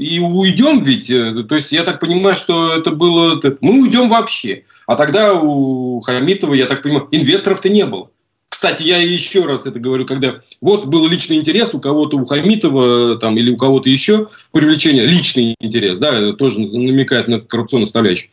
и 0.00 0.18
уйдем 0.18 0.82
ведь. 0.82 1.10
Э, 1.10 1.44
то 1.48 1.54
есть 1.54 1.72
я 1.72 1.84
так 1.84 2.00
понимаю, 2.00 2.34
что 2.34 2.74
это 2.74 2.90
было... 2.90 3.40
Мы 3.60 3.82
уйдем 3.82 4.08
вообще. 4.08 4.64
А 4.86 4.96
тогда 4.96 5.34
у 5.34 6.00
Хамитова, 6.00 6.54
я 6.54 6.66
так 6.66 6.82
понимаю, 6.82 7.08
инвесторов-то 7.10 7.68
не 7.68 7.84
было. 7.84 8.10
Кстати, 8.48 8.82
я 8.82 8.98
еще 8.98 9.44
раз 9.44 9.66
это 9.66 9.78
говорю, 9.78 10.06
когда 10.06 10.40
вот 10.60 10.86
был 10.86 11.06
личный 11.06 11.36
интерес 11.36 11.72
у 11.74 11.80
кого-то, 11.80 12.16
у 12.16 12.26
Хамитова 12.26 13.16
там, 13.18 13.36
или 13.38 13.50
у 13.50 13.56
кого-то 13.56 13.88
еще, 13.88 14.28
привлечение, 14.52 15.06
личный 15.06 15.54
интерес, 15.60 15.98
да, 15.98 16.32
тоже 16.32 16.60
намекает 16.60 17.28
на 17.28 17.40
коррупционную 17.40 17.86
составляющую. 17.86 18.30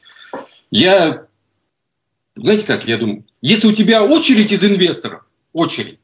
Я, 0.71 1.27
знаете 2.36 2.65
как, 2.65 2.88
я 2.88 2.97
думаю, 2.97 3.25
если 3.41 3.67
у 3.67 3.73
тебя 3.73 4.03
очередь 4.03 4.51
из 4.51 4.63
инвесторов, 4.65 5.23
очередь, 5.53 5.99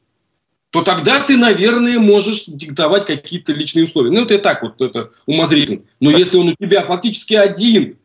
то 0.74 0.82
тогда 0.82 1.20
ты, 1.20 1.36
наверное, 1.36 2.00
можешь 2.00 2.46
диктовать 2.48 3.06
какие-то 3.06 3.52
личные 3.52 3.84
условия. 3.84 4.10
Ну, 4.10 4.24
это 4.24 4.34
и 4.34 4.38
так 4.38 4.60
вот, 4.60 4.80
это 4.80 5.10
умозрительно. 5.24 5.82
Но 6.00 6.10
если 6.10 6.36
он 6.36 6.48
у 6.48 6.54
тебя 6.56 6.84
фактически 6.84 7.34
один, 7.34 7.96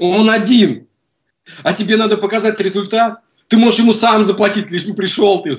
он 0.00 0.30
один, 0.30 0.86
а 1.62 1.74
тебе 1.74 1.98
надо 1.98 2.16
показать 2.16 2.58
результат, 2.58 3.18
ты 3.48 3.58
можешь 3.58 3.80
ему 3.80 3.92
сам 3.92 4.24
заплатить, 4.24 4.70
лишь 4.70 4.86
не 4.86 4.94
пришел 4.94 5.42
ты. 5.42 5.56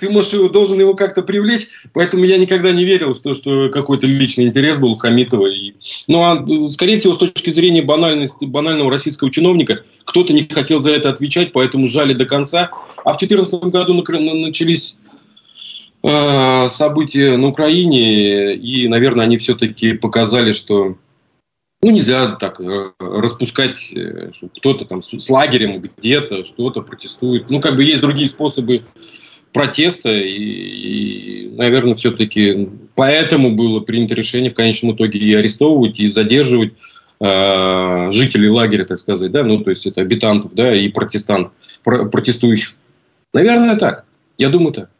Ты 0.00 0.10
можешь, 0.10 0.32
должен 0.50 0.80
его 0.80 0.94
как-то 0.94 1.22
привлечь. 1.22 1.68
Поэтому 1.92 2.24
я 2.24 2.38
никогда 2.38 2.72
не 2.72 2.84
верил 2.84 3.12
в 3.12 3.20
то, 3.20 3.34
что 3.34 3.68
какой-то 3.68 4.08
личный 4.08 4.46
интерес 4.46 4.78
был 4.78 4.92
у 4.92 4.96
Хамитова. 4.96 5.46
И, 5.46 5.74
ну, 6.08 6.22
а, 6.22 6.70
скорее 6.70 6.96
всего, 6.96 7.12
с 7.12 7.18
точки 7.18 7.50
зрения 7.50 7.82
банальности, 7.82 8.44
банального 8.44 8.90
российского 8.90 9.30
чиновника, 9.30 9.84
кто-то 10.04 10.32
не 10.32 10.48
хотел 10.48 10.80
за 10.80 10.90
это 10.90 11.10
отвечать, 11.10 11.52
поэтому 11.52 11.86
жали 11.86 12.14
до 12.14 12.24
конца. 12.24 12.70
А 13.04 13.12
в 13.12 13.18
2014 13.18 13.70
году 13.70 13.94
начались 13.94 14.98
события 16.68 17.36
на 17.36 17.48
Украине, 17.48 18.54
и, 18.54 18.86
наверное, 18.88 19.24
они 19.24 19.38
все-таки 19.38 19.92
показали, 19.94 20.52
что 20.52 20.96
ну, 21.82 21.90
нельзя 21.90 22.36
так 22.36 22.60
э, 22.60 22.92
распускать, 22.98 23.92
э, 23.94 24.30
что 24.32 24.48
кто-то 24.48 24.84
там 24.86 25.02
с 25.02 25.30
лагерем 25.30 25.80
где-то 25.80 26.44
что-то 26.44 26.80
протестует. 26.80 27.50
Ну, 27.50 27.60
как 27.60 27.76
бы 27.76 27.84
есть 27.84 28.00
другие 28.00 28.28
способы 28.28 28.78
протеста, 29.52 30.10
и, 30.10 31.46
и 31.46 31.48
наверное, 31.56 31.94
все-таки 31.94 32.70
поэтому 32.94 33.54
было 33.54 33.80
принято 33.80 34.14
решение 34.14 34.50
в 34.50 34.54
конечном 34.54 34.96
итоге 34.96 35.18
и 35.18 35.34
арестовывать, 35.34 36.00
и 36.00 36.08
задерживать 36.08 36.72
э, 37.20 38.10
жителей 38.10 38.48
лагеря, 38.48 38.84
так 38.84 38.98
сказать, 38.98 39.30
да, 39.30 39.44
ну, 39.44 39.62
то 39.62 39.70
есть 39.70 39.86
это 39.86 40.00
абитантов, 40.00 40.54
да, 40.54 40.74
и 40.74 40.88
протестант, 40.88 41.52
про, 41.84 42.06
протестующих. 42.06 42.76
Наверное, 43.32 43.76
так. 43.76 44.06
Я 44.38 44.48
думаю, 44.48 44.72
так. 44.72 44.90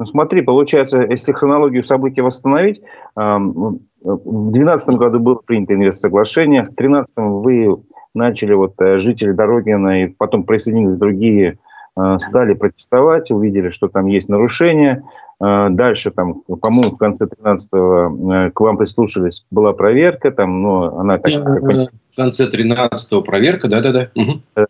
Ну, 0.00 0.06
смотри, 0.06 0.40
получается, 0.40 1.02
если 1.02 1.32
хронологию 1.32 1.84
событий 1.84 2.22
восстановить, 2.22 2.80
в 3.14 3.78
2012 4.02 4.88
году 4.96 5.20
было 5.20 5.34
принято 5.34 5.74
инвестсоглашение, 5.74 6.62
в 6.62 6.74
2013 6.74 7.12
вы 7.16 7.76
начали, 8.14 8.54
вот 8.54 8.80
э, 8.80 8.96
жители 8.96 9.32
Дорогина 9.32 10.04
и 10.04 10.06
потом 10.08 10.44
присоединились 10.44 10.94
другие, 10.94 11.58
э, 11.98 12.18
стали 12.18 12.54
протестовать, 12.54 13.30
увидели, 13.30 13.68
что 13.68 13.88
там 13.88 14.06
есть 14.06 14.30
нарушения. 14.30 15.04
Э, 15.38 15.68
дальше, 15.68 16.10
там, 16.10 16.40
по-моему, 16.44 16.94
в 16.94 16.96
конце 16.96 17.26
13-го 17.26 18.52
к 18.54 18.58
вам 18.58 18.78
прислушались, 18.78 19.44
была 19.50 19.74
проверка, 19.74 20.30
там, 20.30 20.62
но 20.62 20.98
она 20.98 21.18
так... 21.18 21.30
В 21.30 22.16
конце 22.16 22.50
13-го 22.50 23.20
проверка, 23.20 23.68
да-да-да. 23.68 24.08
Угу. 24.14 24.66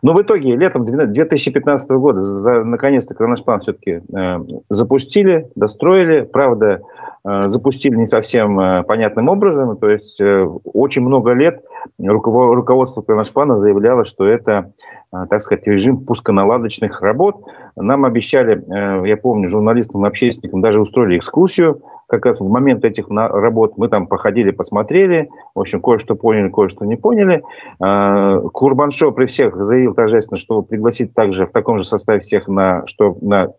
Но 0.00 0.14
в 0.14 0.22
итоге 0.22 0.56
летом 0.56 0.84
2015 0.84 1.90
года 1.90 2.20
за, 2.22 2.64
наконец-то 2.64 3.14
Кроношплан 3.14 3.60
все-таки 3.60 4.00
э, 4.14 4.38
запустили, 4.70 5.48
достроили. 5.54 6.22
Правда, 6.22 6.80
э, 7.24 7.42
запустили 7.42 7.96
не 7.96 8.06
совсем 8.06 8.58
э, 8.58 8.82
понятным 8.84 9.28
образом. 9.28 9.76
То 9.76 9.90
есть 9.90 10.20
э, 10.20 10.44
очень 10.64 11.02
много 11.02 11.32
лет 11.32 11.62
руководство 11.98 13.02
Кроношплана 13.02 13.58
заявляло, 13.58 14.04
что 14.04 14.26
это, 14.26 14.72
э, 15.12 15.26
так 15.28 15.42
сказать, 15.42 15.66
режим 15.66 16.04
пусконаладочных 16.04 17.02
работ. 17.02 17.44
Нам 17.76 18.04
обещали, 18.04 18.56
э, 18.56 19.08
я 19.08 19.16
помню, 19.16 19.48
журналистам 19.48 20.04
общественникам 20.04 20.60
даже 20.60 20.80
устроили 20.80 21.18
экскурсию 21.18 21.82
как 22.12 22.26
раз 22.26 22.40
в 22.40 22.46
момент 22.46 22.84
этих 22.84 23.08
работ 23.08 23.78
мы 23.78 23.88
там 23.88 24.06
походили, 24.06 24.50
посмотрели, 24.50 25.30
в 25.54 25.60
общем, 25.60 25.80
кое-что 25.80 26.14
поняли, 26.14 26.50
кое-что 26.50 26.84
не 26.84 26.96
поняли. 26.96 27.42
А, 27.80 28.38
Курбаншо 28.40 29.12
при 29.12 29.24
всех 29.24 29.56
заявил 29.56 29.94
торжественно, 29.94 30.38
что 30.38 30.60
пригласит 30.60 31.14
также 31.14 31.46
в 31.46 31.52
таком 31.52 31.78
же 31.78 31.84
составе 31.84 32.20
всех 32.20 32.48
на, 32.48 32.86
что, 32.86 33.16
на, 33.22 33.52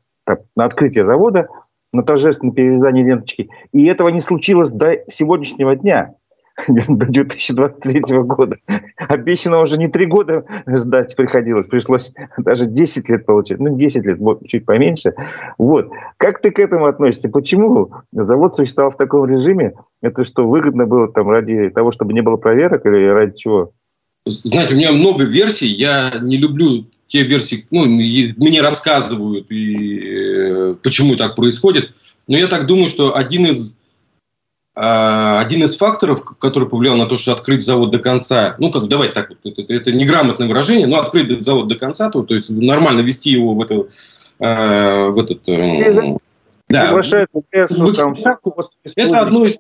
на 0.56 0.66
открытие 0.66 1.04
завода, 1.04 1.48
на 1.94 2.04
торжественное 2.04 2.54
перевязание 2.54 3.04
ленточки. 3.04 3.50
И 3.72 3.88
этого 3.88 4.10
не 4.10 4.20
случилось 4.20 4.70
до 4.70 5.00
сегодняшнего 5.08 5.76
дня. 5.76 6.14
до 6.68 7.06
2023 7.08 8.02
года. 8.24 8.58
Обещано 8.98 9.60
уже 9.62 9.78
не 9.78 9.88
три 9.88 10.06
года 10.06 10.46
ждать 10.68 11.16
приходилось, 11.16 11.68
пришлось 11.68 12.12
даже 12.38 12.66
10 12.66 13.10
лет 13.10 13.26
получить. 13.26 13.60
Ну, 13.60 13.76
10 13.76 14.06
лет, 14.06 14.20
чуть 14.48 14.66
поменьше. 14.66 15.14
Вот. 15.58 15.90
Как 16.18 16.42
ты 16.42 16.52
к 16.52 16.60
этому 16.60 16.86
относишься? 16.86 17.30
Почему 17.30 17.92
завод 18.12 18.56
существовал 18.56 18.92
в 18.92 18.98
таком 18.98 19.26
режиме? 19.26 19.74
Это 20.02 20.24
что, 20.26 20.48
выгодно 20.48 20.86
было 20.86 21.08
там 21.08 21.30
ради 21.30 21.70
того, 21.70 21.92
чтобы 21.92 22.14
не 22.14 22.22
было 22.22 22.38
проверок 22.38 22.86
или 22.86 23.06
ради 23.06 23.38
чего? 23.38 23.72
Знаете, 24.26 24.76
у 24.76 24.78
меня 24.78 24.92
много 24.92 25.26
версий. 25.26 25.68
Я 25.68 26.20
не 26.22 26.38
люблю 26.38 26.86
те 27.08 27.24
версии, 27.24 27.68
ну, 27.70 27.86
мне 27.86 28.62
рассказывают, 28.62 29.52
и 29.52 30.00
э, 30.00 30.76
почему 30.82 31.16
так 31.16 31.36
происходит. 31.36 31.92
Но 32.28 32.38
я 32.38 32.48
так 32.48 32.66
думаю, 32.66 32.88
что 32.88 33.16
один 33.16 33.46
из 33.46 33.78
один 34.76 35.64
из 35.64 35.78
факторов, 35.78 36.24
который 36.40 36.68
повлиял 36.68 36.98
на 36.98 37.06
то, 37.06 37.16
что 37.16 37.34
открыть 37.34 37.64
завод 37.64 37.92
до 37.92 38.00
конца, 38.00 38.56
ну, 38.58 38.72
как 38.72 38.88
давайте 38.88 39.14
так, 39.14 39.32
это, 39.44 39.62
это 39.72 39.92
неграмотное 39.92 40.48
выражение, 40.48 40.88
но 40.88 41.00
открыть 41.00 41.44
завод 41.46 41.68
до 41.68 41.76
конца, 41.76 42.10
то, 42.10 42.24
то 42.24 42.34
есть 42.34 42.50
нормально 42.50 43.02
вести 43.02 43.30
его 43.30 43.54
в, 43.54 43.62
это, 43.62 43.88
э, 44.40 45.10
в 45.10 45.20
этот... 45.20 45.48
Э, 45.48 46.18
да, 46.70 46.92
это 48.96 49.20
одно 49.20 49.46
из... 49.46 49.58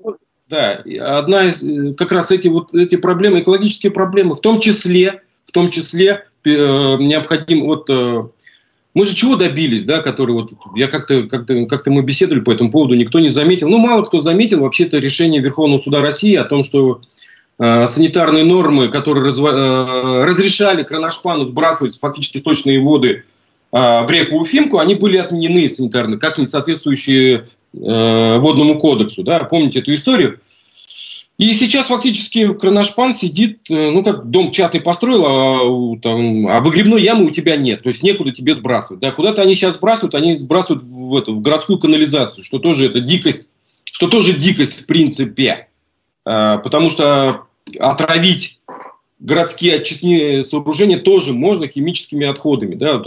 Да, 0.50 0.84
одна 1.20 1.46
из, 1.46 1.96
как 1.96 2.12
раз 2.12 2.32
эти 2.32 2.48
вот 2.48 2.74
эти 2.74 2.96
проблемы, 2.96 3.42
экологические 3.42 3.92
проблемы, 3.92 4.36
в 4.36 4.42
том 4.42 4.60
числе, 4.60 5.22
в 5.46 5.52
том 5.52 5.70
числе 5.70 6.26
э, 6.44 6.50
необходим 6.50 7.66
вот 7.66 7.90
э, 7.90 8.28
мы 8.94 9.06
же 9.06 9.16
чего 9.16 9.36
добились, 9.36 9.86
да, 9.86 10.02
который 10.02 10.34
вот, 10.34 10.52
я 10.76 10.88
как-то, 10.88 11.24
как-то, 11.24 11.66
как-то 11.66 11.92
мы 11.92 12.04
беседовали 12.04 12.42
по 12.42 12.52
этому 12.52 12.72
поводу, 12.72 12.96
никто 12.96 13.20
не 13.20 13.30
заметил, 13.30 13.70
ну, 13.70 13.80
мало 13.80 14.04
кто 14.04 14.20
заметил 14.20 14.62
вообще-то 14.62 15.00
решение 15.00 15.42
Верховного 15.42 15.80
суда 15.80 16.02
России 16.02 16.36
о 16.36 16.44
том, 16.44 16.64
что 16.64 17.02
э, 17.60 17.88
санитарные 17.88 18.44
нормы, 18.44 18.90
которые 18.90 19.32
разва- 19.32 19.54
э, 19.54 20.26
разрешали 20.26 20.84
Кроношпану 20.84 21.46
сбрасывать 21.46 21.98
фактически 21.98 22.38
сточные 22.38 22.80
воды 22.82 23.24
э, 23.72 23.78
в 24.06 24.08
реку 24.12 24.38
Уфимку, 24.38 24.78
они 24.78 24.96
были 24.96 25.18
отменены 25.18 25.70
санитарно, 25.70 26.18
как 26.18 26.38
не 26.38 26.46
соответствующие 26.46 27.48
э, 27.74 28.38
водному 28.38 28.78
кодексу, 28.78 29.24
да, 29.24 29.40
помните 29.40 29.80
эту 29.80 29.94
историю? 29.94 30.40
И 31.44 31.54
сейчас 31.56 31.88
фактически 31.88 32.54
Кроношпан 32.54 33.12
сидит, 33.12 33.70
э, 33.70 33.92
ну, 33.92 34.02
как 34.02 34.30
дом 34.30 34.52
частный 34.52 34.80
построил, 34.80 35.26
а, 35.26 36.00
там, 36.00 36.48
а 36.48 36.62
выгребной 36.62 37.04
ямы 37.04 37.26
у 37.26 37.32
тебя 37.32 37.58
нет, 37.58 37.84
то 37.84 37.90
есть 37.90 38.02
некуда 38.02 38.32
тебе 38.32 38.56
сбрасывать. 38.56 39.02
Да, 39.02 39.12
куда-то 39.12 39.42
они 39.42 39.54
сейчас 39.56 39.76
сбрасывают, 39.76 40.16
они 40.16 40.36
сбрасывают 40.36 40.82
в, 40.82 41.18
это, 41.18 41.34
в 41.34 41.42
городскую 41.42 41.80
канализацию, 41.80 42.46
что 42.46 42.60
тоже 42.60 42.86
это 42.86 43.02
дикость, 43.02 43.50
что 43.84 44.08
тоже 44.08 44.32
дикость 44.32 44.84
в 44.84 44.86
принципе. 44.86 45.68
А, 46.24 46.60
потому 46.60 46.90
что 46.90 47.42
отравить 47.78 48.62
городские 49.20 49.76
очистные 49.76 50.44
сооружения 50.44 50.98
тоже 50.98 51.34
можно 51.34 51.68
химическими 51.68 52.26
отходами, 52.26 52.76
да, 52.76 53.04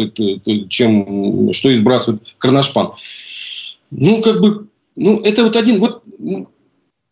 чем 0.68 1.54
что 1.54 1.70
и 1.70 1.76
сбрасывают 1.76 2.34
Кроношпан. 2.36 2.92
Ну, 3.90 4.20
как 4.20 4.42
бы, 4.42 4.66
ну, 4.94 5.20
это 5.22 5.42
вот 5.42 5.56
один, 5.56 5.78
вот 5.78 6.02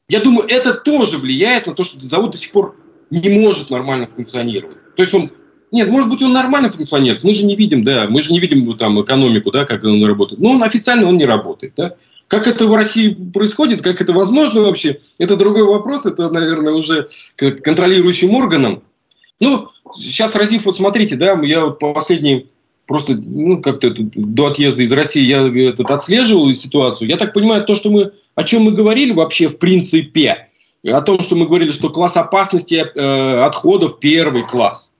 я 0.09 0.21
думаю, 0.21 0.49
это 0.49 0.75
тоже 0.75 1.19
влияет 1.19 1.67
на 1.67 1.75
то, 1.75 1.83
что 1.83 2.05
завод 2.05 2.33
до 2.33 2.39
сих 2.39 2.53
пор 2.53 2.77
не 3.11 3.39
может 3.39 3.71
нормально 3.71 4.07
функционировать. 4.07 4.77
То 4.97 5.03
есть 5.03 5.15
он 5.15 5.31
нет, 5.75 5.89
может 5.89 6.09
быть, 6.09 6.23
он 6.23 6.33
нормально 6.33 6.71
функционирует. 6.71 7.25
Мы 7.25 7.35
же 7.35 7.45
не 7.45 7.57
видим, 7.57 7.83
да, 7.83 8.07
мы 8.09 8.23
же 8.23 8.33
не 8.33 8.39
видим 8.39 8.65
ну, 8.65 8.75
там 8.75 9.03
экономику, 9.03 9.51
да, 9.51 9.65
как 9.65 9.83
он 9.83 10.05
работает. 10.05 10.41
Но 10.41 10.51
он 10.51 10.63
официально 10.63 11.09
он 11.09 11.17
не 11.17 11.25
работает, 11.25 11.73
да. 11.77 11.97
Как 12.29 12.47
это 12.47 12.67
в 12.67 12.75
России 12.75 13.09
происходит, 13.09 13.83
как 13.83 14.01
это 14.01 14.13
возможно 14.13 14.61
вообще, 14.61 15.01
это 15.19 15.37
другой 15.37 15.65
вопрос. 15.65 16.07
Это, 16.07 16.31
наверное, 16.31 16.75
уже 16.75 17.09
контролирующим 17.37 18.35
органам. 18.37 18.85
Ну, 19.41 19.69
сейчас 19.97 20.37
Разив, 20.37 20.65
вот 20.67 20.77
смотрите, 20.77 21.17
да, 21.17 21.33
я 21.43 21.65
вот 21.65 21.81
последний 21.81 22.47
просто, 22.87 23.15
ну, 23.15 23.61
как-то 23.61 23.93
до 23.97 24.47
отъезда 24.47 24.85
из 24.85 24.93
России 24.93 25.25
я 25.25 25.45
этот, 25.71 25.91
отслеживал 25.91 26.53
ситуацию. 26.53 27.09
Я 27.09 27.17
так 27.17 27.33
понимаю, 27.33 27.65
то, 27.65 27.75
что 27.75 27.91
мы 27.91 28.13
о 28.35 28.45
чем 28.45 28.63
мы 28.63 28.73
говорили 28.73 29.13
вообще 29.13 29.49
в 29.49 29.59
принципе? 29.59 30.49
О 30.87 31.01
том, 31.01 31.21
что 31.21 31.35
мы 31.37 31.47
говорили, 31.47 31.71
что 31.71 31.89
класс 31.89 32.17
опасности 32.17 32.75
э, 32.75 33.45
отходов 33.45 33.99
первый 34.01 34.47
класс. 34.47 34.95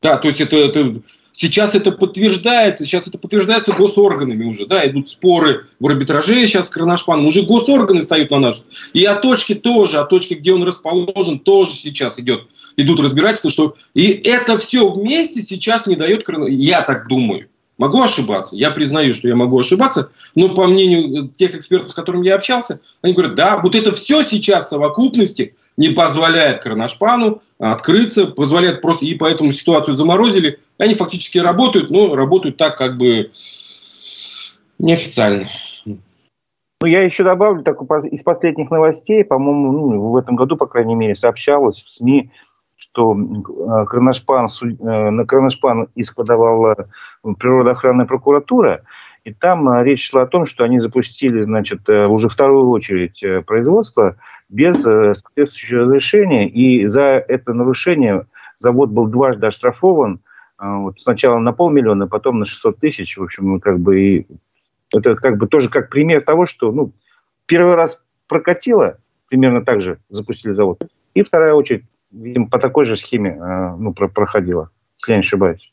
Да, 0.00 0.16
то 0.16 0.28
есть 0.28 0.40
это, 0.40 0.56
это 0.56 1.02
Сейчас 1.32 1.74
это 1.74 1.92
подтверждается, 1.92 2.84
сейчас 2.84 3.06
это 3.06 3.16
подтверждается 3.16 3.72
госорганами 3.72 4.44
уже, 4.44 4.66
да, 4.66 4.86
идут 4.86 5.08
споры 5.08 5.68
в 5.78 5.86
арбитраже 5.86 6.46
сейчас 6.46 6.68
с 6.68 7.08
уже 7.08 7.42
госорганы 7.42 8.02
стоят 8.02 8.30
на 8.30 8.40
нашу. 8.40 8.64
И 8.92 9.04
о 9.04 9.14
точке 9.14 9.54
тоже, 9.54 9.98
о 9.98 10.04
точке, 10.04 10.34
где 10.34 10.52
он 10.52 10.64
расположен, 10.64 11.38
тоже 11.38 11.72
сейчас 11.72 12.18
идет, 12.18 12.42
идут 12.76 13.00
разбирательства, 13.00 13.50
что 13.50 13.74
и 13.94 14.08
это 14.08 14.58
все 14.58 14.88
вместе 14.90 15.40
сейчас 15.40 15.86
не 15.86 15.96
дает, 15.96 16.24
я 16.48 16.82
так 16.82 17.08
думаю, 17.08 17.48
Могу 17.80 18.02
ошибаться, 18.02 18.56
я 18.56 18.72
признаю, 18.72 19.14
что 19.14 19.26
я 19.26 19.34
могу 19.34 19.58
ошибаться, 19.58 20.10
но 20.34 20.50
по 20.50 20.66
мнению 20.66 21.28
тех 21.28 21.54
экспертов, 21.54 21.90
с 21.90 21.94
которыми 21.94 22.26
я 22.26 22.34
общался, 22.34 22.82
они 23.00 23.14
говорят, 23.14 23.36
да, 23.36 23.56
вот 23.56 23.74
это 23.74 23.92
все 23.92 24.22
сейчас 24.22 24.66
в 24.66 24.68
совокупности 24.68 25.54
не 25.78 25.88
позволяет 25.88 26.60
Кронашпану 26.60 27.40
открыться, 27.58 28.26
позволяет 28.26 28.82
просто, 28.82 29.06
и 29.06 29.14
поэтому 29.14 29.50
ситуацию 29.52 29.94
заморозили. 29.94 30.60
Они 30.76 30.92
фактически 30.92 31.38
работают, 31.38 31.88
но 31.88 32.14
работают 32.14 32.58
так 32.58 32.76
как 32.76 32.98
бы 32.98 33.30
неофициально. 34.78 35.46
Ну, 35.86 36.86
я 36.86 37.00
еще 37.00 37.24
добавлю 37.24 37.62
так, 37.62 37.80
из 38.12 38.22
последних 38.22 38.70
новостей, 38.70 39.24
по-моему, 39.24 39.72
ну, 39.72 40.10
в 40.10 40.16
этом 40.18 40.36
году, 40.36 40.58
по 40.58 40.66
крайней 40.66 40.96
мере, 40.96 41.16
сообщалось 41.16 41.82
в 41.82 41.88
СМИ, 41.88 42.30
что 42.92 43.16
э, 43.16 43.86
Кронашпан, 43.86 44.46
э, 44.46 45.10
на 45.10 45.24
Кронашпан 45.24 45.88
иск 45.94 46.16
подавала 46.16 46.88
природоохранная 47.22 48.06
прокуратура, 48.06 48.82
и 49.24 49.32
там 49.32 49.68
э, 49.68 49.84
речь 49.84 50.08
шла 50.08 50.22
о 50.22 50.26
том, 50.26 50.46
что 50.46 50.64
они 50.64 50.80
запустили, 50.80 51.42
значит, 51.42 51.88
уже 51.88 52.28
вторую 52.28 52.70
очередь 52.70 53.22
производства 53.46 54.16
без 54.48 54.82
соответствующего 54.82 55.82
разрешения, 55.82 56.48
и 56.48 56.86
за 56.86 57.02
это 57.02 57.52
нарушение 57.52 58.26
завод 58.58 58.90
был 58.90 59.06
дважды 59.06 59.46
оштрафован, 59.46 60.20
вот 60.58 61.00
сначала 61.00 61.38
на 61.38 61.52
полмиллиона, 61.52 62.06
потом 62.06 62.40
на 62.40 62.44
600 62.44 62.78
тысяч, 62.78 63.16
в 63.16 63.22
общем, 63.22 63.60
как 63.60 63.78
бы 63.78 64.00
и 64.00 64.26
это 64.94 65.14
как 65.14 65.38
бы 65.38 65.46
тоже 65.46 65.70
как 65.70 65.88
пример 65.88 66.22
того, 66.22 66.44
что, 66.44 66.72
ну, 66.72 66.92
первый 67.46 67.74
раз 67.74 68.04
прокатило, 68.26 68.98
примерно 69.28 69.64
так 69.64 69.80
же 69.80 69.98
запустили 70.10 70.52
завод, 70.52 70.82
и 71.14 71.22
вторая 71.22 71.54
очередь 71.54 71.84
видимо, 72.10 72.48
по 72.48 72.58
такой 72.58 72.84
же 72.84 72.96
схеме 72.96 73.30
э, 73.30 73.76
ну, 73.78 73.92
проходила, 73.92 74.70
если 74.98 75.12
я 75.12 75.18
не 75.18 75.20
ошибаюсь. 75.20 75.72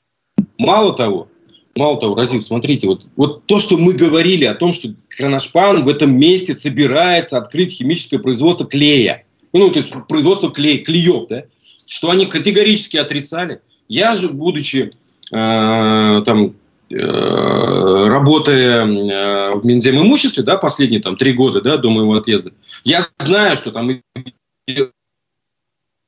Мало 0.58 0.93
того, 0.93 1.28
мало 1.76 2.00
того, 2.00 2.15
Разив, 2.15 2.43
смотрите, 2.43 2.88
вот, 2.88 3.08
вот 3.15 3.45
то, 3.45 3.60
что 3.60 3.78
мы 3.78 3.93
говорили 3.93 4.45
о 4.45 4.56
том, 4.56 4.73
что 4.73 4.89
Кронашпан 5.10 5.84
в 5.84 5.89
этом 5.89 6.17
месте 6.17 6.54
собирается 6.54 7.38
открыть 7.38 7.73
химическое 7.73 8.19
производство 8.19 8.65
клея, 8.67 9.23
ну, 9.54 9.69
то 9.71 9.80
есть 9.80 9.93
производство 10.08 10.52
клея, 10.52 10.84
клеев, 10.84 11.28
да, 11.30 11.43
что 11.86 12.12
они 12.12 12.26
категорически 12.26 12.97
отрицали. 12.97 13.62
Я 13.88 14.15
же, 14.15 14.30
будучи 14.30 14.91
э, 15.32 16.21
там, 16.26 16.54
э, 16.89 18.08
работая 18.08 18.86
э, 18.86 19.52
в 19.58 19.65
Минземимуществе, 19.65 20.43
да, 20.43 20.58
последние 20.58 21.02
там 21.02 21.15
три 21.15 21.34
года, 21.34 21.62
да, 21.62 21.78
до 21.78 21.89
моего 21.89 22.13
отъезда, 22.15 22.52
я 22.84 23.02
знаю, 23.19 23.56
что 23.56 23.71
там 23.71 24.02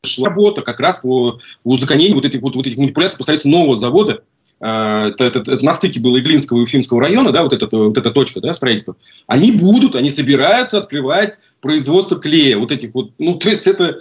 шла 0.06 0.30
работа 0.30 0.62
как 0.62 0.80
раз 0.80 1.00
по 1.00 1.40
узаконению 1.64 2.16
вот 2.16 2.26
этих, 2.26 2.42
вот, 2.42 2.56
вот 2.56 2.66
этих 2.66 2.78
манипуляций 2.78 3.18
по 3.18 3.24
строительству 3.24 3.52
нового 3.52 3.76
завода. 3.76 4.24
А, 4.62 5.08
это, 5.10 5.26
это, 5.26 5.40
это 5.40 5.66
на 5.66 5.74
стыке 5.74 6.00
было 6.00 6.20
Иглинского 6.20 6.60
и 6.60 6.64
Уфимского 6.64 7.02
района, 7.02 7.32
да, 7.32 7.44
вот, 7.44 7.54
эта, 7.54 7.68
вот 7.76 7.98
эта 7.98 8.12
точка 8.12 8.42
да, 8.42 8.54
строительства. 8.54 8.96
Они 9.28 9.52
будут, 9.52 9.96
они 9.96 10.10
собираются 10.10 10.78
открывать 10.78 11.38
производство 11.62 12.20
клея. 12.20 12.58
Вот 12.58 12.72
этих 12.72 12.94
вот, 12.94 13.12
ну, 13.20 13.36
то 13.36 13.50
есть 13.50 13.68
это... 13.68 14.00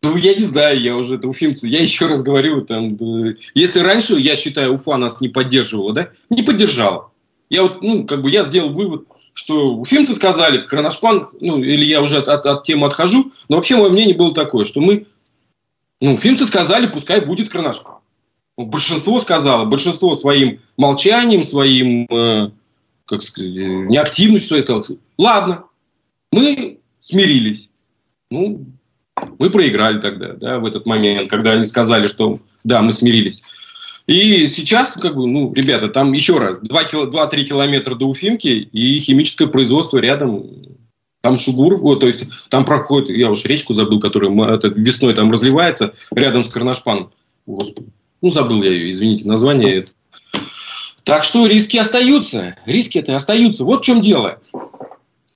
Ну, 0.00 0.16
я 0.16 0.32
не 0.32 0.44
знаю, 0.44 0.80
я 0.80 0.96
уже, 0.96 1.16
это 1.16 1.26
уфимцы, 1.26 1.66
я 1.66 1.82
еще 1.82 2.06
раз 2.06 2.22
говорю, 2.22 2.62
там, 2.62 2.96
да, 2.96 3.34
если 3.54 3.80
раньше, 3.80 4.14
я 4.14 4.36
считаю, 4.36 4.74
Уфа 4.74 4.96
нас 4.96 5.20
не 5.20 5.28
поддерживала, 5.28 5.92
да, 5.92 6.10
не 6.30 6.44
поддержала. 6.44 7.10
Я 7.50 7.64
вот, 7.64 7.82
ну, 7.82 8.06
как 8.06 8.22
бы, 8.22 8.30
я 8.30 8.44
сделал 8.44 8.70
вывод, 8.70 9.08
что 9.38 9.76
уфимцы 9.76 10.14
сказали, 10.14 10.66
Кронашпан, 10.66 11.28
ну, 11.40 11.62
или 11.62 11.84
я 11.84 12.02
уже 12.02 12.18
от, 12.18 12.26
от, 12.26 12.44
от 12.44 12.64
темы 12.64 12.88
отхожу, 12.88 13.30
но 13.48 13.54
вообще 13.54 13.76
мое 13.76 13.88
мнение 13.88 14.16
было 14.16 14.34
такое, 14.34 14.64
что 14.64 14.80
мы, 14.80 15.06
ну, 16.00 16.14
уфимцы 16.14 16.44
сказали, 16.44 16.88
пускай 16.88 17.24
будет 17.24 17.48
Кронашпан. 17.48 17.98
Ну, 18.56 18.66
большинство 18.66 19.20
сказало, 19.20 19.64
большинство 19.64 20.16
своим 20.16 20.60
молчанием, 20.76 21.44
своим, 21.44 22.08
э, 22.10 22.50
как 23.04 23.22
сказать, 23.22 23.54
неактивностью 23.54 24.60
сказало, 24.60 24.84
ладно, 25.16 25.66
мы 26.32 26.80
смирились. 27.00 27.70
Ну, 28.32 28.66
мы 29.38 29.50
проиграли 29.50 30.00
тогда, 30.00 30.32
да, 30.32 30.58
в 30.58 30.66
этот 30.66 30.84
момент, 30.84 31.30
когда 31.30 31.52
они 31.52 31.64
сказали, 31.64 32.08
что 32.08 32.40
да, 32.64 32.82
мы 32.82 32.92
смирились. 32.92 33.40
И 34.08 34.48
сейчас, 34.48 34.94
как 34.94 35.14
бы, 35.14 35.28
ну, 35.28 35.52
ребята, 35.54 35.88
там 35.88 36.14
еще 36.14 36.38
раз, 36.38 36.62
2-3 36.62 37.44
километра 37.44 37.94
до 37.94 38.06
Уфимки 38.06 38.48
и 38.48 38.98
химическое 38.98 39.46
производство 39.46 39.98
рядом. 39.98 40.46
Там 41.20 41.36
Шугур, 41.36 41.76
вот, 41.76 42.00
то 42.00 42.06
есть 42.06 42.24
там 42.48 42.64
проходит, 42.64 43.14
я 43.14 43.30
уж 43.30 43.44
речку 43.44 43.74
забыл, 43.74 44.00
которая 44.00 44.32
это, 44.54 44.68
весной 44.68 45.14
там 45.14 45.30
разливается 45.30 45.92
рядом 46.12 46.44
с 46.44 46.48
Карнашпаном. 46.48 47.10
Господи, 47.44 47.90
ну 48.22 48.30
забыл 48.30 48.62
я 48.62 48.70
ее, 48.70 48.92
извините, 48.92 49.26
название. 49.26 49.86
Так 51.04 51.24
что 51.24 51.46
риски 51.46 51.76
остаются, 51.76 52.56
риски 52.64 52.98
это 52.98 53.14
остаются. 53.14 53.64
Вот 53.64 53.82
в 53.82 53.84
чем 53.84 54.00
дело. 54.00 54.38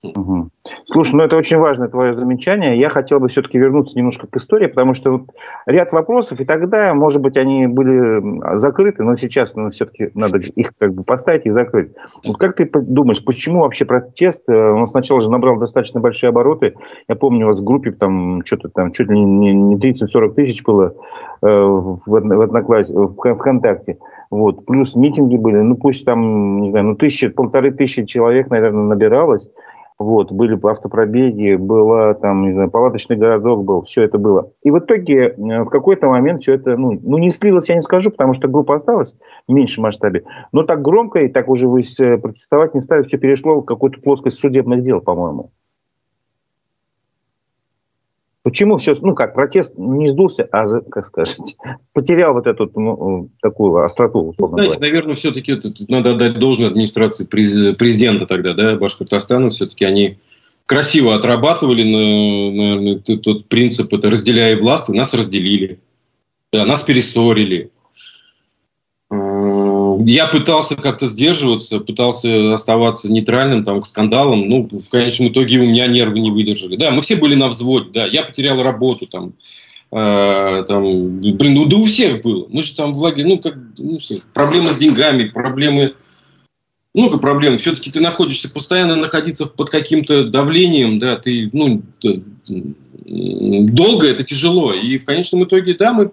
Угу. 0.04 0.48
Слушай, 0.86 1.14
ну 1.14 1.22
это 1.22 1.36
очень 1.36 1.58
важное 1.58 1.88
твое 1.88 2.12
замечание. 2.12 2.74
Я 2.74 2.88
хотел 2.88 3.20
бы 3.20 3.28
все-таки 3.28 3.58
вернуться 3.58 3.96
немножко 3.96 4.26
к 4.26 4.36
истории, 4.36 4.66
потому 4.66 4.94
что 4.94 5.12
вот 5.12 5.22
ряд 5.66 5.92
вопросов, 5.92 6.40
и 6.40 6.44
тогда, 6.44 6.92
может 6.92 7.20
быть, 7.20 7.36
они 7.36 7.68
были 7.68 8.56
закрыты, 8.58 9.04
но 9.04 9.14
сейчас 9.14 9.54
ну, 9.54 9.70
все-таки 9.70 10.10
надо 10.14 10.38
их 10.38 10.72
как 10.76 10.94
бы 10.94 11.04
поставить 11.04 11.46
и 11.46 11.50
закрыть. 11.50 11.92
Вот 12.24 12.36
как 12.36 12.56
ты 12.56 12.68
думаешь, 12.74 13.24
почему 13.24 13.60
вообще 13.60 13.84
протест, 13.84 14.42
э, 14.48 14.52
он 14.52 14.88
сначала 14.88 15.22
же 15.22 15.30
набрал 15.30 15.58
достаточно 15.58 16.00
большие 16.00 16.30
обороты, 16.30 16.74
я 17.08 17.14
помню, 17.14 17.46
у 17.46 17.48
вас 17.48 17.60
в 17.60 17.64
группе 17.64 17.92
там 17.92 18.44
что-то 18.44 18.70
там 18.70 18.90
чуть 18.92 19.08
ли 19.08 19.20
не 19.20 19.76
30-40 19.76 20.34
тысяч 20.34 20.64
было 20.64 20.94
э, 21.42 21.46
в 21.46 22.14
Одноклассе, 22.14 22.92
в 22.92 23.14
ВКонтакте. 23.14 23.98
Вот. 24.32 24.64
Плюс 24.64 24.96
митинги 24.96 25.36
были, 25.36 25.58
ну 25.58 25.76
пусть 25.76 26.06
там, 26.06 26.62
не 26.62 26.70
знаю, 26.70 26.86
ну 26.86 26.94
тысячи, 26.96 27.28
полторы 27.28 27.70
тысячи 27.70 28.06
человек, 28.06 28.48
наверное, 28.50 28.84
набиралось. 28.84 29.46
Вот, 30.02 30.32
были 30.32 30.58
автопробеги, 30.66 31.54
была 31.54 32.14
там, 32.14 32.42
не 32.42 32.52
знаю, 32.52 32.70
палаточный 32.70 33.16
городок 33.16 33.64
был, 33.64 33.82
все 33.82 34.02
это 34.02 34.18
было. 34.18 34.50
И 34.62 34.70
в 34.70 34.78
итоге 34.78 35.28
э, 35.28 35.62
в 35.62 35.68
какой-то 35.68 36.08
момент 36.08 36.42
все 36.42 36.54
это, 36.54 36.76
ну, 36.76 36.98
ну, 37.02 37.18
не 37.18 37.30
слилось, 37.30 37.68
я 37.68 37.76
не 37.76 37.82
скажу, 37.82 38.10
потому 38.10 38.34
что 38.34 38.48
группа 38.48 38.74
осталась 38.74 39.14
в 39.46 39.52
меньшем 39.52 39.84
масштабе, 39.84 40.24
но 40.50 40.64
так 40.64 40.82
громко 40.82 41.20
и 41.20 41.28
так 41.28 41.48
уже 41.48 41.68
вы 41.68 41.82
э, 41.82 42.18
протестовать 42.18 42.74
не 42.74 42.80
стали, 42.80 43.04
все 43.04 43.16
перешло 43.16 43.60
в 43.60 43.64
какую-то 43.64 44.00
плоскость 44.00 44.40
судебных 44.40 44.82
дел, 44.82 45.00
по-моему. 45.00 45.50
Почему 48.44 48.78
все, 48.78 48.96
ну 49.00 49.14
как, 49.14 49.34
протест 49.34 49.72
не 49.76 50.08
сдулся, 50.08 50.48
а, 50.50 50.66
как 50.80 51.06
сказать, 51.06 51.36
потерял 51.92 52.34
вот 52.34 52.46
эту 52.46 52.70
ну, 52.74 53.30
такую 53.40 53.84
остроту, 53.84 54.18
условно 54.18 54.56
Знаете, 54.56 54.76
говоря. 54.76 54.90
наверное, 54.92 55.14
все-таки 55.14 55.60
надо 55.88 56.10
отдать 56.10 56.38
должное 56.38 56.68
администрации 56.68 57.24
президента 57.24 58.26
тогда, 58.26 58.54
да, 58.54 58.76
Башкортостана, 58.76 59.50
все-таки 59.50 59.84
они 59.84 60.18
красиво 60.66 61.14
отрабатывали, 61.14 61.82
наверное, 61.84 62.98
тот 62.98 63.48
принцип, 63.48 63.92
это 63.94 64.10
разделяя 64.10 64.60
власть, 64.60 64.88
нас 64.88 65.14
разделили, 65.14 65.78
да, 66.52 66.64
нас 66.66 66.82
перессорили, 66.82 67.70
я 70.06 70.26
пытался 70.26 70.76
как-то 70.76 71.06
сдерживаться, 71.06 71.80
пытался 71.80 72.54
оставаться 72.54 73.10
нейтральным 73.10 73.64
там, 73.64 73.82
к 73.82 73.86
скандалам. 73.86 74.48
Ну, 74.48 74.68
в 74.70 74.88
конечном 74.90 75.28
итоге 75.28 75.58
у 75.58 75.66
меня 75.66 75.86
нервы 75.86 76.20
не 76.20 76.30
выдержали. 76.30 76.76
Да, 76.76 76.90
мы 76.90 77.02
все 77.02 77.16
были 77.16 77.34
на 77.34 77.48
взводе, 77.48 77.90
да. 77.92 78.06
Я 78.06 78.22
потерял 78.22 78.62
работу 78.62 79.06
там. 79.06 79.34
Э, 79.90 80.64
там 80.66 81.20
блин, 81.20 81.54
ну 81.54 81.66
да 81.66 81.76
у 81.76 81.84
всех 81.84 82.22
было. 82.22 82.46
Мы 82.50 82.62
же 82.62 82.74
там 82.74 82.94
в 82.94 82.98
лагере, 82.98 83.28
ну, 83.28 83.38
как, 83.38 83.56
ну, 83.78 83.98
проблемы 84.32 84.70
с 84.70 84.76
деньгами, 84.76 85.28
проблемы 85.28 85.94
много 86.94 87.18
проблем. 87.18 87.58
Все-таки 87.58 87.90
ты 87.90 88.00
находишься 88.00 88.52
постоянно 88.52 88.96
находиться 88.96 89.46
под 89.46 89.70
каким-то 89.70 90.24
давлением, 90.24 90.98
да, 90.98 91.16
ты, 91.16 91.50
ну, 91.52 91.82
долго 93.04 94.06
это 94.06 94.24
тяжело. 94.24 94.72
И 94.72 94.98
в 94.98 95.04
конечном 95.04 95.44
итоге, 95.44 95.74
да, 95.74 95.92
мы 95.92 96.10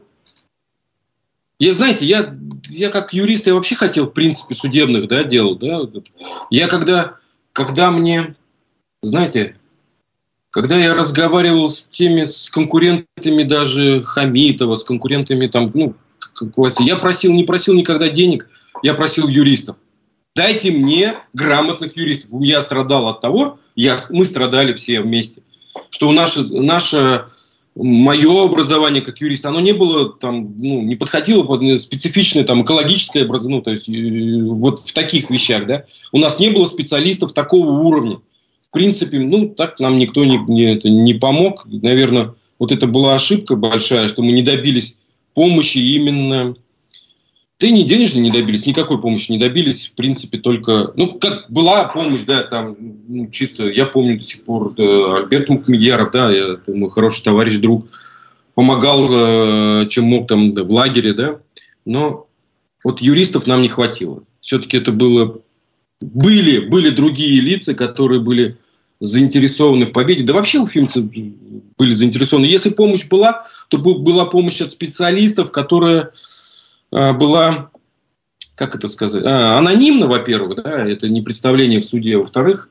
я, 1.60 1.74
знаете, 1.74 2.06
я, 2.06 2.36
я 2.70 2.90
как 2.90 3.14
юрист, 3.14 3.48
я 3.48 3.54
вообще 3.54 3.76
хотел, 3.76 4.08
в 4.08 4.14
принципе, 4.14 4.56
судебных 4.56 5.08
да, 5.10 5.24
дел. 5.24 5.56
Да, 5.56 5.82
я 6.50 6.68
когда, 6.68 7.18
когда 7.52 7.92
мне, 7.92 8.36
знаете, 9.02 9.58
когда 10.52 10.78
я 10.78 10.96
разговаривал 10.96 11.70
с 11.70 11.84
теми, 11.84 12.26
с 12.26 12.50
конкурентами 12.50 13.44
даже 13.44 14.02
Хамитова, 14.04 14.76
с 14.76 14.84
конкурентами 14.86 15.48
там, 15.48 15.70
ну, 15.74 15.96
я 16.80 16.96
просил, 16.96 17.34
не 17.34 17.44
просил 17.44 17.74
никогда 17.74 18.10
денег, 18.10 18.50
я 18.82 18.94
просил 18.94 19.28
юристов. 19.28 19.76
Дайте 20.36 20.72
мне 20.72 21.16
грамотных 21.34 21.98
юристов. 21.98 22.32
Я 22.42 22.62
страдал 22.62 23.10
от 23.10 23.20
того, 23.20 23.60
я, 23.76 23.98
мы 24.12 24.26
страдали 24.26 24.74
все 24.74 25.02
вместе, 25.02 25.44
что 25.90 26.12
наша, 26.14 26.44
наша 26.50 27.30
мое 27.76 28.46
образование 28.46 29.02
как 29.02 29.20
юрист, 29.20 29.46
оно 29.46 29.60
не 29.60 29.74
было 29.74 30.10
там, 30.10 30.54
ну, 30.58 30.82
не 30.82 30.96
подходило 30.96 31.44
под 31.44 31.82
специфичное 31.82 32.44
там 32.44 32.64
экологическое 32.64 33.24
образование, 33.24 33.60
ну, 33.60 33.64
то 33.64 33.72
есть 33.72 33.90
э, 33.90 34.42
вот 34.44 34.80
в 34.80 34.94
таких 34.94 35.30
вещах, 35.30 35.68
да. 35.68 35.86
У 36.12 36.20
нас 36.20 36.40
не 36.40 36.50
было 36.50 36.66
специалистов 36.66 37.34
такого 37.34 37.72
уровня. 37.82 38.18
В 38.62 38.72
принципе, 38.72 39.20
ну, 39.20 39.50
так 39.50 39.80
нам 39.80 39.98
никто 39.98 40.26
не, 40.26 40.38
не, 40.48 40.76
это, 40.76 40.90
не 40.90 41.14
помог. 41.14 41.66
Наверное, 41.66 42.36
вот 42.60 42.72
это 42.72 42.86
была 42.86 43.16
ошибка 43.16 43.56
большая, 43.56 44.08
что 44.08 44.22
мы 44.22 44.32
не 44.32 44.44
добились 44.44 45.00
помощи 45.34 45.78
именно 45.78 46.56
да 47.60 47.68
и 47.68 47.72
не 47.72 47.84
денежно 47.84 48.20
не 48.20 48.32
добились, 48.32 48.66
никакой 48.66 49.02
помощи 49.02 49.32
не 49.32 49.38
добились, 49.38 49.88
в 49.88 49.96
принципе, 49.96 50.38
только, 50.38 50.94
ну, 50.96 51.20
как 51.20 51.52
была 51.52 51.86
помощь, 51.86 52.22
да, 52.26 52.44
там, 52.44 52.78
ну, 53.08 53.28
чисто, 53.28 53.68
я 53.68 53.86
помню 53.86 54.18
до 54.18 54.24
сих 54.24 54.46
пор 54.46 54.74
да, 54.76 55.18
Альберт 55.18 55.50
Мухамедьяров, 55.50 56.12
да, 56.12 56.32
я, 56.32 56.58
мой 56.68 56.90
хороший 56.90 57.24
товарищ, 57.24 57.58
друг, 57.60 57.88
помогал, 58.56 59.10
э, 59.12 59.88
чем 59.90 60.06
мог 60.06 60.28
там 60.28 60.54
да, 60.54 60.64
в 60.64 60.72
лагере, 60.72 61.14
да, 61.14 61.42
но 61.86 62.28
вот 62.84 63.02
юристов 63.02 63.46
нам 63.46 63.62
не 63.62 63.68
хватило. 63.68 64.24
Все-таки 64.40 64.78
это 64.78 64.94
было, 64.94 65.42
были, 66.00 66.60
были 66.60 66.92
другие 66.92 67.42
лица, 67.42 67.74
которые 67.74 68.22
были 68.22 68.58
заинтересованы 69.02 69.86
в 69.86 69.92
победе. 69.92 70.24
Да 70.24 70.34
вообще 70.34 70.60
уфимцы 70.60 71.02
были 71.78 71.94
заинтересованы. 71.94 72.46
Если 72.46 72.70
помощь 72.70 73.08
была, 73.08 73.48
то 73.68 73.78
была 73.78 74.26
помощь 74.26 74.62
от 74.62 74.72
специалистов, 74.72 75.52
которые 75.52 76.12
была, 76.92 77.70
как 78.56 78.76
это 78.76 78.88
сказать, 78.88 79.24
а, 79.26 79.58
анонимна, 79.58 80.08
во-первых, 80.08 80.64
да, 80.64 80.88
это 80.88 81.08
не 81.08 81.22
представление 81.22 81.82
в 81.82 81.86
суде, 81.86 82.18
во-вторых, 82.18 82.70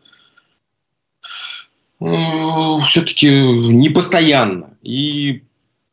ну, 2.01 2.79
все-таки 2.81 3.29
непостоянно. 3.31 4.71
И 4.83 5.43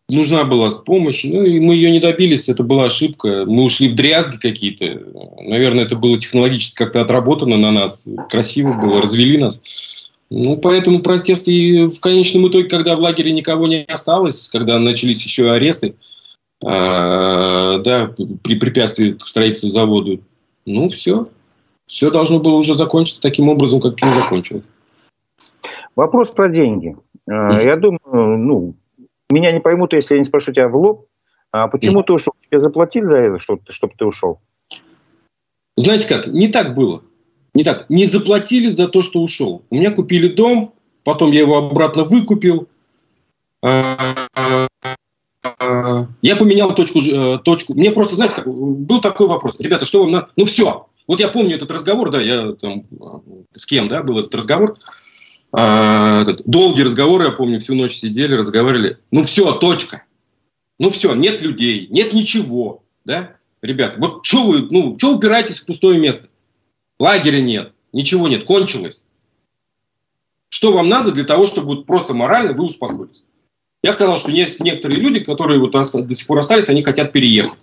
нужна 0.09 0.45
была 0.45 0.69
помощь. 0.69 1.23
Ну, 1.23 1.43
и 1.43 1.59
мы 1.59 1.75
ее 1.75 1.91
не 1.91 1.99
добились, 1.99 2.49
это 2.49 2.63
была 2.63 2.85
ошибка. 2.85 3.45
Мы 3.47 3.63
ушли 3.63 3.89
в 3.89 3.95
дрязги 3.95 4.37
какие-то. 4.37 5.01
Наверное, 5.41 5.85
это 5.85 5.95
было 5.95 6.19
технологически 6.19 6.75
как-то 6.75 7.01
отработано 7.01 7.57
на 7.57 7.71
нас. 7.71 8.07
Красиво 8.29 8.73
было, 8.73 9.01
развели 9.01 9.37
нас. 9.37 9.61
Ну, 10.29 10.57
поэтому 10.57 10.99
протест 10.99 11.47
и 11.47 11.85
в 11.85 11.99
конечном 11.99 12.47
итоге, 12.49 12.67
когда 12.67 12.95
в 12.95 12.99
лагере 12.99 13.31
никого 13.31 13.67
не 13.67 13.83
осталось, 13.83 14.47
когда 14.49 14.79
начались 14.79 15.23
еще 15.23 15.51
аресты, 15.51 15.89
а, 15.89 16.14
да, 16.61 18.13
при 18.43 18.55
препятствии 18.55 19.13
к 19.13 19.27
строительству 19.27 19.69
завода, 19.69 20.19
ну, 20.65 20.89
все. 20.89 21.27
Все 21.85 22.09
должно 22.09 22.39
было 22.39 22.55
уже 22.55 22.75
закончиться 22.75 23.21
таким 23.21 23.49
образом, 23.49 23.79
как 23.79 24.01
и 24.01 24.05
закончилось. 24.05 24.63
Вопрос 25.95 26.29
про 26.29 26.49
деньги. 26.49 26.97
А, 27.27 27.61
я 27.61 27.75
думаю, 27.75 28.37
ну, 28.37 28.75
меня 29.29 29.51
не 29.51 29.59
поймут, 29.59 29.93
если 29.93 30.15
я 30.15 30.19
не 30.19 30.25
спрошу 30.25 30.51
тебя 30.51 30.67
в 30.67 30.75
лоб. 30.75 31.07
А 31.51 31.67
почему 31.67 32.03
ты 32.03 32.13
ушел? 32.13 32.33
Тебе 32.49 32.59
заплатили 32.59 33.03
за 33.03 33.17
это, 33.17 33.39
чтобы, 33.39 33.61
чтобы 33.69 33.93
ты 33.97 34.05
ушел? 34.05 34.39
Знаете 35.77 36.07
как, 36.07 36.27
не 36.27 36.47
так 36.47 36.73
было. 36.73 37.03
Не 37.53 37.63
так. 37.63 37.89
Не 37.89 38.07
заплатили 38.07 38.69
за 38.69 38.87
то, 38.87 39.01
что 39.01 39.21
ушел. 39.21 39.63
У 39.69 39.75
меня 39.75 39.91
купили 39.91 40.27
дом, 40.27 40.73
потом 41.03 41.31
я 41.31 41.41
его 41.41 41.57
обратно 41.57 42.03
выкупил. 42.03 42.67
Я 46.21 46.35
поменял 46.35 46.73
точку, 46.73 46.99
э, 46.99 47.39
точку. 47.39 47.73
Мне 47.73 47.91
просто, 47.91 48.15
знаете, 48.15 48.43
был 48.45 49.01
такой 49.01 49.27
вопрос. 49.27 49.59
Ребята, 49.59 49.85
что 49.85 50.01
вам 50.01 50.11
надо? 50.11 50.29
Ну 50.35 50.45
все. 50.45 50.87
Вот 51.07 51.19
я 51.19 51.27
помню 51.27 51.55
этот 51.55 51.71
разговор, 51.71 52.09
да, 52.09 52.21
я 52.21 52.53
там 52.53 52.85
с 53.51 53.65
кем, 53.65 53.87
да, 53.87 54.01
был 54.01 54.19
этот 54.19 54.33
разговор. 54.33 54.77
А, 55.51 56.25
долгий 56.45 56.83
разговор, 56.83 57.23
я 57.23 57.31
помню, 57.31 57.59
всю 57.59 57.75
ночь 57.75 57.95
сидели, 57.95 58.35
разговаривали. 58.35 58.97
Ну 59.11 59.23
все, 59.23 59.53
точка. 59.53 60.03
Ну 60.79 60.89
все, 60.89 61.13
нет 61.13 61.41
людей, 61.41 61.87
нет 61.89 62.13
ничего, 62.13 62.83
да, 63.05 63.37
ребята. 63.61 63.99
Вот 63.99 64.25
что 64.25 64.45
вы, 64.45 64.67
ну, 64.69 64.97
что 64.97 65.15
упираетесь 65.15 65.59
в 65.59 65.65
пустое 65.65 65.99
место? 65.99 66.27
Лагеря 66.99 67.39
нет, 67.39 67.71
ничего 67.93 68.27
нет, 68.27 68.45
кончилось. 68.45 69.03
Что 70.49 70.73
вам 70.73 70.89
надо 70.89 71.11
для 71.11 71.23
того, 71.23 71.45
чтобы 71.45 71.83
просто 71.83 72.13
морально 72.13 72.53
вы 72.53 72.65
успокоились? 72.65 73.24
Я 73.85 73.93
сказал, 73.93 74.17
что 74.17 74.31
есть 74.31 74.61
некоторые 74.61 74.99
люди, 74.99 75.19
которые 75.19 75.59
вот 75.59 75.73
до 75.73 76.15
сих 76.15 76.25
пор 76.25 76.39
остались, 76.39 76.69
они 76.69 76.81
хотят 76.81 77.11
переехать. 77.11 77.59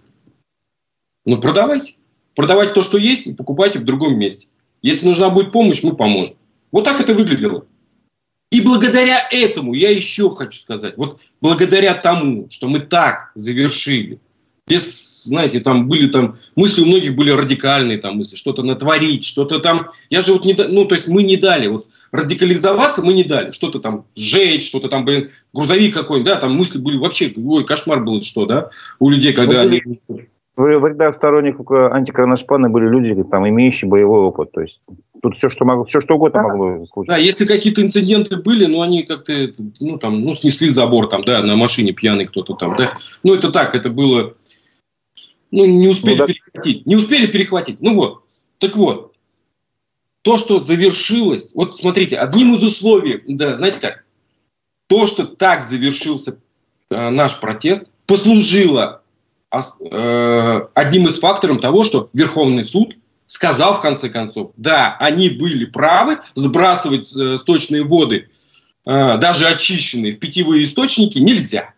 Ну, 1.25 1.41
продавайте. 1.41 1.95
Продавайте 2.37 2.75
то, 2.75 2.83
что 2.83 2.97
есть, 2.97 3.27
и 3.27 3.33
покупайте 3.33 3.81
в 3.81 3.85
другом 3.85 4.17
месте. 4.17 4.47
Если 4.83 5.09
нужна 5.09 5.31
будет 5.31 5.51
помощь, 5.51 5.83
мы 5.83 5.97
поможем. 5.97 6.37
Вот 6.71 6.85
так 6.85 7.01
это 7.01 7.13
выглядело. 7.13 7.67
И 8.53 8.61
благодаря 8.61 9.27
этому, 9.33 9.75
я 9.75 9.91
еще 9.91 10.31
хочу 10.31 10.61
сказать, 10.61 10.97
вот 10.97 11.23
благодаря 11.41 11.93
тому, 11.95 12.47
что 12.51 12.69
мы 12.69 12.79
так 12.79 13.33
завершили, 13.35 14.21
без, 14.69 15.25
знаете, 15.25 15.59
там 15.59 15.89
были 15.89 16.07
там, 16.07 16.37
мысли 16.55 16.83
у 16.83 16.87
многих 16.87 17.17
были 17.17 17.33
радикальные, 17.33 17.99
там 17.99 18.19
мысли, 18.19 18.37
что-то 18.37 18.63
натворить, 18.63 19.25
что-то 19.25 19.59
там, 19.59 19.89
я 20.09 20.23
же 20.23 20.35
вот 20.35 20.45
не, 20.45 20.55
ну, 20.55 20.85
то 20.85 20.95
есть 20.95 21.09
мы 21.09 21.25
не 21.25 21.37
дали, 21.37 21.67
вот 21.67 21.89
радикализоваться 22.13 23.03
мы 23.03 23.15
не 23.15 23.25
дали. 23.25 23.51
Что-то 23.51 23.81
там 23.81 24.05
сжечь, 24.15 24.69
что-то 24.69 24.89
там, 24.89 25.05
блин, 25.05 25.31
грузовик 25.53 25.95
какой-нибудь, 25.95 26.31
да, 26.31 26.39
там 26.39 26.55
мысли 26.55 26.79
были 26.79 26.99
вообще, 26.99 27.33
ой, 27.37 27.65
кошмар 27.65 28.05
был, 28.05 28.21
что, 28.21 28.47
да, 28.47 28.71
у 28.99 29.09
людей, 29.09 29.33
когда 29.33 29.65
ну, 29.65 29.71
они... 29.71 29.83
В, 30.55 30.65
в 30.65 30.87
рядах 30.87 31.15
сторонников 31.15 31.71
антикроношпана 31.71 32.69
были 32.69 32.87
люди, 32.87 33.25
там, 33.25 33.49
имеющие 33.49 33.89
боевой 33.89 34.21
опыт, 34.21 34.53
то 34.53 34.61
есть 34.61 34.83
тут 35.23 35.39
все, 35.39 35.49
что, 35.49 35.65
могло, 35.65 35.85
все, 35.85 36.01
что 36.03 36.17
угодно 36.17 36.43
да. 36.43 36.49
могло 36.49 36.87
случиться. 36.93 37.15
Да, 37.15 37.17
если 37.17 37.47
какие-то 37.47 37.81
инциденты 37.81 38.37
были, 38.37 38.67
ну, 38.67 38.83
они 38.83 39.05
как-то, 39.05 39.33
ну, 39.81 39.97
там, 39.97 40.21
ну, 40.21 40.35
снесли 40.35 40.69
забор, 40.69 41.09
там, 41.09 41.25
да, 41.25 41.41
на 41.41 41.57
машине 41.57 41.93
пьяный 41.93 42.27
кто-то 42.27 42.55
там, 42.55 42.77
да, 42.77 42.99
ну, 43.23 43.35
это 43.35 43.51
так, 43.51 43.75
это 43.75 43.89
было, 43.89 44.35
ну, 45.51 45.65
не 45.65 45.89
успели 45.89 46.19
ну, 46.19 46.19
да. 46.19 46.27
перехватить, 46.27 46.87
не 46.87 46.97
успели 46.97 47.27
перехватить, 47.27 47.79
ну, 47.81 47.95
вот, 47.95 48.25
так 48.59 48.77
вот, 48.77 49.12
то, 50.23 50.39
что 50.39 50.61
завершилось, 50.61 51.51
вот 51.55 51.77
смотрите, 51.77 52.17
одним 52.17 52.55
из 52.55 52.63
условий, 52.63 53.23
да, 53.27 53.57
знаете 53.57 53.81
как, 53.81 54.05
то, 54.87 55.07
что 55.07 55.27
так 55.27 55.65
завершился 55.65 56.39
э, 56.91 57.11
наш 57.11 57.41
протест, 57.41 57.89
послужило 58.07 59.03
э, 59.53 60.61
одним 60.75 61.09
из 61.09 61.19
факторов 61.19 61.61
того, 61.61 61.83
что 61.83 62.09
Верховный 62.13 62.65
суд 62.65 62.97
сказал 63.27 63.75
в 63.75 63.81
конце 63.81 64.11
концов, 64.11 64.53
да, 64.57 64.97
они 65.01 65.29
были 65.29 65.65
правы, 65.65 66.19
сбрасывать 66.35 67.15
э, 67.17 67.37
сточные 67.39 67.83
воды, 67.83 68.29
э, 68.85 69.19
даже 69.19 69.49
очищенные, 69.49 70.13
в 70.13 70.21
питьевые 70.21 70.63
источники 70.63 71.19
нельзя. 71.19 71.75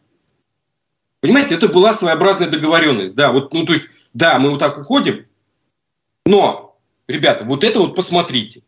Понимаете, 1.21 1.55
это 1.55 1.69
была 1.69 1.95
своеобразная 1.95 2.51
договоренность, 2.51 3.15
да, 3.15 3.33
вот, 3.33 3.55
ну, 3.55 3.65
то 3.65 3.73
есть, 3.73 3.87
да, 4.13 4.39
мы 4.39 4.51
вот 4.51 4.59
так 4.59 4.77
уходим, 4.77 5.25
но 6.27 6.74
ребята, 7.09 7.45
вот 7.45 7.65
это 7.65 7.81
вот 7.81 7.95
посмотрите. 7.95 8.63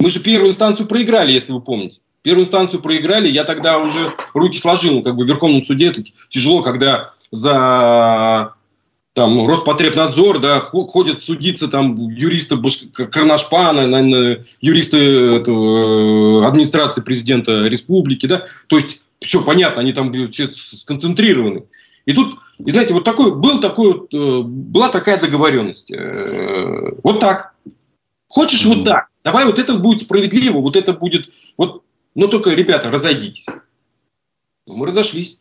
Мы 0.00 0.10
же 0.10 0.20
первую 0.20 0.50
инстанцию 0.50 0.88
проиграли, 0.88 1.32
если 1.32 1.52
вы 1.52 1.60
помните. 1.60 2.00
Первую 2.22 2.44
инстанцию 2.44 2.82
проиграли, 2.82 3.28
я 3.28 3.44
тогда 3.44 3.78
уже 3.78 4.14
руки 4.34 4.58
сложил, 4.58 5.02
как 5.02 5.16
бы 5.16 5.24
в 5.24 5.28
Верховном 5.28 5.62
суде 5.62 5.88
это 5.88 6.04
тяжело, 6.28 6.62
когда 6.62 7.10
за 7.32 8.54
там, 9.14 9.46
Роспотребнадзор, 9.46 10.38
да, 10.38 10.60
ходят 10.60 11.22
судиться 11.22 11.68
там 11.68 12.08
юристы 12.10 12.56
Карнашпана, 13.06 14.42
юристы 14.60 14.98
этого, 15.36 16.46
администрации 16.46 17.02
президента 17.02 17.68
республики, 17.68 18.26
да, 18.26 18.46
то 18.68 18.76
есть 18.76 19.02
все 19.20 19.42
понятно, 19.42 19.82
они 19.82 19.92
там 19.92 20.30
все 20.30 20.46
сконцентрированы. 20.46 21.64
И 22.06 22.12
тут, 22.12 22.38
и 22.58 22.70
знаете, 22.70 22.94
вот 22.94 23.04
такой, 23.04 23.34
был 23.34 23.60
такой, 23.60 24.06
э, 24.12 24.42
была 24.42 24.88
такая 24.88 25.20
договоренность. 25.20 25.90
Э, 25.90 26.92
вот 27.02 27.20
так. 27.20 27.54
Хочешь 28.28 28.64
вот 28.64 28.84
так? 28.84 29.08
Давай 29.24 29.44
вот 29.44 29.58
это 29.58 29.74
будет 29.74 30.00
справедливо, 30.00 30.58
вот 30.58 30.76
это 30.76 30.94
будет... 30.94 31.28
Вот, 31.56 31.82
но 32.14 32.26
только, 32.26 32.50
ребята, 32.50 32.90
разойдитесь. 32.90 33.46
Мы 34.66 34.86
разошлись. 34.86 35.40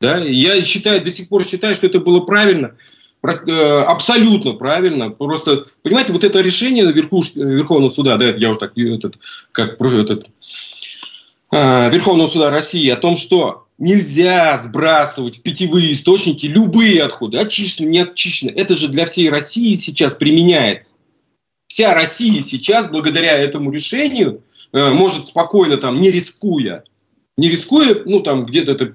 Да? 0.00 0.18
Я 0.18 0.62
считаю, 0.64 1.04
до 1.04 1.10
сих 1.10 1.28
пор 1.28 1.44
считаю, 1.44 1.74
что 1.74 1.86
это 1.86 2.00
было 2.00 2.20
правильно. 2.20 2.76
Э, 3.22 3.82
абсолютно 3.82 4.54
правильно. 4.54 5.10
Просто, 5.10 5.66
понимаете, 5.82 6.12
вот 6.12 6.24
это 6.24 6.40
решение 6.40 6.90
верхуш, 6.92 7.36
Верховного 7.36 7.90
суда, 7.90 8.16
да, 8.16 8.30
я 8.30 8.50
уже 8.50 8.58
так, 8.58 8.76
этот, 8.76 9.18
как 9.52 9.80
этот, 9.80 10.26
Верховного 11.50 12.28
суда 12.28 12.50
России 12.50 12.88
о 12.90 12.96
том, 12.96 13.16
что 13.16 13.67
Нельзя 13.78 14.56
сбрасывать 14.56 15.38
в 15.38 15.42
питьевые 15.42 15.92
источники 15.92 16.46
любые 16.46 17.04
отходы, 17.04 17.38
очищенные, 17.38 17.90
не 17.90 17.98
очищенные. 18.00 18.54
Это 18.54 18.74
же 18.74 18.88
для 18.88 19.06
всей 19.06 19.30
России 19.30 19.74
сейчас 19.74 20.14
применяется. 20.14 20.96
Вся 21.68 21.94
Россия 21.94 22.40
сейчас, 22.40 22.88
благодаря 22.88 23.38
этому 23.38 23.70
решению, 23.70 24.42
э, 24.72 24.90
может 24.90 25.28
спокойно, 25.28 25.76
там, 25.76 26.00
не 26.00 26.10
рискуя, 26.10 26.82
не 27.36 27.48
рискуя, 27.48 28.02
ну, 28.04 28.20
там, 28.20 28.44
где-то 28.44 28.72
это... 28.72 28.86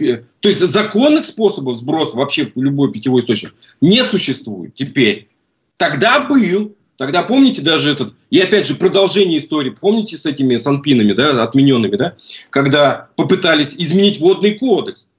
То 0.42 0.50
есть 0.50 0.60
законных 0.60 1.24
способов 1.24 1.78
сброса 1.78 2.18
вообще 2.18 2.46
в 2.46 2.62
любой 2.62 2.92
питьевой 2.92 3.22
источник 3.22 3.56
не 3.80 4.04
существует 4.04 4.76
теперь. 4.76 5.30
Тогда 5.78 6.20
был, 6.20 6.76
Тогда 7.04 7.22
помните 7.22 7.62
даже 7.62 7.92
этот, 7.92 8.14
и 8.30 8.40
опять 8.40 8.66
же 8.66 8.76
продолжение 8.76 9.38
истории, 9.38 9.72
помните 9.72 10.16
с 10.16 10.26
этими 10.26 10.56
санпинами, 10.56 11.12
да, 11.12 11.44
отмененными, 11.44 11.98
да, 11.98 12.16
когда 12.50 13.10
попытались 13.18 13.76
изменить 13.78 14.22
водный 14.22 14.58
кодекс. 14.58 15.12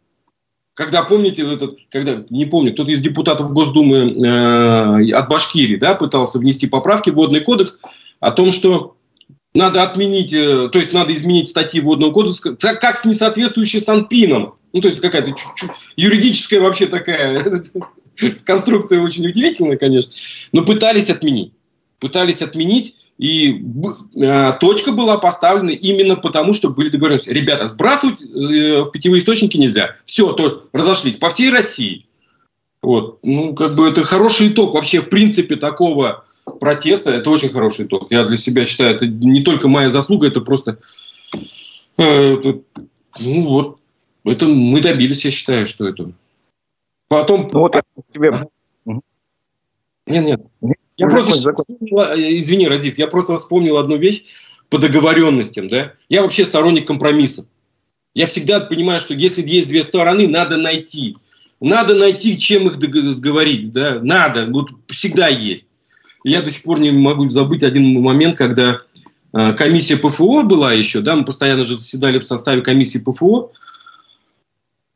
Когда, 0.73 1.03
помните, 1.03 1.43
этот, 1.43 1.77
когда, 1.91 2.25
не 2.31 2.47
помню, 2.47 2.73
кто-то 2.73 2.91
из 2.91 3.01
депутатов 3.01 3.53
Госдумы 3.53 4.13
э, 4.13 5.13
от 5.13 5.29
Башкирии, 5.29 5.77
да, 5.77 5.95
пытался 5.95 6.39
внести 6.39 6.67
поправки 6.67 7.11
в 7.11 7.17
водный 7.17 7.43
кодекс 7.43 7.83
о 8.19 8.31
том, 8.31 8.51
что 8.51 8.97
надо 9.53 9.83
отменить, 9.83 10.33
э, 10.33 10.71
то 10.73 10.79
есть 10.79 10.95
надо 10.95 11.15
изменить 11.15 11.49
статьи 11.49 11.83
Водного 11.83 12.13
кодекса, 12.13 12.55
как 12.55 12.97
с 12.97 13.05
несоответствующей 13.05 13.83
Санпином. 13.83 14.55
Ну, 14.73 14.81
то 14.81 14.89
есть 14.89 15.03
какая-то 15.03 15.35
юридическая 15.97 16.63
вообще 16.63 16.87
такая 16.87 17.45
конструкция 18.47 19.03
очень 19.03 19.27
удивительная, 19.29 19.77
конечно. 19.77 20.15
Но 20.53 20.65
пытались 20.65 21.11
отменить. 21.11 21.53
Пытались 22.05 22.43
отменить, 22.43 22.97
и 23.17 23.65
э, 24.21 24.53
точка 24.61 24.93
была 24.93 25.17
поставлена 25.17 25.71
именно 25.71 26.17
потому, 26.17 26.53
что 26.53 26.69
были 26.69 26.91
договоренности. 26.91 27.31
Ребята, 27.31 27.67
сбрасывать 27.67 28.21
э, 28.21 28.83
в 28.83 28.91
питьевые 28.91 29.23
источники 29.23 29.57
нельзя. 29.57 29.97
Все, 30.05 30.35
то 30.35 30.65
разошлись 30.75 31.17
по 31.17 31.31
всей 31.31 31.49
России. 31.51 32.05
Вот. 32.83 33.21
Ну, 33.23 33.55
как 33.55 33.75
бы 33.75 33.89
это 33.89 34.05
хороший 34.05 34.49
итог 34.49 34.75
вообще, 34.75 35.01
в 35.01 35.09
принципе, 35.09 35.57
такого 35.57 36.27
протеста. 36.61 37.11
Это 37.11 37.31
очень 37.31 37.49
хороший 37.49 37.87
итог. 37.87 38.13
Я 38.13 38.25
для 38.25 38.37
себя 38.37 38.67
считаю, 38.67 38.97
это 38.97 39.07
не 39.07 39.43
только 39.43 39.67
моя 39.67 39.89
заслуга, 39.89 40.27
это 40.27 40.43
просто... 40.43 40.77
Э, 41.97 42.35
это, 42.35 42.61
ну 43.19 43.49
вот, 43.49 43.79
это 44.27 44.45
мы 44.45 44.83
добились, 44.83 45.25
я 45.25 45.31
считаю, 45.31 45.65
что 45.65 45.89
это. 45.89 46.13
Потом... 47.09 47.49
Ну, 47.51 47.61
вот 47.61 47.77
я 47.77 47.83
тебе... 48.13 48.47
Нет, 50.07 50.27
нет. 50.61 50.77
Я 50.97 51.09
просто 51.09 51.53
вспомнил, 51.53 52.01
э, 52.01 52.39
извини, 52.39 52.69
Разив, 52.69 52.99
я 52.99 53.07
просто 53.09 53.37
вспомнил 53.39 53.79
одну 53.79 53.97
вещь 53.97 54.25
по 54.69 54.79
договоренностям, 54.79 55.69
да. 55.69 55.93
Я 56.09 56.23
вообще 56.23 56.45
сторонник 56.45 56.87
компромисса. 56.87 57.47
Я 58.15 58.27
всегда 58.27 58.61
понимаю, 58.61 59.01
что 59.01 59.15
если 59.15 59.47
есть 59.47 59.69
две 59.69 59.83
стороны, 59.83 60.29
надо 60.29 60.57
найти. 60.57 61.17
Надо 61.61 61.95
найти, 61.95 62.39
чем 62.39 62.69
их 62.69 63.13
сговорить, 63.13 63.73
да. 63.73 63.99
Надо, 64.01 64.47
вот 64.47 64.71
всегда 64.89 65.29
есть. 65.29 65.69
Я 66.25 66.43
до 66.43 66.51
сих 66.51 66.63
пор 66.63 66.79
не 66.79 66.91
могу 66.91 67.29
забыть 67.29 67.63
один 67.63 68.01
момент, 68.01 68.37
когда 68.39 68.81
э, 69.33 69.53
комиссия 69.55 69.97
ПФО 69.97 70.45
была 70.45 70.73
еще, 70.73 71.01
да, 71.01 71.17
мы 71.17 71.25
постоянно 71.25 71.65
же 71.65 71.75
заседали 71.75 72.19
в 72.19 72.25
составе 72.25 72.63
комиссии 72.63 72.99
ПФО, 72.99 73.51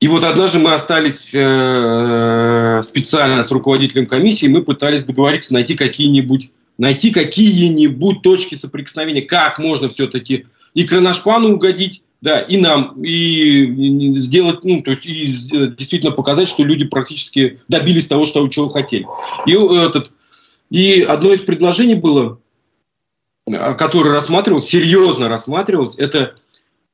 и 0.01 0.09
вот 0.09 0.23
однажды 0.25 0.59
мы 0.59 0.75
остались 0.75 1.35
э, 1.35 2.81
специально 2.83 3.43
с 3.43 3.51
руководителем 3.51 4.07
комиссии, 4.07 4.47
мы 4.47 4.63
пытались 4.63 5.05
договориться 5.05 5.55
найти 5.55 5.75
какие-нибудь 5.75 6.51
найти 6.79 7.11
какие-нибудь 7.11 8.23
точки 8.23 8.55
соприкосновения, 8.55 9.23
как 9.23 9.59
можно 9.59 9.89
все-таки 9.89 10.47
и 10.75 10.85
Кронашпану 10.85 11.55
угодить, 11.55 12.05
да, 12.21 12.41
и 12.41 12.57
нам, 12.57 13.03
и 13.03 14.17
сделать, 14.19 14.63
ну, 14.63 14.81
то 14.83 14.93
есть, 14.93 15.05
и 15.07 15.27
действительно 15.77 16.13
показать, 16.13 16.49
что 16.49 16.63
люди 16.63 16.85
практически 16.85 17.61
добились 17.67 18.07
того, 18.07 18.27
что, 18.27 18.47
чего 18.49 18.69
хотели. 18.69 19.07
И 19.47 19.53
этот 19.53 20.13
и 20.71 21.03
одно 21.03 21.33
из 21.33 21.41
предложений 21.41 21.97
было, 21.97 22.39
э, 23.47 23.75
которое 23.75 24.11
рассматривалось, 24.11 24.69
серьезно 24.69 25.29
рассматривалось, 25.29 25.97
это 25.97 26.35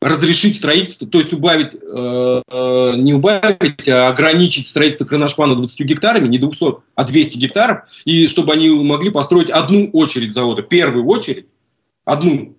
разрешить 0.04 0.56
строительство, 0.56 1.08
то 1.08 1.16
есть 1.16 1.32
убавить, 1.32 1.74
э, 1.74 2.42
э, 2.46 2.92
не 2.96 3.14
убавить, 3.14 3.88
а 3.88 4.08
ограничить 4.08 4.68
строительство 4.68 5.06
Кронашпана 5.06 5.56
20 5.56 5.80
гектарами, 5.80 6.28
не 6.28 6.36
200, 6.36 6.76
а 6.94 7.04
200 7.04 7.38
гектаров, 7.38 7.84
и 8.04 8.26
чтобы 8.26 8.52
они 8.52 8.68
могли 8.68 9.10
построить 9.10 9.48
одну 9.48 9.88
очередь 9.94 10.34
завода, 10.34 10.60
первую 10.60 11.06
очередь, 11.06 11.46
одну. 12.04 12.54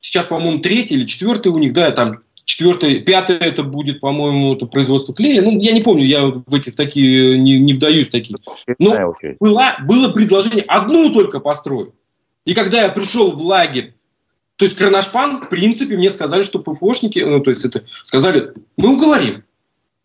Сейчас, 0.00 0.26
по-моему, 0.26 0.58
третья 0.58 0.96
или 0.96 1.06
четвертая 1.06 1.52
у 1.52 1.58
них, 1.58 1.72
да, 1.72 1.92
там 1.92 2.18
четвертое, 2.44 2.98
пятое 2.98 3.38
это 3.38 3.62
будет, 3.62 4.00
по-моему, 4.00 4.56
это 4.56 4.66
производство 4.66 5.14
клея. 5.14 5.40
Ну, 5.40 5.56
я 5.60 5.70
не 5.70 5.82
помню, 5.82 6.04
я 6.04 6.26
в 6.26 6.52
эти 6.52 6.70
в 6.70 6.74
такие 6.74 7.38
не, 7.38 7.60
не 7.60 7.74
вдаюсь 7.74 8.08
в 8.08 8.10
такие. 8.10 8.36
Но 8.80 9.14
была, 9.38 9.76
было 9.86 10.10
предложение 10.10 10.64
одну 10.64 11.14
только 11.14 11.38
построить. 11.38 11.90
И 12.44 12.54
когда 12.54 12.82
я 12.82 12.88
пришел 12.88 13.30
в 13.30 13.42
лагерь, 13.44 13.94
то 14.58 14.64
есть 14.64 14.76
Кронашпан, 14.76 15.38
в 15.38 15.48
принципе, 15.48 15.96
мне 15.96 16.10
сказали, 16.10 16.42
что 16.42 16.58
ПФОшники, 16.58 17.20
ну, 17.20 17.38
то 17.38 17.50
есть 17.50 17.64
это, 17.64 17.84
сказали, 18.02 18.52
мы 18.76 18.94
уговорим. 18.94 19.44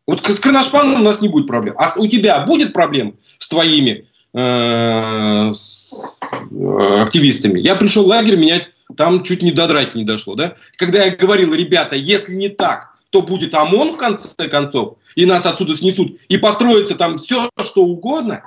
Вот 0.06 0.24
с 0.24 0.40
Кронашпаном 0.40 1.02
у 1.02 1.04
нас 1.04 1.22
не 1.22 1.28
будет 1.28 1.48
проблем. 1.48 1.74
А 1.80 1.92
у 1.98 2.06
тебя 2.06 2.40
будет 2.42 2.72
проблем 2.72 3.16
с 3.40 3.48
твоими 3.48 4.06
э, 4.32 5.52
с, 5.56 6.20
э, 6.52 7.02
активистами? 7.02 7.62
Я 7.62 7.76
пришел 7.76 8.04
в 8.04 8.08
лагерь, 8.08 8.36
меня 8.36 8.68
там 8.96 9.24
чуть 9.24 9.42
не 9.42 9.52
до 9.52 9.68
драки 9.68 9.98
не 9.98 10.04
дошло, 10.04 10.36
да? 10.36 10.54
Когда 10.78 11.04
я 11.04 11.16
говорил, 11.16 11.56
ребята, 11.56 11.96
если 11.96 12.36
не 12.36 12.50
так, 12.50 12.94
то 13.10 13.24
будет 13.24 13.56
ОМОН 13.56 13.94
в 13.94 13.98
конце 13.98 14.48
концов, 14.50 14.98
и 15.16 15.26
нас 15.26 15.48
отсюда 15.48 15.74
снесут, 15.76 16.20
и 16.28 16.38
построится 16.38 16.94
там 16.96 17.18
все, 17.18 17.50
что 17.60 17.84
угодно, 17.84 18.44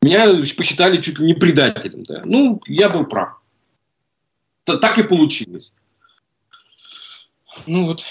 меня 0.00 0.26
посчитали 0.56 1.02
чуть 1.02 1.18
ли 1.18 1.26
не 1.26 1.34
предателем. 1.34 2.04
Да? 2.04 2.22
Ну, 2.24 2.62
я 2.66 2.88
был 2.88 3.04
прав. 3.04 3.43
Так 4.64 4.98
и 4.98 5.02
получилось. 5.02 5.74
Ну 7.66 7.86
вот. 7.86 8.04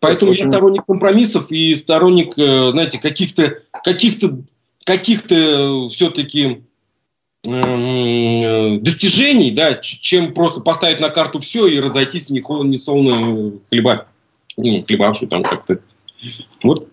Поэтому 0.00 0.32
я 0.32 0.48
сторонник 0.48 0.84
компромиссов 0.84 1.50
и 1.52 1.74
сторонник, 1.74 2.36
э, 2.36 2.70
знаете, 2.72 2.98
каких-то 2.98 3.60
каких-то 3.84 4.42
каких-то 4.84 5.88
все-таки 5.88 6.64
Э, 7.44 8.78
достижений, 8.78 9.50
да, 9.50 9.74
чем 9.74 10.32
просто 10.32 10.60
поставить 10.60 11.00
на 11.00 11.08
карту 11.08 11.40
все 11.40 11.66
и 11.66 11.80
разойтись 11.80 12.30
не 12.30 12.40
холодно, 12.40 12.70
не 12.70 12.78
солно 12.78 13.58
хлеба, 13.68 14.06
ну, 14.56 14.82
хлебавший 14.84 15.26
там 15.26 15.42
как-то. 15.42 15.80
Вот 16.62 16.88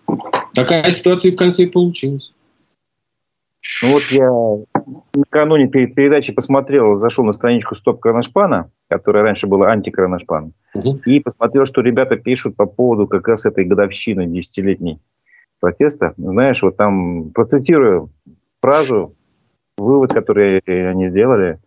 такая 0.52 0.90
ситуация 0.90 1.30
в 1.30 1.36
конце 1.36 1.64
и 1.64 1.66
получилась. 1.66 2.32
Ну 3.82 3.92
вот 3.92 4.02
я 4.10 4.30
накануне 5.14 5.68
перед 5.68 5.94
передачей 5.94 6.32
посмотрел, 6.32 6.96
зашел 6.96 7.24
на 7.24 7.32
страничку 7.32 7.74
Стоп 7.74 8.00
Кроношпана, 8.00 8.70
которая 8.88 9.22
раньше 9.22 9.46
была 9.46 9.68
антикроношпан, 9.68 10.52
угу. 10.74 11.00
и 11.06 11.20
посмотрел, 11.20 11.66
что 11.66 11.80
ребята 11.80 12.16
пишут 12.16 12.56
по 12.56 12.66
поводу 12.66 13.06
как 13.06 13.26
раз 13.28 13.46
этой 13.46 13.64
годовщины 13.64 14.26
десятилетней 14.26 15.00
протеста. 15.60 16.14
Знаешь, 16.16 16.62
вот 16.62 16.76
там 16.76 17.30
процитирую 17.30 18.10
фразу 18.60 19.14
вывод, 19.78 20.12
который 20.12 20.58
они 20.66 21.08
сделали. 21.08 21.58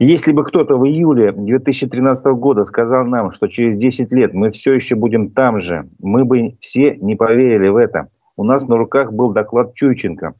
Если 0.00 0.30
бы 0.32 0.44
кто-то 0.44 0.76
в 0.76 0.86
июле 0.86 1.32
2013 1.32 2.26
года 2.26 2.64
сказал 2.64 3.04
нам, 3.04 3.32
что 3.32 3.48
через 3.48 3.76
10 3.76 4.12
лет 4.12 4.32
мы 4.32 4.50
все 4.50 4.72
еще 4.72 4.94
будем 4.94 5.30
там 5.30 5.58
же, 5.58 5.88
мы 5.98 6.24
бы 6.24 6.56
все 6.60 6.96
не 6.96 7.16
поверили 7.16 7.68
в 7.68 7.76
это. 7.76 8.08
У 8.36 8.44
нас 8.44 8.66
на 8.68 8.76
руках 8.76 9.12
был 9.12 9.32
доклад 9.32 9.74
Чуйченко, 9.74 10.34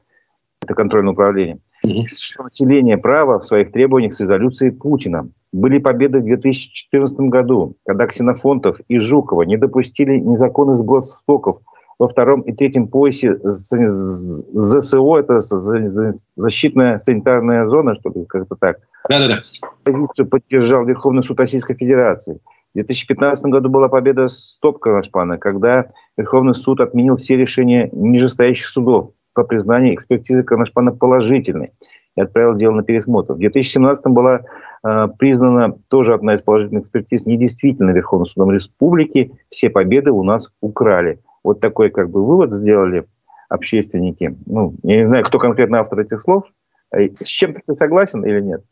это 0.63 0.75
контрольное 0.75 1.13
управление, 1.13 1.59
что 2.07 2.45
население 2.45 2.99
права 2.99 3.39
в 3.39 3.47
своих 3.47 3.73
требованиях 3.73 4.15
с 4.15 4.21
резолюцией 4.21 4.73
Путина. 4.73 5.29
Были 5.53 5.79
победы 5.79 6.19
в 6.19 6.25
2014 6.25 7.19
году, 7.21 7.75
когда 7.87 8.07
Ксенофонтов 8.07 8.81
и 8.89 8.99
Жукова 8.99 9.43
не 9.43 9.57
допустили 9.57 10.19
незаконных 10.19 10.85
госстоков– 10.85 11.57
во 11.99 12.07
втором 12.07 12.43
и 12.43 12.53
третьем 12.53 12.89
поясе 12.89 13.39
ЗСО, 13.43 15.19
это 15.19 15.41
защитная 16.37 16.99
санитарная 16.99 17.69
зона, 17.69 17.97
что-то 17.97 18.25
как-то 18.25 18.55
так. 18.57 18.79
Да-да-да. 19.09 19.41
Позицию 19.83 20.29
поддержал 20.29 20.85
Верховный 20.85 21.23
суд 21.23 21.41
Российской 21.41 21.75
Федерации. 21.75 22.41
В 22.73 22.75
2015 22.75 23.47
году 23.47 23.69
была 23.69 23.89
победа 23.89 24.29
Стоп 24.29 24.79
Кроншпана, 24.79 25.39
когда 25.39 25.89
Верховный 26.17 26.55
суд 26.55 26.81
отменил 26.81 27.17
все 27.17 27.37
решения 27.37 27.89
нижестоящих 27.93 28.67
судов 28.67 29.11
по 29.39 29.45
признанию 29.45 29.95
экспертизы 29.95 30.43
Кроншпана 30.43 30.91
положительной 30.91 31.71
и 32.17 32.21
отправил 32.21 32.57
дело 32.57 32.73
на 32.73 32.83
пересмотр. 32.83 33.35
В 33.35 33.39
2017 33.39 34.07
была 34.07 34.41
э, 34.83 35.09
признана 35.17 35.77
тоже 35.87 36.15
одна 36.15 36.35
из 36.35 36.43
положительных 36.43 36.83
экспертиз 36.83 37.25
недействительной 37.25 37.93
Верховным 37.93 38.27
судом 38.27 38.51
Республики. 38.51 39.31
Все 39.49 39.71
победы 39.71 40.11
у 40.11 40.25
нас 40.25 40.51
украли. 40.61 41.21
Вот 41.45 41.61
такой 41.61 41.91
как 41.91 42.11
бы 42.11 42.27
вывод 42.27 42.53
сделали 42.53 43.05
общественники. 43.49 44.37
Ну, 44.47 44.75
я 44.83 44.97
не 44.97 45.07
знаю, 45.07 45.25
кто 45.25 45.39
конкретно 45.39 45.79
автор 45.79 46.01
этих 46.01 46.21
слов. 46.21 46.43
Э, 46.93 47.09
с 47.23 47.29
чем 47.29 47.55
ты 47.65 47.77
согласен 47.77 48.25
или 48.25 48.41
нет? 48.41 48.65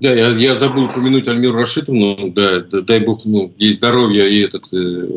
Да, 0.00 0.14
я, 0.14 0.28
я 0.28 0.54
забыл 0.54 0.84
упомянуть 0.84 1.26
Альмиру 1.26 1.56
Рашитовну, 1.56 2.30
да, 2.30 2.60
да, 2.60 2.82
дай 2.82 3.00
бог, 3.00 3.24
ну, 3.24 3.52
ей 3.56 3.72
здоровья 3.72 4.26
и 4.26 4.44
этот, 4.44 4.72
э, 4.72 5.08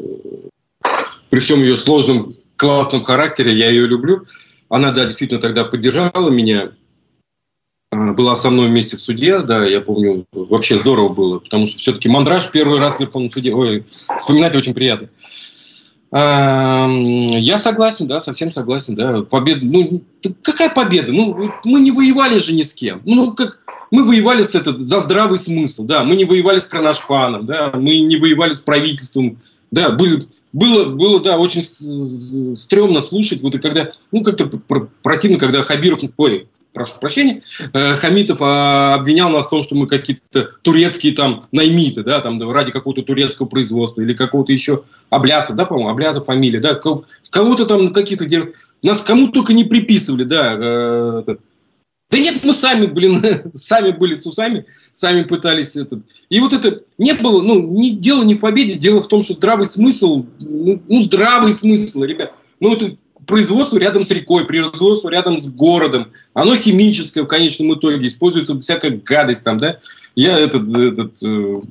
при 1.30 1.40
всем 1.40 1.60
ее 1.60 1.78
сложном, 1.78 2.34
классном 2.64 3.04
характере, 3.04 3.58
я 3.58 3.70
ее 3.70 3.86
люблю. 3.86 4.26
Она, 4.70 4.92
да, 4.92 5.06
действительно 5.06 5.42
тогда 5.42 5.66
поддержала 5.66 6.30
меня, 6.30 6.72
была 7.92 8.36
со 8.36 8.50
мной 8.50 8.70
вместе 8.70 8.96
в 8.96 9.02
суде, 9.02 9.40
да, 9.40 9.66
я 9.66 9.82
помню, 9.82 10.26
вообще 10.32 10.78
здорово 10.78 11.10
было, 11.10 11.40
потому 11.40 11.68
что 11.68 11.78
все-таки 11.78 12.08
мандраж 12.10 12.50
первый 12.52 12.80
раз 12.80 12.96
в 12.96 13.00
Верховном 13.02 13.30
суде, 13.30 13.54
ой, 13.54 13.86
вспоминать 14.18 14.56
очень 14.56 14.74
приятно. 14.74 15.10
Я 16.12 17.58
согласен, 17.58 18.08
да, 18.08 18.20
совсем 18.20 18.52
согласен, 18.52 18.96
да. 18.96 19.24
Победа, 19.24 19.66
ну, 19.66 20.02
какая 20.42 20.70
победа? 20.70 21.12
Ну, 21.12 21.52
мы 21.66 21.82
не 21.82 21.92
воевали 21.92 22.38
же 22.38 22.54
ни 22.54 22.62
с 22.62 22.74
кем. 22.74 23.02
Ну, 23.04 23.34
как, 23.34 23.60
мы 23.92 24.06
воевали 24.06 24.44
с 24.44 24.56
этот, 24.56 24.80
за 24.80 25.00
здравый 25.02 25.38
смысл, 25.38 25.84
да, 25.84 26.04
мы 26.04 26.16
не 26.16 26.26
воевали 26.26 26.60
с 26.60 26.66
Кронашпаном, 26.66 27.46
да, 27.46 27.72
мы 27.74 28.00
не 28.00 28.18
воевали 28.18 28.54
с 28.54 28.62
правительством, 28.62 29.40
да, 29.72 29.90
были, 29.90 30.24
было, 30.54 30.86
было, 30.86 31.20
да, 31.20 31.38
очень 31.38 32.56
стрёмно 32.56 33.02
слушать, 33.02 33.42
вот 33.42 33.56
и 33.56 33.60
когда, 33.60 33.92
ну, 34.12 34.24
как-то 34.24 34.48
противно, 35.02 35.40
когда 35.40 35.64
Хабиров, 35.64 36.00
ой, 36.18 36.48
прошу 36.74 37.00
прощения, 37.00 37.42
э, 37.74 37.96
Хамитов 37.96 38.38
а, 38.42 38.96
обвинял 38.96 39.30
нас 39.30 39.48
в 39.48 39.50
том, 39.50 39.64
что 39.64 39.76
мы 39.76 39.88
какие-то 39.88 40.52
турецкие 40.62 41.14
там 41.14 41.46
наймиты, 41.52 42.04
да, 42.04 42.22
там 42.22 42.42
ради 42.52 42.72
какого-то 42.72 43.04
турецкого 43.04 43.48
производства 43.48 44.02
или 44.02 44.14
какого-то 44.14 44.52
еще 44.52 44.84
Абляса, 45.10 45.54
да, 45.54 45.66
по-моему, 45.66 45.90
Абляса 45.90 46.22
фамилия, 46.22 46.60
да, 46.60 46.76
кого-то 46.76 47.66
там 47.66 47.94
какие-то, 47.94 48.26
нас 48.82 49.02
кому 49.02 49.30
только 49.30 49.54
не 49.54 49.64
приписывали, 49.64 50.24
да, 50.24 50.54
э, 50.54 51.36
да 52.12 52.20
нет, 52.20 52.44
мы 52.44 52.54
сами, 52.54 52.86
блин, 52.86 53.24
сами 53.56 53.92
были 53.92 54.14
с 54.16 54.26
усами, 54.26 54.66
сами 54.94 55.24
пытались 55.24 55.76
этот. 55.76 56.04
И 56.30 56.40
вот 56.40 56.54
это 56.54 56.84
не 56.98 57.14
было, 57.14 57.42
ну, 57.42 57.62
не, 57.68 57.92
дело 57.92 58.24
не 58.24 58.36
в 58.36 58.40
победе, 58.40 58.76
дело 58.76 59.02
в 59.02 59.08
том, 59.08 59.24
что 59.24 59.34
здравый 59.34 59.66
смысл, 59.66 60.26
ну, 60.40 60.82
ну 60.88 61.02
здравый 61.02 61.52
смысл, 61.52 62.04
ребят. 62.04 62.34
Ну, 62.60 62.74
это 62.74 62.96
производство 63.26 63.78
рядом 63.78 64.06
с 64.06 64.12
рекой, 64.12 64.46
производство 64.46 65.10
рядом 65.10 65.40
с 65.40 65.48
городом. 65.48 66.12
Оно 66.34 66.56
химическое 66.56 67.24
в 67.24 67.28
конечном 67.28 67.74
итоге, 67.74 68.08
используется 68.08 68.60
всякая 68.62 69.02
гадость 69.04 69.44
там, 69.44 69.58
да. 69.58 69.80
Я 70.16 70.38
этот, 70.38 70.72
этот 70.72 71.24
э, 71.24 71.62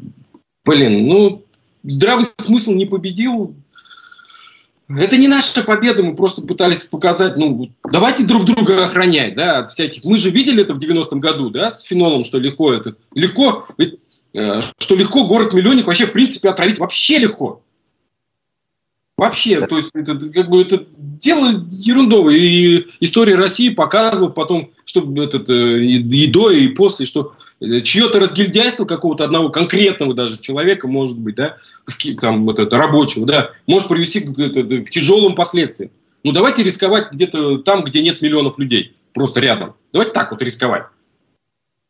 блин, 0.64 1.06
ну, 1.06 1.44
здравый 1.84 2.26
смысл 2.38 2.72
не 2.72 2.86
победил, 2.86 3.54
это 4.98 5.16
не 5.16 5.28
наша 5.28 5.62
победа, 5.62 6.02
мы 6.02 6.14
просто 6.14 6.42
пытались 6.42 6.82
показать, 6.82 7.36
ну, 7.36 7.70
давайте 7.90 8.24
друг 8.24 8.44
друга 8.44 8.84
охранять, 8.84 9.34
да, 9.34 9.58
от 9.58 9.70
всяких. 9.70 10.04
Мы 10.04 10.16
же 10.16 10.30
видели 10.30 10.62
это 10.62 10.74
в 10.74 10.78
90-м 10.78 11.20
году, 11.20 11.50
да, 11.50 11.70
с 11.70 11.82
фенолом, 11.82 12.24
что 12.24 12.38
легко 12.38 12.72
это. 12.72 12.96
Легко, 13.14 13.66
ведь, 13.78 13.98
э, 14.34 14.60
что 14.78 14.94
легко 14.96 15.26
город-миллионник 15.26 15.86
вообще, 15.86 16.06
в 16.06 16.12
принципе, 16.12 16.48
отравить 16.48 16.78
вообще 16.78 17.18
легко. 17.18 17.62
Вообще, 19.18 19.64
то 19.66 19.76
есть 19.76 19.90
это 19.94 20.18
как 20.30 20.48
бы 20.48 20.62
это 20.62 20.84
дело 20.96 21.64
ерундовое. 21.70 22.34
И 22.34 22.86
история 23.00 23.36
России 23.36 23.68
показывала 23.68 24.30
потом, 24.30 24.70
что 24.84 25.00
этот, 25.22 25.48
э, 25.48 25.80
и 25.80 26.26
до, 26.26 26.50
и 26.50 26.68
после, 26.68 27.06
что 27.06 27.34
чье-то 27.82 28.18
разгильдяйство 28.18 28.84
какого-то 28.84 29.24
одного 29.24 29.50
конкретного 29.50 30.14
даже 30.14 30.38
человека, 30.38 30.88
может 30.88 31.18
быть, 31.18 31.36
да, 31.36 31.56
там, 32.20 32.44
вот 32.44 32.58
это, 32.58 32.76
рабочего, 32.76 33.26
да, 33.26 33.50
может 33.66 33.88
привести 33.88 34.20
к, 34.20 34.34
к, 34.34 34.84
к 34.86 34.90
тяжелым 34.90 35.34
последствиям. 35.34 35.90
Ну, 36.24 36.32
давайте 36.32 36.62
рисковать 36.62 37.10
где-то 37.12 37.58
там, 37.58 37.84
где 37.84 38.02
нет 38.02 38.20
миллионов 38.20 38.58
людей, 38.58 38.94
просто 39.12 39.40
рядом. 39.40 39.74
Давайте 39.92 40.12
так 40.12 40.30
вот 40.30 40.42
рисковать. 40.42 40.84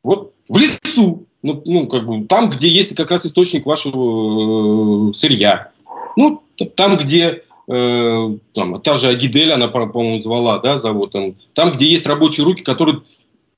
Вот 0.03 0.35
в 0.49 0.59
лесу, 0.59 1.27
ну, 1.43 1.63
ну 1.65 1.87
как 1.87 2.07
бы 2.07 2.27
там, 2.27 2.51
где 2.51 2.69
есть 2.69 2.95
как 2.95 3.11
раз 3.11 3.27
источник 3.27 3.67
вашего 3.67 5.11
э, 5.11 5.15
сырья. 5.15 5.71
Ну, 6.17 6.43
там, 6.77 6.97
где 6.97 7.45
э, 7.69 8.39
там, 8.53 8.81
та 8.81 8.97
же 8.97 9.09
Агидель, 9.09 9.53
она, 9.53 9.69
по-моему, 9.69 10.19
звала, 10.19 10.59
да, 10.59 10.77
завод, 10.77 11.13
там, 11.13 11.37
там, 11.55 11.73
где 11.73 11.87
есть 11.87 12.07
рабочие 12.07 12.45
руки, 12.45 12.63
которые 12.63 13.03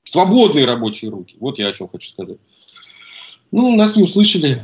Свободные 0.05 0.65
рабочие 0.65 1.11
руки. 1.11 1.35
Вот 1.39 1.59
я 1.59 1.67
о 1.67 1.73
чем 1.73 1.87
хочу 1.87 2.09
сказать. 2.09 2.37
Ну, 3.51 3.75
нас 3.75 3.95
не 3.95 4.03
услышали. 4.03 4.61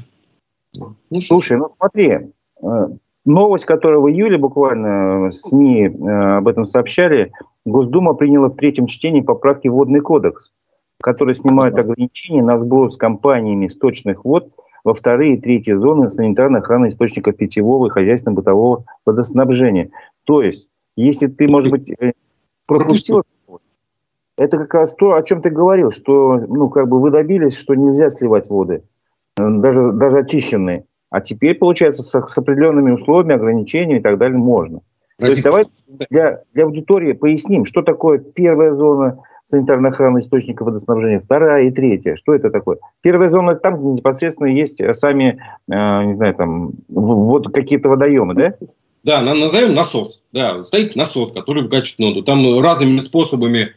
Ну, 0.76 1.22
Слушай, 1.22 1.58
ну 1.58 1.74
смотри, 1.78 2.10
э, 2.10 2.88
новость, 3.26 3.66
которую 3.66 4.02
в 4.04 4.10
июле 4.10 4.38
буквально 4.38 5.32
СМИ 5.32 5.88
э, 5.88 6.38
об 6.38 6.48
этом 6.48 6.66
сообщали, 6.66 7.32
Госдума 7.66 8.14
приняла 8.14 8.50
в 8.50 8.56
третьем 8.56 8.88
чтении 8.88 9.22
поправки 9.22 9.68
в 9.68 9.74
Водный 9.74 10.00
кодекс, 10.00 10.52
который 11.02 11.36
снимает 11.36 11.76
ограничения 11.76 12.44
на 12.44 12.60
сброс 12.60 12.96
компаниями 12.96 13.68
сточных 13.68 14.24
вод 14.24 14.50
во 14.84 14.94
вторые 14.94 15.36
и 15.36 15.42
третьи 15.42 15.74
зоны 15.74 16.10
санитарной 16.10 16.62
охраны 16.62 16.90
источников 16.90 17.36
питьевого 17.36 17.88
и 17.88 17.90
хозяйственно-бытового 17.90 18.86
водоснабжения. 19.06 19.92
То 20.24 20.42
есть, 20.42 20.70
если 20.96 21.28
ты, 21.28 21.48
может 21.48 21.72
быть, 21.72 21.90
э, 21.90 22.14
пропустил 22.66 23.24
это 24.42 24.58
как 24.58 24.74
раз 24.74 24.94
то, 24.96 25.14
о 25.14 25.22
чем 25.22 25.42
ты 25.42 25.52
говорил, 25.52 25.92
что 25.92 26.38
ну, 26.38 26.70
как 26.70 26.88
бы 26.88 27.00
вы 27.00 27.12
добились, 27.12 27.56
что 27.56 27.76
нельзя 27.76 28.10
сливать 28.10 28.50
воды, 28.50 28.84
э, 29.38 29.48
даже, 29.48 29.92
даже 29.92 30.20
очищенные. 30.20 30.86
А 31.12 31.22
теперь, 31.22 31.56
получается, 31.56 32.02
с, 32.02 32.10
с 32.10 32.38
определенными 32.38 32.92
условиями, 32.92 33.36
ограничениями 33.36 34.00
и 34.00 34.02
так 34.02 34.18
далее 34.18 34.40
можно. 34.40 34.80
То 35.20 35.28
есть 35.28 35.44
давай 35.44 35.66
для, 36.10 36.42
для 36.56 36.64
аудитории 36.64 37.14
поясним, 37.14 37.66
что 37.66 37.84
такое 37.84 38.18
первая 38.18 38.74
зона 38.74 39.20
санитарной 39.44 39.92
охраны 39.92 40.20
источника 40.20 40.64
водоснабжения, 40.64 41.20
вторая 41.20 41.66
и 41.66 41.72
третья. 41.72 42.16
Что 42.16 42.34
это 42.34 42.50
такое? 42.50 42.78
Первая 43.02 43.30
зона 43.30 43.54
там, 43.56 43.80
где 43.80 43.92
непосредственно 43.92 44.48
есть 44.48 44.82
сами, 44.96 45.40
э, 45.70 46.04
не 46.06 46.16
знаю, 46.16 46.34
там, 46.34 46.72
вот 46.90 47.54
какие-то 47.54 47.90
водоемы, 47.90 48.34
да? 48.34 48.54
Да, 49.04 49.22
назовем 49.22 49.76
насос. 49.76 50.24
Да, 50.32 50.64
стоит 50.64 50.96
насос, 50.96 51.32
который 51.32 51.62
выкачивает 51.62 52.16
воду. 52.16 52.24
Там 52.24 52.60
разными 52.60 52.98
способами 52.98 53.74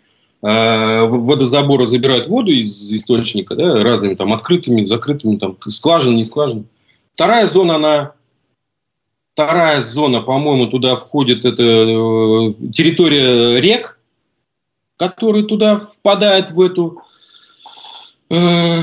водозабора 0.46 1.86
забирают 1.86 2.28
воду 2.28 2.50
из 2.50 2.92
источника, 2.92 3.54
да, 3.56 3.82
разными 3.82 4.14
там 4.14 4.32
открытыми, 4.32 4.84
закрытыми, 4.84 5.36
там, 5.36 5.56
скважины, 5.68 6.16
не 6.16 6.24
скважины. 6.24 6.64
Вторая 7.14 7.46
зона, 7.46 7.76
она 7.76 8.14
Вторая 9.34 9.82
зона, 9.82 10.20
по-моему, 10.20 10.68
туда 10.68 10.94
входит 10.94 11.44
это 11.44 11.60
э, 11.60 12.54
территория 12.72 13.60
рек, 13.60 13.98
которые 14.96 15.44
туда 15.44 15.76
впадают 15.76 16.52
в 16.52 16.60
эту 16.60 17.02
э, 18.30 18.80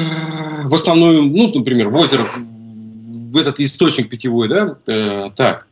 в 0.66 0.76
основную, 0.76 1.24
ну, 1.24 1.54
например, 1.56 1.88
в 1.88 1.96
озеро, 1.96 2.26
в 2.26 3.38
этот 3.38 3.62
источник 3.62 4.10
питьевой, 4.10 4.50
да, 4.50 4.76
э, 4.88 5.30
так. 5.38 5.68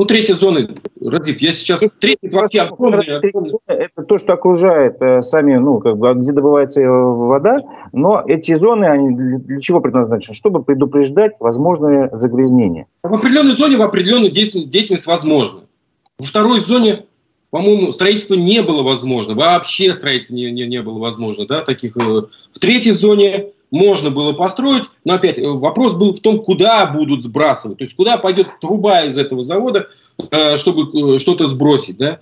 Ну, 0.00 0.06
третья 0.06 0.34
зона, 0.34 0.66
Радив, 0.98 1.42
я 1.42 1.52
сейчас... 1.52 1.84
Третья 1.98 2.30
вообще 2.30 2.60
огромная, 2.62 3.20
Это 3.66 4.02
то, 4.02 4.16
что 4.16 4.32
окружает 4.32 4.96
э, 5.02 5.20
сами, 5.20 5.56
ну, 5.56 5.78
как 5.78 5.98
бы, 5.98 6.14
где 6.14 6.32
добывается 6.32 6.80
вода, 6.80 7.58
но 7.92 8.24
эти 8.26 8.54
зоны, 8.54 8.86
они 8.86 9.14
для, 9.14 9.36
для 9.36 9.60
чего 9.60 9.82
предназначены? 9.82 10.34
Чтобы 10.34 10.62
предупреждать 10.62 11.32
возможные 11.38 12.08
загрязнения. 12.14 12.86
В 13.02 13.12
определенной 13.12 13.52
зоне 13.52 13.76
в 13.76 13.82
определенную 13.82 14.30
деятельность, 14.30 14.70
деятельность 14.70 15.06
возможна. 15.06 15.64
Во 16.18 16.24
второй 16.24 16.60
зоне, 16.60 17.04
по-моему, 17.50 17.92
строительство 17.92 18.36
не 18.36 18.62
было 18.62 18.82
возможно. 18.82 19.34
Вообще 19.34 19.92
строительство 19.92 20.34
не, 20.34 20.50
не, 20.50 20.66
не 20.66 20.80
было 20.80 20.98
возможно. 20.98 21.46
Да, 21.46 21.60
таких, 21.60 21.98
э, 21.98 22.00
в 22.00 22.58
третьей 22.58 22.92
зоне 22.92 23.48
можно 23.70 24.10
было 24.10 24.32
построить, 24.32 24.84
но 25.04 25.14
опять 25.14 25.38
э, 25.38 25.48
вопрос 25.48 25.94
был 25.94 26.12
в 26.12 26.20
том, 26.20 26.42
куда 26.42 26.86
будут 26.86 27.22
сбрасывать, 27.22 27.78
то 27.78 27.84
есть 27.84 27.96
куда 27.96 28.18
пойдет 28.18 28.48
труба 28.60 29.02
из 29.02 29.16
этого 29.16 29.42
завода, 29.42 29.88
э, 30.30 30.56
чтобы 30.56 31.14
э, 31.14 31.18
что-то 31.18 31.46
сбросить, 31.46 31.96
да. 31.96 32.20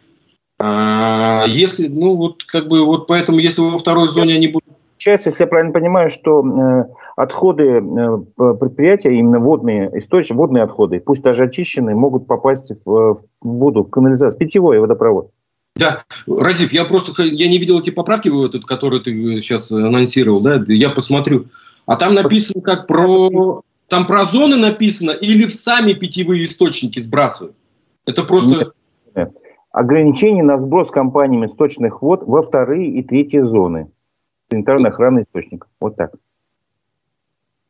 А, 0.60 1.44
если, 1.46 1.86
ну 1.86 2.16
вот 2.16 2.42
как 2.44 2.68
бы 2.68 2.84
вот 2.84 3.06
поэтому, 3.06 3.38
если 3.38 3.60
во 3.60 3.78
второй 3.78 4.08
зоне 4.08 4.34
они 4.34 4.48
будут 4.48 4.68
Получается, 4.98 5.30
если 5.30 5.44
я 5.44 5.46
правильно 5.46 5.72
понимаю, 5.72 6.10
что 6.10 6.42
э, 6.44 6.84
отходы 7.14 7.62
э, 7.62 8.18
предприятия, 8.36 9.16
именно 9.16 9.38
водные 9.38 9.96
источники, 9.96 10.36
водные 10.36 10.64
отходы, 10.64 10.98
пусть 10.98 11.22
даже 11.22 11.44
очищенные, 11.44 11.94
могут 11.94 12.26
попасть 12.26 12.72
в, 12.84 13.14
в 13.14 13.22
воду, 13.40 13.84
в 13.84 13.90
канализацию, 13.90 14.34
в 14.34 14.38
питьевой 14.38 14.80
водопровод. 14.80 15.30
Да, 15.78 16.02
Разив, 16.26 16.72
я 16.72 16.84
просто 16.84 17.22
я 17.22 17.48
не 17.48 17.58
видел 17.58 17.78
эти 17.80 17.90
поправки, 17.90 18.30
которые 18.66 19.00
ты 19.00 19.40
сейчас 19.40 19.70
анонсировал, 19.70 20.40
да, 20.40 20.62
я 20.66 20.90
посмотрю. 20.90 21.46
А 21.86 21.96
там 21.96 22.14
написано 22.14 22.60
как 22.60 22.86
про... 22.86 23.62
Там 23.86 24.06
про 24.06 24.26
зоны 24.26 24.56
написано 24.56 25.12
или 25.12 25.46
в 25.46 25.54
сами 25.54 25.94
питьевые 25.94 26.42
источники 26.42 27.00
сбрасывают? 27.00 27.56
Это 28.04 28.22
просто... 28.22 28.72
Нет. 29.14 29.32
Ограничение 29.70 30.44
на 30.44 30.58
сброс 30.58 30.90
компаниями 30.90 31.46
сточных 31.46 32.02
вод 32.02 32.22
во 32.24 32.42
вторые 32.42 32.90
и 32.90 33.02
третьи 33.02 33.38
зоны 33.38 33.88
санитарной 34.50 34.90
охраны 34.90 35.22
источников. 35.22 35.70
Вот 35.80 35.96
так. 35.96 36.12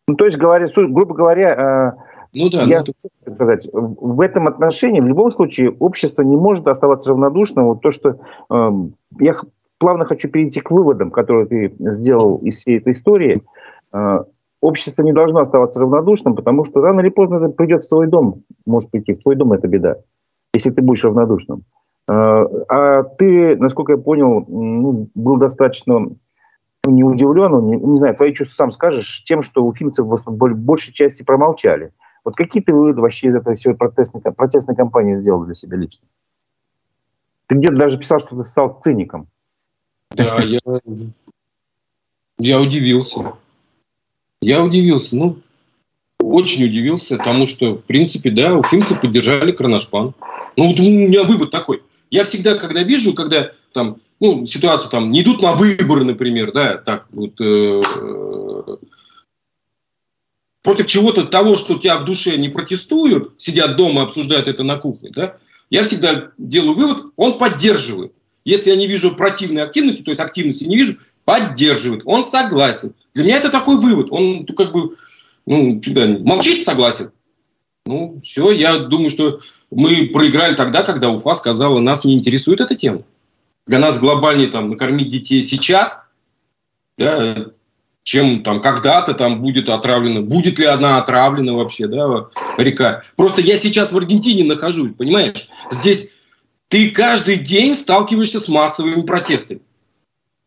Ну, 0.09 0.15
то 0.15 0.25
есть, 0.25 0.37
говоря, 0.39 0.67
грубо 0.75 1.15
говоря, 1.15 1.55
э, 1.55 1.93
ну 2.33 2.51
да, 2.51 2.63
я 2.65 2.85
ну, 2.87 3.33
сказать, 3.33 3.69
в 3.73 4.21
этом 4.21 4.49
отношении 4.49 5.01
в 5.01 5.07
любом 5.07 5.31
случае 5.31 5.71
общество 5.71 6.23
не 6.23 6.37
может 6.37 6.67
оставаться 6.67 7.11
равнодушным. 7.11 7.67
Вот 7.67 7.81
то, 7.81 7.91
что 7.91 8.19
э, 8.51 8.71
я 9.21 9.35
плавно 9.79 10.05
хочу 10.05 10.29
перейти 10.29 10.61
к 10.61 10.71
выводам, 10.71 11.11
которые 11.11 11.47
ты 11.47 11.75
сделал 11.79 12.39
из 12.39 12.57
всей 12.57 12.79
этой 12.79 12.93
истории. 12.93 13.43
Э, 13.93 14.25
общество 14.61 15.03
не 15.03 15.13
должно 15.13 15.41
оставаться 15.41 15.81
равнодушным, 15.81 16.35
потому 16.35 16.65
что 16.65 16.81
рано 16.81 17.01
или 17.01 17.09
поздно 17.09 17.37
это 17.37 17.49
придет 17.49 17.83
в 17.83 17.89
свой 17.89 18.07
дом. 18.07 18.43
Может 18.67 18.91
прийти 18.91 19.15
в 19.15 19.21
твой 19.21 19.37
дом, 19.37 19.53
это 19.53 19.67
беда, 19.67 19.97
если 20.55 20.71
ты 20.71 20.83
будешь 20.83 21.05
равнодушным. 21.05 21.63
Э, 22.09 22.45
а 22.69 23.03
ты, 23.05 23.57
насколько 23.57 23.93
я 23.93 23.99
понял, 23.99 24.45
ну, 24.49 25.09
был 25.15 25.37
достаточно 25.37 26.09
не 26.87 27.05
удивлен, 27.05 27.67
не, 27.67 27.77
не 27.77 27.99
знаю, 27.99 28.17
твои 28.17 28.33
чувства 28.33 28.55
сам 28.55 28.71
скажешь, 28.71 29.25
тем, 29.25 29.43
что 29.43 29.65
уфимцы 29.65 30.03
в 30.03 30.55
большей 30.55 30.93
части 30.93 31.23
промолчали. 31.23 31.93
Вот 32.25 32.37
какие 32.37 32.63
ты 32.63 32.73
выводы 32.73 33.01
вообще 33.01 33.29
из 33.29 33.35
этой 33.35 33.55
всей 33.55 33.75
протестной, 33.75 34.21
протестной 34.21 34.77
кампании 34.77 35.15
сделал 35.15 35.45
для 35.45 35.55
себя 35.55 35.77
лично? 35.77 36.07
Ты 37.47 37.55
где-то 37.57 37.77
даже 37.77 37.99
писал, 37.99 38.21
что 38.21 38.37
ты 38.37 38.45
стал 38.45 38.81
циником. 38.83 39.29
Да, 40.11 40.43
я... 40.43 40.61
Я 42.39 42.61
удивился. 42.61 43.33
Я 44.41 44.63
удивился. 44.63 45.17
Ну, 45.17 45.39
очень 46.21 46.65
удивился 46.65 47.19
тому, 47.19 47.47
что, 47.47 47.77
в 47.77 47.85
принципе, 47.85 48.31
да, 48.31 48.55
уфимцы 48.55 49.01
поддержали 49.01 49.53
Кронашпан. 49.53 50.15
Ну, 50.57 50.69
вот 50.69 50.79
у 50.79 50.83
меня 50.83 51.25
вывод 51.25 51.51
такой. 51.51 51.83
Я 52.11 52.25
всегда, 52.25 52.55
когда 52.55 52.83
вижу, 52.83 53.15
когда 53.15 53.51
там, 53.73 53.97
ну, 54.21 54.47
ситуацию 54.47 54.91
там 54.91 55.11
не 55.11 55.23
идут 55.23 55.43
на 55.43 55.53
выборы, 55.53 56.05
например, 56.05 56.53
да, 56.53 56.77
так 56.79 57.07
вот, 57.13 57.41
э, 57.41 57.83
против 60.69 60.87
чего-то 60.87 61.25
того, 61.25 61.57
что 61.57 61.77
у 61.77 61.79
тебя 61.79 61.97
в 61.97 62.05
душе 62.05 62.37
не 62.37 62.51
протестуют, 62.51 63.33
сидят 63.39 63.77
дома, 63.77 64.03
обсуждают 64.03 64.49
это 64.49 64.65
на 64.65 64.77
кухне, 64.77 65.09
да, 65.09 65.39
я 65.71 65.83
всегда 65.83 66.33
делаю 66.37 66.75
вывод, 66.75 67.07
он 67.17 67.39
поддерживает. 67.39 68.13
Если 68.45 68.69
я 68.69 68.77
не 68.77 68.87
вижу 68.87 69.17
противной 69.17 69.63
активности, 69.63 70.03
то 70.03 70.11
есть 70.11 70.21
активности 70.21 70.65
не 70.65 70.77
вижу, 70.77 70.99
поддерживает, 71.25 72.03
он 72.05 72.23
согласен. 72.23 72.93
Для 73.15 73.25
меня 73.25 73.37
это 73.39 73.49
такой 73.49 73.79
вывод. 73.79 74.09
Он 74.11 74.45
как 74.45 74.73
бы 74.73 74.91
ну, 75.47 75.81
молчит, 76.23 76.67
согласен. 76.67 77.13
Ну, 77.87 78.19
все, 78.23 78.51
я 78.51 78.77
думаю, 78.77 79.09
что 79.09 79.41
мы 79.71 80.11
проиграли 80.13 80.55
тогда, 80.55 80.83
когда 80.83 81.09
Уфа 81.09 81.35
сказала, 81.35 81.81
нас 81.81 82.05
не 82.05 82.13
интересует 82.13 82.61
эта 82.61 82.75
тема. 82.75 83.05
Для 83.67 83.79
нас 83.79 83.99
глобальнее 83.99 84.49
там 84.49 84.69
накормить 84.69 85.09
детей 85.09 85.43
сейчас, 85.43 86.05
да, 86.99 87.53
чем 88.09 88.43
там 88.43 88.63
когда-то 88.63 89.13
там 89.13 89.39
будет 89.39 89.69
отравлена. 89.69 90.23
Будет 90.23 90.59
ли 90.59 90.65
она 90.65 90.97
отравлена 90.97 91.53
вообще, 91.53 91.87
да, 91.89 92.29
река. 92.57 93.03
Просто 93.17 93.43
я 93.43 93.59
сейчас 93.59 93.93
в 93.93 93.99
Аргентине 93.99 94.45
нахожусь, 94.45 94.93
понимаешь? 94.97 95.47
Здесь 95.71 96.15
ты 96.69 96.91
каждый 96.91 97.37
день 97.37 97.75
сталкиваешься 97.75 98.41
с 98.41 98.49
массовыми 98.49 99.03
протестами. 99.03 99.61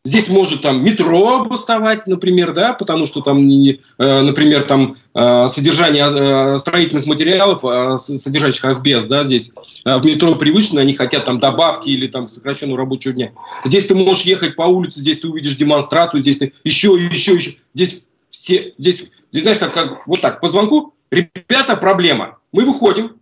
Здесь 0.04 0.30
может 0.30 0.64
там 0.64 0.84
метро 0.84 1.46
бастовать, 1.46 2.08
например, 2.08 2.54
да, 2.54 2.74
потому 2.74 3.06
что 3.06 3.22
там, 3.22 3.38
э, 3.38 3.78
например, 4.00 4.64
там 4.64 4.98
э, 5.14 5.48
содержание 5.48 6.06
э, 6.06 6.58
строительных 6.58 7.06
материалов, 7.06 7.62
содержащих 8.02 8.66
асбест, 8.66 9.08
да, 9.08 9.24
здесь 9.24 9.54
в 9.86 10.04
метро 10.04 10.34
превышено, 10.34 10.82
они 10.82 10.94
хотят 10.94 11.26
там 11.26 11.40
добавки 11.40 11.90
или 11.90 12.08
там 12.08 12.28
сокращенного 12.28 12.80
рабочего 12.80 13.14
дня. 13.14 13.32
Здесь 13.64 13.86
ты 13.86 13.94
можешь 13.94 14.24
ехать 14.24 14.56
по 14.56 14.64
улице, 14.64 15.02
здесь 15.02 15.20
ты 15.20 15.28
увидишь 15.28 15.56
демонстрацию, 15.56 16.22
здесь 16.22 16.40
ты 16.40 16.54
еще, 16.64 16.96
еще, 16.96 17.36
еще. 17.36 17.58
Здесь 17.76 18.08
все, 18.32 18.74
здесь, 18.80 19.12
здесь 19.32 19.44
знаешь, 19.44 19.60
как, 19.60 19.72
как 19.72 20.08
вот 20.08 20.20
так, 20.20 20.42
по 20.42 20.48
звонку, 20.48 20.96
ребята, 21.12 21.76
проблема. 21.76 22.40
Мы 22.52 22.66
выходим, 22.66 23.18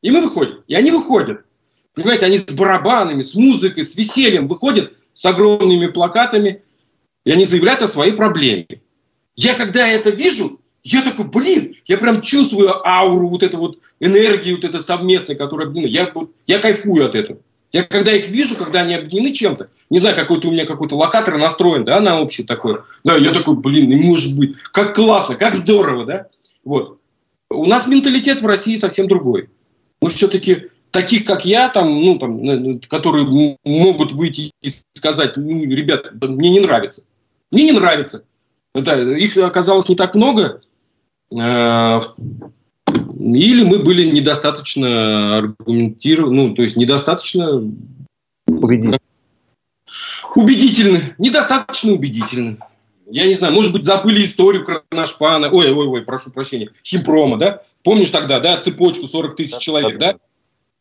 и 0.00 0.10
мы 0.10 0.22
выходим, 0.22 0.62
и 0.68 0.74
они 0.74 0.90
выходят. 0.90 1.42
Понимаете, 1.94 2.24
они 2.24 2.38
с 2.38 2.44
барабанами, 2.44 3.20
с 3.20 3.34
музыкой, 3.34 3.84
с 3.84 3.94
весельем 3.94 4.48
выходят, 4.48 4.94
с 5.14 5.24
огромными 5.24 5.86
плакатами, 5.86 6.62
и 7.24 7.30
они 7.30 7.46
заявляют 7.46 7.82
о 7.82 7.88
своей 7.88 8.12
проблеме. 8.12 8.82
Я 9.36 9.54
когда 9.54 9.88
это 9.88 10.10
вижу, 10.10 10.60
я 10.82 11.02
такой, 11.02 11.28
блин, 11.28 11.76
я 11.86 11.96
прям 11.96 12.20
чувствую 12.20 12.86
ауру, 12.86 13.28
вот 13.28 13.42
эту 13.42 13.58
вот 13.58 13.78
энергию, 14.00 14.56
вот 14.56 14.64
это 14.64 14.80
совместной, 14.80 15.34
которая 15.34 15.68
объединена. 15.68 15.90
Я, 15.90 16.12
я 16.46 16.58
кайфую 16.58 17.06
от 17.06 17.14
этого. 17.14 17.40
Я 17.72 17.82
когда 17.82 18.12
их 18.12 18.28
вижу, 18.28 18.54
когда 18.54 18.82
они 18.82 18.94
объединены 18.94 19.32
чем-то, 19.32 19.68
не 19.90 19.98
знаю, 19.98 20.14
какой-то 20.14 20.46
у 20.46 20.52
меня 20.52 20.64
какой-то 20.64 20.96
локатор 20.96 21.38
настроен, 21.38 21.84
да, 21.84 21.98
на 22.00 22.20
общий 22.20 22.44
такой, 22.44 22.82
да, 23.02 23.16
я 23.16 23.32
такой, 23.32 23.56
блин, 23.56 23.88
не 23.88 23.96
может 23.96 24.36
быть, 24.36 24.56
как 24.70 24.94
классно, 24.94 25.34
как 25.34 25.56
здорово, 25.56 26.04
да, 26.04 26.26
вот. 26.64 27.00
У 27.50 27.66
нас 27.66 27.88
менталитет 27.88 28.40
в 28.40 28.46
России 28.46 28.76
совсем 28.76 29.08
другой. 29.08 29.48
Мы 30.00 30.10
все-таки 30.10 30.68
таких, 30.94 31.24
как 31.24 31.44
я, 31.44 31.68
там, 31.68 32.00
ну, 32.00 32.18
там, 32.18 32.80
которые 32.88 33.58
могут 33.64 34.12
выйти 34.12 34.52
и 34.62 34.70
сказать, 34.94 35.36
ну, 35.36 35.64
ребят, 35.64 36.12
мне 36.22 36.50
не 36.50 36.60
нравится. 36.60 37.02
Мне 37.50 37.64
не 37.64 37.72
нравится. 37.72 38.24
Это, 38.74 39.02
их 39.02 39.36
оказалось 39.36 39.88
не 39.88 39.96
так 39.96 40.14
много. 40.14 40.62
Э, 41.32 42.00
или 43.18 43.64
мы 43.64 43.80
были 43.80 44.08
недостаточно 44.08 45.38
аргументированы, 45.38 46.34
ну, 46.34 46.54
то 46.54 46.62
есть 46.62 46.76
недостаточно 46.76 47.60
убедительны. 48.46 48.98
убедительны. 50.36 51.14
Недостаточно 51.18 51.92
убедительны. 51.92 52.58
Я 53.10 53.26
не 53.26 53.34
знаю, 53.34 53.52
может 53.52 53.72
быть, 53.72 53.84
забыли 53.84 54.24
историю 54.24 54.64
Кронашпана, 54.64 55.50
ой, 55.50 55.72
ой, 55.72 55.86
ой, 55.88 56.02
прошу 56.02 56.30
прощения, 56.30 56.70
Химпрома, 56.84 57.36
да? 57.36 57.62
Помнишь 57.82 58.10
тогда, 58.10 58.38
да, 58.38 58.58
цепочку 58.58 59.06
40 59.06 59.36
тысяч 59.36 59.58
человек, 59.58 59.98
да? 59.98 60.16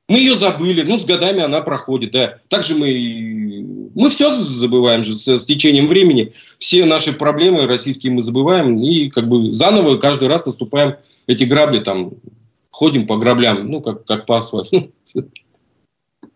Мы 0.09 0.17
ее 0.17 0.35
забыли, 0.35 0.83
ну, 0.83 0.97
с 0.97 1.05
годами 1.05 1.41
она 1.41 1.61
проходит, 1.61 2.11
да. 2.11 2.39
Также 2.49 2.75
мы, 2.75 3.91
мы 3.95 4.09
все 4.09 4.31
забываем 4.31 5.01
же 5.01 5.15
с, 5.15 5.27
с 5.27 5.45
течением 5.45 5.87
времени. 5.87 6.33
Все 6.57 6.85
наши 6.85 7.17
проблемы 7.17 7.67
российские 7.67 8.11
мы 8.11 8.21
забываем 8.21 8.75
и 8.77 9.09
как 9.09 9.29
бы 9.29 9.53
заново 9.53 9.97
каждый 9.97 10.27
раз 10.27 10.45
наступаем 10.45 10.95
эти 11.27 11.45
грабли, 11.45 11.79
там, 11.79 12.11
ходим 12.69 13.07
по 13.07 13.17
граблям, 13.17 13.67
ну, 13.69 13.81
как, 13.81 14.03
как 14.05 14.25
по 14.25 14.37
асфальту. 14.37 14.91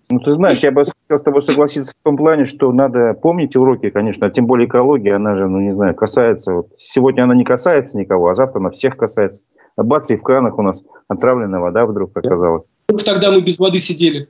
Ну, 0.10 0.22
ты 0.22 0.36
знаешь, 0.36 0.60
я 0.60 0.72
бы 0.72 0.86
хотел 0.86 1.18
с 1.18 1.22
тобой 1.22 1.42
согласиться 1.42 1.92
в 1.92 2.04
том 2.06 2.16
плане, 2.16 2.46
что 2.46 2.72
надо 2.72 3.14
помнить 3.14 3.58
уроки, 3.58 3.90
конечно, 3.90 4.28
а 4.28 4.30
тем 4.30 4.46
более 4.46 4.66
экология, 4.66 5.16
она 5.16 5.38
же, 5.38 5.50
ну, 5.50 5.60
не 5.60 5.74
знаю, 5.74 5.96
касается, 5.96 6.54
вот, 6.54 6.70
сегодня 6.78 7.24
она 7.24 7.36
не 7.36 7.44
касается 7.44 7.98
никого, 7.98 8.30
а 8.30 8.34
завтра 8.34 8.60
она 8.60 8.70
всех 8.70 8.96
касается. 8.96 9.44
А 9.78 9.84
бац, 9.84 10.10
и 10.10 10.16
в 10.16 10.24
кранах 10.24 10.58
у 10.58 10.64
нас 10.64 10.84
отравленная 11.08 11.60
вода 11.60 11.86
вдруг 11.86 12.18
оказалась. 12.18 12.66
Сколько 12.90 13.06
тогда 13.06 13.32
мы 13.32 13.42
без 13.42 13.60
воды 13.60 13.80
сидели? 13.80 14.28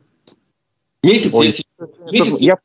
Месяц 1.04 1.34
Ой, 1.34 1.54
я, 1.80 1.88
месяц. 2.12 2.42
я 2.42 2.58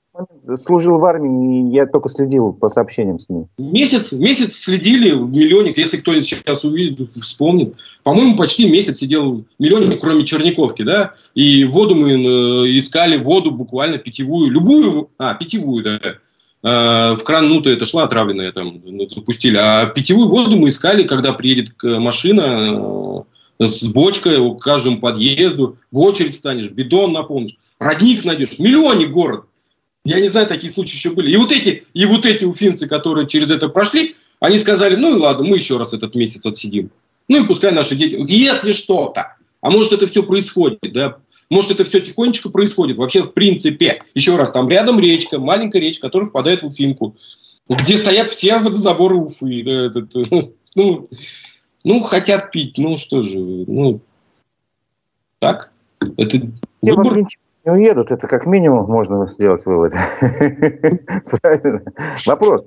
служил 0.56 0.98
в 0.98 1.04
армии, 1.04 1.72
я 1.72 1.86
только 1.86 2.08
следил 2.08 2.52
по 2.52 2.68
сообщениям 2.68 3.20
с 3.20 3.28
ним. 3.28 3.46
Месяц, 3.58 4.12
месяц 4.12 4.56
следили, 4.56 5.12
миллионник, 5.12 5.78
если 5.78 5.98
кто-нибудь 5.98 6.26
сейчас 6.26 6.64
увидит, 6.64 7.08
вспомнит. 7.22 7.76
По-моему, 8.02 8.36
почти 8.36 8.68
месяц 8.68 8.98
сидел 8.98 9.44
миллионник, 9.60 10.00
кроме 10.00 10.24
Черниковки, 10.24 10.82
да, 10.82 11.14
и 11.34 11.64
воду 11.64 11.94
мы 11.94 12.10
э, 12.10 12.78
искали, 12.78 13.22
воду 13.22 13.52
буквально 13.52 13.98
питьевую, 13.98 14.50
любую, 14.50 15.10
а, 15.18 15.34
питьевую, 15.34 15.84
да, 15.84 16.00
в 16.62 17.18
кран, 17.24 17.48
ну-то 17.48 17.70
это 17.70 17.86
шла 17.86 18.04
отравленная, 18.04 18.52
там, 18.52 18.80
ну, 18.84 19.08
запустили. 19.08 19.56
А 19.56 19.86
питьевую 19.86 20.28
воду 20.28 20.56
мы 20.56 20.68
искали, 20.68 21.02
когда 21.02 21.32
приедет 21.32 21.74
машина 21.82 23.24
э, 23.58 23.66
с 23.66 23.84
бочкой 23.92 24.38
к 24.56 24.62
каждому 24.62 25.00
подъезду, 25.00 25.76
в 25.90 25.98
очередь 25.98 26.36
станешь, 26.36 26.70
бидон 26.70 27.12
наполнишь, 27.12 27.56
родник 27.80 28.24
найдешь, 28.24 28.60
миллионник 28.60 29.10
город. 29.10 29.46
Я 30.04 30.20
не 30.20 30.28
знаю, 30.28 30.46
такие 30.46 30.72
случаи 30.72 30.94
еще 30.94 31.10
были. 31.10 31.32
И 31.32 31.36
вот 31.36 31.50
эти, 31.50 31.84
и 31.94 32.06
вот 32.06 32.26
эти 32.26 32.44
уфимцы, 32.44 32.88
которые 32.88 33.26
через 33.26 33.50
это 33.50 33.68
прошли, 33.68 34.14
они 34.40 34.58
сказали, 34.58 34.96
ну 34.96 35.16
и 35.16 35.18
ладно, 35.18 35.44
мы 35.44 35.56
еще 35.56 35.78
раз 35.78 35.94
этот 35.94 36.14
месяц 36.14 36.44
отсидим. 36.46 36.90
Ну 37.28 37.42
и 37.42 37.46
пускай 37.46 37.72
наши 37.72 37.96
дети, 37.96 38.16
если 38.28 38.72
что-то, 38.72 39.36
а 39.60 39.70
может 39.70 39.92
это 39.92 40.06
все 40.06 40.22
происходит, 40.24 40.80
да, 40.92 41.18
может, 41.53 41.70
это 41.70 41.84
все 41.84 42.00
тихонечко 42.00 42.48
происходит. 42.48 42.96
Вообще, 42.96 43.22
в 43.22 43.34
принципе, 43.34 44.03
еще 44.14 44.36
раз, 44.36 44.53
там 44.53 44.70
рядом 44.70 44.98
речка, 44.98 45.38
маленькая 45.38 45.80
речка, 45.80 46.07
которая 46.09 46.30
впадает 46.30 46.62
в 46.62 46.66
Уфимку, 46.66 47.14
где 47.68 47.98
стоят 47.98 48.30
все 48.30 48.59
водозаборы 48.59 49.16
Уфы. 49.16 49.61
Этот, 49.62 50.14
ну, 50.74 51.11
ну, 51.84 52.03
хотят 52.03 52.53
пить, 52.53 52.78
ну 52.78 52.96
что 52.96 53.20
же, 53.20 53.38
ну, 53.38 54.00
так, 55.40 55.72
это 56.16 56.38
выбор. 56.80 57.18
Не 57.64 57.70
уедут, 57.70 58.11
это 58.11 58.26
как 58.26 58.46
минимум 58.46 58.90
можно 58.90 59.26
сделать 59.26 59.64
вывод. 59.66 59.92
Правильно. 61.42 61.82
Вопрос. 62.26 62.66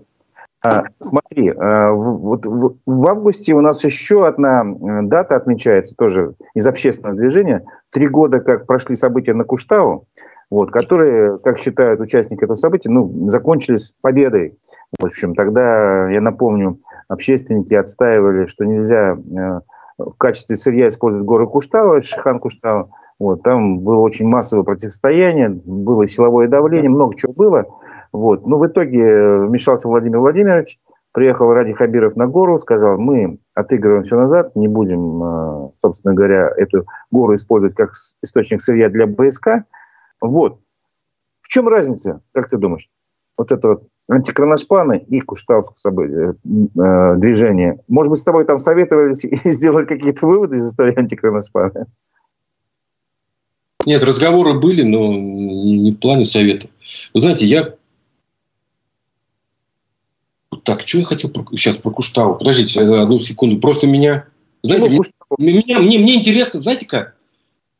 А, 0.66 0.84
смотри, 1.00 1.50
а, 1.50 1.92
вот 1.92 2.46
в 2.46 3.08
августе 3.08 3.54
у 3.54 3.62
нас 3.62 3.84
еще 3.84 4.28
одна 4.28 4.64
дата 5.04 5.36
отмечается 5.36 5.96
тоже 5.96 6.34
из 6.54 6.66
общественного 6.66 7.16
движения. 7.16 7.64
Три 7.96 8.10
года, 8.10 8.42
как 8.42 8.68
прошли 8.68 8.98
события 8.98 9.34
на 9.34 9.46
Куштау, 9.46 10.06
вот, 10.52 10.70
которые, 10.70 11.38
как 11.38 11.58
считают 11.58 12.02
участники 12.02 12.44
этого 12.44 12.58
события, 12.58 12.90
ну, 12.90 13.30
закончились 13.30 13.96
победой. 14.02 14.60
В 15.00 15.06
общем, 15.06 15.34
тогда, 15.34 16.10
я 16.10 16.20
напомню, 16.20 16.78
общественники 17.08 17.74
отстаивали, 17.74 18.48
что 18.48 18.66
нельзя 18.66 19.14
э, 19.14 19.62
в 19.98 20.14
качестве 20.18 20.58
сырья 20.58 20.90
использовать 20.90 21.26
горы 21.26 21.48
Куштау, 21.48 22.02
Шихан 22.02 22.40
Куштау. 22.40 22.90
Вот, 23.18 23.44
там 23.44 23.80
было 23.80 24.00
очень 24.00 24.28
массовое 24.28 24.66
противостояние, 24.66 25.48
было 25.64 26.06
силовое 26.06 26.50
давление, 26.50 26.90
много 26.90 27.16
чего 27.16 27.32
было. 27.32 27.66
Вот. 28.12 28.46
Но 28.46 28.58
в 28.58 28.68
итоге 28.68 29.04
э, 29.04 29.46
вмешался 29.46 29.88
Владимир 29.88 30.20
Владимирович, 30.20 30.80
приехал 31.16 31.54
Ради 31.54 31.72
Хабиров 31.72 32.18
на 32.18 32.28
гору, 32.28 32.60
сказал, 32.60 32.98
мы 32.98 33.40
отыгрываем 33.54 34.04
все 34.04 34.18
назад, 34.18 34.54
не 34.58 34.68
будем, 34.68 35.24
э, 35.24 35.70
собственно 35.78 36.14
говоря, 36.14 36.52
эту 36.58 36.86
гору 37.10 37.36
использовать 37.36 37.74
как 37.74 37.94
источник 38.22 38.62
сырья 38.62 38.90
для 38.90 39.08
БСК. 39.08 39.64
Вот. 40.20 40.60
В 41.42 41.48
чем 41.48 41.70
разница, 41.70 42.22
как 42.34 42.50
ты 42.50 42.58
думаешь? 42.58 42.90
Вот 43.38 43.54
это 43.54 43.68
вот 43.70 43.88
антикроноспаны 44.10 44.98
и 45.08 45.22
Кушталское 45.22 45.78
событие, 45.78 46.34
э, 46.34 47.16
движение. 47.16 47.80
Может 47.88 48.12
быть, 48.12 48.20
с 48.20 48.26
тобой 48.26 48.44
там 48.44 48.60
советовались 48.60 49.24
и 49.24 49.52
сделали 49.52 49.86
какие-то 49.86 50.28
выводы 50.28 50.58
из 50.58 50.68
истории 50.68 51.00
антикроноспана? 51.00 51.88
Нет, 53.86 54.04
разговоры 54.04 54.60
были, 54.60 54.84
но 54.84 55.14
не 55.14 55.92
в 55.92 56.00
плане 56.00 56.26
совета. 56.26 56.68
Вы 57.14 57.22
знаете, 57.22 57.46
я 57.46 57.76
так, 60.66 60.86
что 60.86 60.98
я 60.98 61.06
хотел 61.06 61.30
про, 61.30 61.46
сейчас 61.52 61.78
про 61.78 61.92
Куштау? 61.92 62.36
Подождите 62.36 62.82
одну 62.82 63.20
секунду. 63.20 63.58
Просто 63.60 63.88
меня... 63.88 64.26
Знаете, 64.64 64.90
ну, 64.90 65.04
мне, 65.38 65.64
меня, 65.66 65.80
мне, 65.80 66.00
мне 66.00 66.16
интересно, 66.16 66.60
знаете 66.60 66.86
как? 66.86 67.16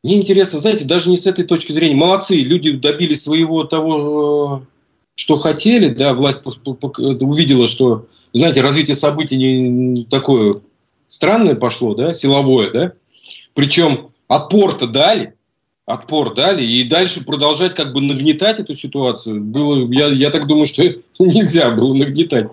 Мне 0.04 0.18
интересно, 0.18 0.60
знаете, 0.60 0.84
даже 0.84 1.10
не 1.10 1.16
с 1.16 1.26
этой 1.26 1.44
точки 1.44 1.72
зрения. 1.72 1.96
Молодцы, 1.96 2.36
люди 2.36 2.70
добились 2.70 3.24
своего 3.24 3.64
того, 3.64 4.62
что 5.16 5.36
хотели, 5.36 5.88
да, 5.88 6.14
власть 6.14 6.42
увидела, 6.44 7.66
что, 7.66 8.06
знаете, 8.32 8.60
развитие 8.60 8.94
событий 8.94 9.36
не 9.36 10.04
такое 10.04 10.54
странное 11.08 11.56
пошло, 11.56 11.94
да, 11.94 12.14
силовое, 12.14 12.70
да. 12.70 12.92
Причем 13.54 14.10
отпор-то 14.28 14.86
дали, 14.86 15.34
отпор 15.86 16.34
дали, 16.34 16.64
и 16.64 16.82
дальше 16.82 17.24
продолжать 17.24 17.74
как 17.74 17.92
бы 17.92 18.00
нагнетать 18.00 18.58
эту 18.58 18.74
ситуацию 18.74 19.40
было, 19.40 19.88
я, 19.92 20.08
я 20.08 20.30
так 20.30 20.48
думаю, 20.48 20.66
что 20.66 20.82
нельзя 21.20 21.70
было 21.70 21.94
нагнетать. 21.94 22.48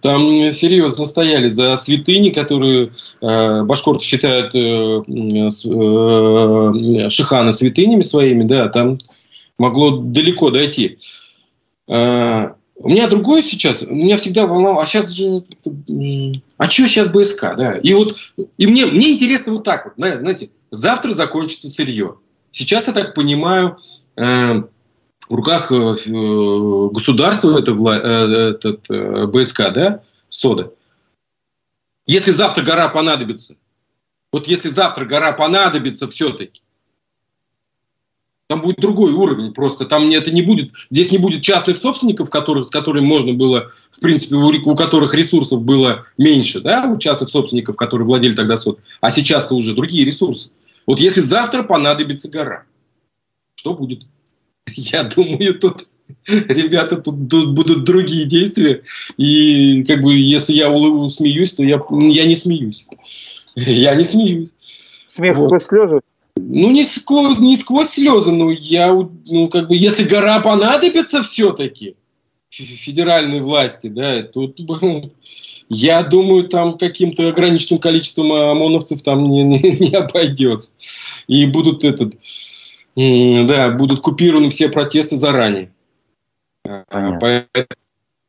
Там 0.00 0.50
серьезно 0.50 1.04
стояли 1.04 1.50
за 1.50 1.76
святыни, 1.76 2.30
которые 2.30 2.90
э, 3.20 3.62
башкорты 3.64 4.04
считают 4.04 4.54
э, 4.54 5.02
э, 5.06 5.50
шиханы 7.10 7.52
святынями 7.52 8.02
своими, 8.02 8.44
да, 8.44 8.70
там 8.70 8.98
могло 9.58 9.98
далеко 9.98 10.50
дойти. 10.50 10.98
Э, 11.86 12.52
у 12.76 12.88
меня 12.88 13.08
другое 13.08 13.42
сейчас, 13.42 13.82
у 13.82 13.94
меня 13.94 14.16
всегда 14.16 14.46
волновало, 14.46 14.80
а 14.80 14.86
сейчас 14.86 15.10
же, 15.10 15.44
а 16.56 16.70
что 16.70 16.88
сейчас 16.88 17.10
БСК, 17.10 17.54
да? 17.54 17.76
И 17.76 17.92
вот, 17.92 18.16
и 18.56 18.66
мне, 18.66 18.86
мне 18.86 19.12
интересно 19.12 19.52
вот 19.52 19.64
так 19.64 19.84
вот, 19.84 19.92
знаете, 19.96 20.48
завтра 20.70 21.12
закончится 21.12 21.68
сырье. 21.68 22.14
Сейчас, 22.52 22.88
я 22.88 22.92
так 22.92 23.14
понимаю, 23.14 23.78
э, 24.16 24.62
в 25.28 25.34
руках 25.34 25.70
э, 25.70 25.76
государства 26.92 27.58
это 27.58 27.72
э, 27.72 28.50
этот, 28.50 29.30
БСК, 29.30 29.72
да, 29.72 30.02
СОДА. 30.28 30.72
Если 32.06 32.32
завтра 32.32 32.64
гора 32.64 32.88
понадобится, 32.88 33.56
вот 34.32 34.48
если 34.48 34.68
завтра 34.68 35.04
гора 35.04 35.32
понадобится 35.32 36.08
все-таки, 36.08 36.60
там 38.50 38.62
будет 38.62 38.80
другой 38.80 39.12
уровень 39.12 39.54
просто. 39.54 39.84
Там 39.84 40.10
это 40.10 40.32
не 40.32 40.42
будет, 40.42 40.72
здесь 40.90 41.12
не 41.12 41.18
будет 41.18 41.40
частных 41.40 41.76
собственников, 41.76 42.30
которых, 42.30 42.66
с 42.66 42.70
которыми 42.70 43.04
можно 43.04 43.32
было, 43.32 43.70
в 43.92 44.00
принципе, 44.00 44.34
у, 44.34 44.48
у 44.48 44.74
которых 44.74 45.14
ресурсов 45.14 45.62
было 45.62 46.04
меньше, 46.18 46.60
да, 46.60 46.86
у 46.86 46.98
частных 46.98 47.30
собственников, 47.30 47.76
которые 47.76 48.08
владели 48.08 48.34
тогда 48.34 48.58
сод. 48.58 48.80
А 49.00 49.12
сейчас-то 49.12 49.54
уже 49.54 49.72
другие 49.72 50.04
ресурсы. 50.04 50.50
Вот 50.86 51.00
если 51.00 51.20
завтра 51.20 51.62
понадобится 51.62 52.28
гора, 52.28 52.64
что 53.54 53.74
будет? 53.74 54.04
Я 54.66 55.04
думаю, 55.04 55.58
тут 55.58 55.86
ребята, 56.26 56.96
тут, 56.96 57.28
тут 57.28 57.54
будут 57.54 57.84
другие 57.84 58.24
действия. 58.26 58.82
И 59.16 59.84
как 59.84 60.00
бы 60.02 60.14
если 60.14 60.54
я 60.54 60.68
смеюсь, 61.08 61.54
то 61.54 61.62
я, 61.62 61.80
я 61.90 62.26
не 62.26 62.34
смеюсь. 62.34 62.86
Я 63.56 63.94
не 63.96 64.04
смеюсь. 64.04 64.50
Смех 65.08 65.36
вот. 65.36 65.46
сквозь 65.46 65.66
слезы? 65.66 66.00
Ну, 66.36 66.70
не 66.70 66.84
сквозь, 66.84 67.38
не 67.40 67.56
сквозь 67.56 67.90
слезы, 67.90 68.30
но 68.30 68.52
я, 68.52 68.92
ну, 68.92 69.48
как 69.48 69.68
бы, 69.68 69.76
если 69.76 70.04
гора 70.04 70.38
понадобится 70.40 71.22
все-таки 71.22 71.96
федеральной 72.48 73.40
власти, 73.40 73.88
да, 73.88 74.22
тут 74.22 74.58
я 75.70 76.02
думаю, 76.02 76.48
там 76.48 76.76
каким-то 76.76 77.28
ограниченным 77.28 77.80
количеством 77.80 78.32
ОМОНовцев 78.32 79.02
там 79.02 79.30
не, 79.30 79.42
не, 79.44 79.90
не 79.90 79.94
обойдется. 79.96 80.76
И 81.28 81.46
будут 81.46 81.84
этот, 81.84 82.14
да, 82.96 83.70
будут 83.70 84.00
купированы 84.00 84.50
все 84.50 84.68
протесты 84.68 85.16
заранее. 85.16 85.70
Понятно. 86.62 87.46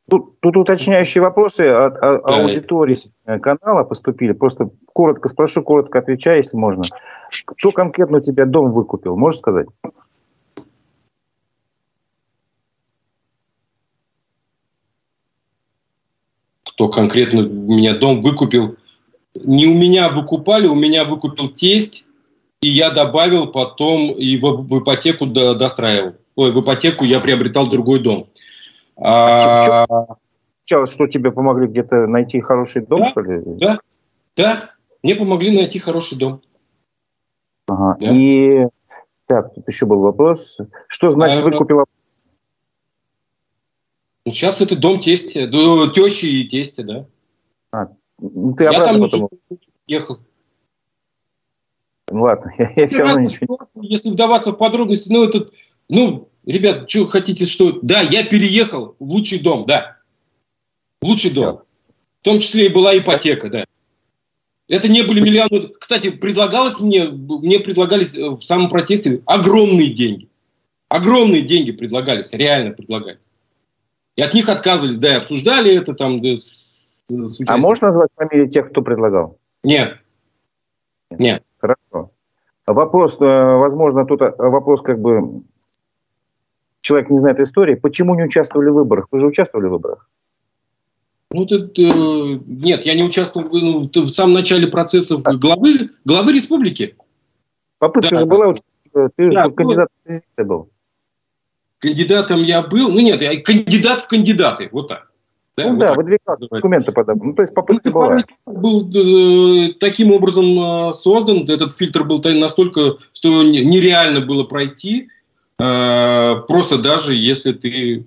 Тут, 0.08 0.40
тут 0.40 0.56
уточняющие 0.56 1.22
вопросы 1.22 1.62
от, 1.62 1.96
от 1.96 2.26
да, 2.26 2.42
аудитории 2.42 2.96
канала 3.40 3.84
поступили. 3.84 4.32
Просто 4.32 4.70
коротко 4.92 5.28
спрошу, 5.28 5.62
коротко 5.62 5.98
отвечай, 5.98 6.38
если 6.38 6.56
можно. 6.56 6.84
Кто 7.44 7.70
конкретно 7.70 8.18
у 8.18 8.20
тебя 8.20 8.44
дом 8.44 8.72
выкупил, 8.72 9.16
можешь 9.16 9.40
сказать? 9.40 9.68
Кто 16.82 16.88
конкретно 16.88 17.42
у 17.42 17.76
меня 17.76 17.96
дом 17.96 18.20
выкупил? 18.20 18.76
Не 19.36 19.68
у 19.68 19.74
меня 19.78 20.08
выкупали, 20.08 20.66
у 20.66 20.74
меня 20.74 21.04
выкупил 21.04 21.48
тесть, 21.48 22.08
и 22.60 22.66
я 22.66 22.90
добавил 22.90 23.46
потом 23.46 24.10
и 24.10 24.36
в, 24.36 24.66
в 24.66 24.80
ипотеку 24.80 25.26
до, 25.26 25.54
достраивал. 25.54 26.14
Ой, 26.34 26.50
в 26.50 26.60
ипотеку 26.60 27.04
я 27.04 27.20
приобретал 27.20 27.70
другой 27.70 28.00
дом. 28.00 28.26
А, 28.96 29.84
а... 29.88 30.16
Что 30.64 31.06
тебе 31.06 31.30
помогли 31.30 31.68
где-то 31.68 32.08
найти 32.08 32.40
хороший 32.40 32.84
дом, 32.84 33.02
да, 33.02 33.10
что 33.10 33.20
ли? 33.20 33.42
Да, 33.44 33.78
да, 34.36 34.70
мне 35.04 35.14
помогли 35.14 35.56
найти 35.56 35.78
хороший 35.78 36.18
дом. 36.18 36.40
Ага. 37.68 37.96
Да. 38.00 38.10
И 38.12 38.66
так, 39.26 39.54
тут 39.54 39.68
еще 39.68 39.86
был 39.86 40.00
вопрос. 40.00 40.58
Что 40.88 41.10
значит 41.10 41.46
а, 41.46 41.84
выкупила? 44.24 44.34
Сейчас 44.34 44.60
это 44.60 44.76
дом 44.76 45.00
тестя, 45.00 45.46
тещи 45.92 46.26
и 46.26 46.48
тестя, 46.48 46.82
да. 46.82 47.06
А, 47.72 47.88
ну, 48.18 48.54
ты 48.54 48.64
я 48.64 48.84
там 48.84 49.00
потом... 49.00 49.28
ехал. 49.86 50.18
Ну 52.10 52.22
ладно, 52.22 52.52
я, 52.58 52.72
я 52.76 52.86
все 52.86 52.98
равно 52.98 53.20
ничего 53.20 53.58
Если 53.76 54.10
вдаваться 54.10 54.52
в 54.52 54.58
подробности, 54.58 55.10
ну, 55.10 55.24
это, 55.24 55.50
ну, 55.88 56.28
ребят, 56.44 56.88
что 56.90 57.06
хотите, 57.06 57.46
что... 57.46 57.80
Да, 57.82 58.00
я 58.00 58.24
переехал 58.24 58.96
в 58.98 59.10
лучший 59.10 59.38
дом, 59.38 59.64
да. 59.66 59.98
Лучший 61.00 61.30
все. 61.30 61.40
дом. 61.40 61.62
В 62.20 62.24
том 62.24 62.40
числе 62.40 62.66
и 62.66 62.72
была 62.72 62.96
ипотека, 62.96 63.48
да. 63.48 63.64
Это 64.68 64.88
не 64.88 65.02
были 65.02 65.20
миллионы. 65.20 65.68
Кстати, 65.78 66.10
предлагалось 66.10 66.80
мне, 66.80 67.08
мне 67.08 67.58
предлагались 67.58 68.16
э, 68.16 68.28
в 68.28 68.42
самом 68.42 68.68
протесте 68.68 69.22
огромные 69.26 69.90
деньги. 69.90 70.28
Огромные 70.88 71.42
деньги 71.42 71.72
предлагались, 71.72 72.32
реально 72.32 72.72
предлагали. 72.72 73.18
И 74.16 74.22
от 74.22 74.34
них 74.34 74.48
отказывались, 74.48 74.98
да, 74.98 75.14
и 75.14 75.18
обсуждали 75.18 75.74
это 75.74 75.94
там. 75.94 76.20
Да, 76.20 76.36
с, 76.36 77.04
с 77.06 77.40
а 77.46 77.56
можно 77.56 77.88
назвать 77.88 78.10
фамилии 78.14 78.48
тех, 78.48 78.70
кто 78.70 78.82
предлагал? 78.82 79.38
Нет. 79.62 79.98
Нет. 81.10 81.44
Хорошо. 81.58 82.10
Вопрос, 82.66 83.16
э, 83.20 83.24
возможно, 83.24 84.04
тут 84.06 84.22
э, 84.22 84.32
вопрос 84.38 84.82
как 84.82 85.00
бы 85.00 85.42
человек 86.80 87.10
не 87.10 87.18
знает 87.18 87.40
истории. 87.40 87.74
Почему 87.74 88.14
не 88.14 88.24
участвовали 88.24 88.68
в 88.68 88.74
выборах? 88.74 89.08
Вы 89.10 89.18
же 89.18 89.26
участвовали 89.26 89.66
в 89.66 89.70
выборах? 89.70 90.08
Ну, 91.32 91.46
тут, 91.46 91.78
э, 91.78 91.82
нет, 91.82 92.84
я 92.84 92.94
не 92.94 93.04
участвовал 93.04 93.48
в, 93.48 93.52
ну, 93.52 93.88
в 93.88 94.10
самом 94.10 94.34
начале 94.34 94.66
процессов 94.66 95.22
главы, 95.22 95.90
главы 96.04 96.34
республики. 96.34 96.96
Попытка 97.78 98.14
да. 98.14 98.20
же 98.20 98.26
была, 98.26 98.54
ты 98.92 99.30
да, 99.30 99.44
же 99.44 99.50
кандидат 99.52 99.88
в 99.88 100.06
президенты 100.06 100.44
был. 100.44 100.68
Кандидатом 101.82 102.44
я 102.44 102.62
был, 102.62 102.90
ну 102.90 103.00
нет, 103.00 103.20
я 103.20 103.42
кандидат 103.42 104.00
в 104.00 104.08
кандидаты, 104.08 104.68
вот 104.70 104.86
так. 104.86 105.10
Да, 105.56 105.64
ну 105.64 105.70
вот 105.70 105.78
да, 105.80 105.88
так 105.88 105.96
выдвигал 105.96 106.36
документы 106.38 106.92
подобные. 106.92 107.28
Ну, 107.28 107.34
то 107.34 107.42
есть 107.42 107.52
попытка 107.52 107.88
ну, 107.88 107.92
была. 107.92 108.18
Был 108.46 108.88
э, 108.88 109.72
таким 109.80 110.12
образом 110.12 110.44
э, 110.90 110.92
создан, 110.94 111.50
этот 111.50 111.76
фильтр 111.76 112.04
был 112.04 112.22
настолько, 112.22 112.98
что 113.12 113.42
нереально 113.42 114.20
было 114.20 114.44
пройти, 114.44 115.08
э, 115.58 116.34
просто 116.46 116.78
даже 116.78 117.16
если 117.16 117.52
ты 117.52 118.06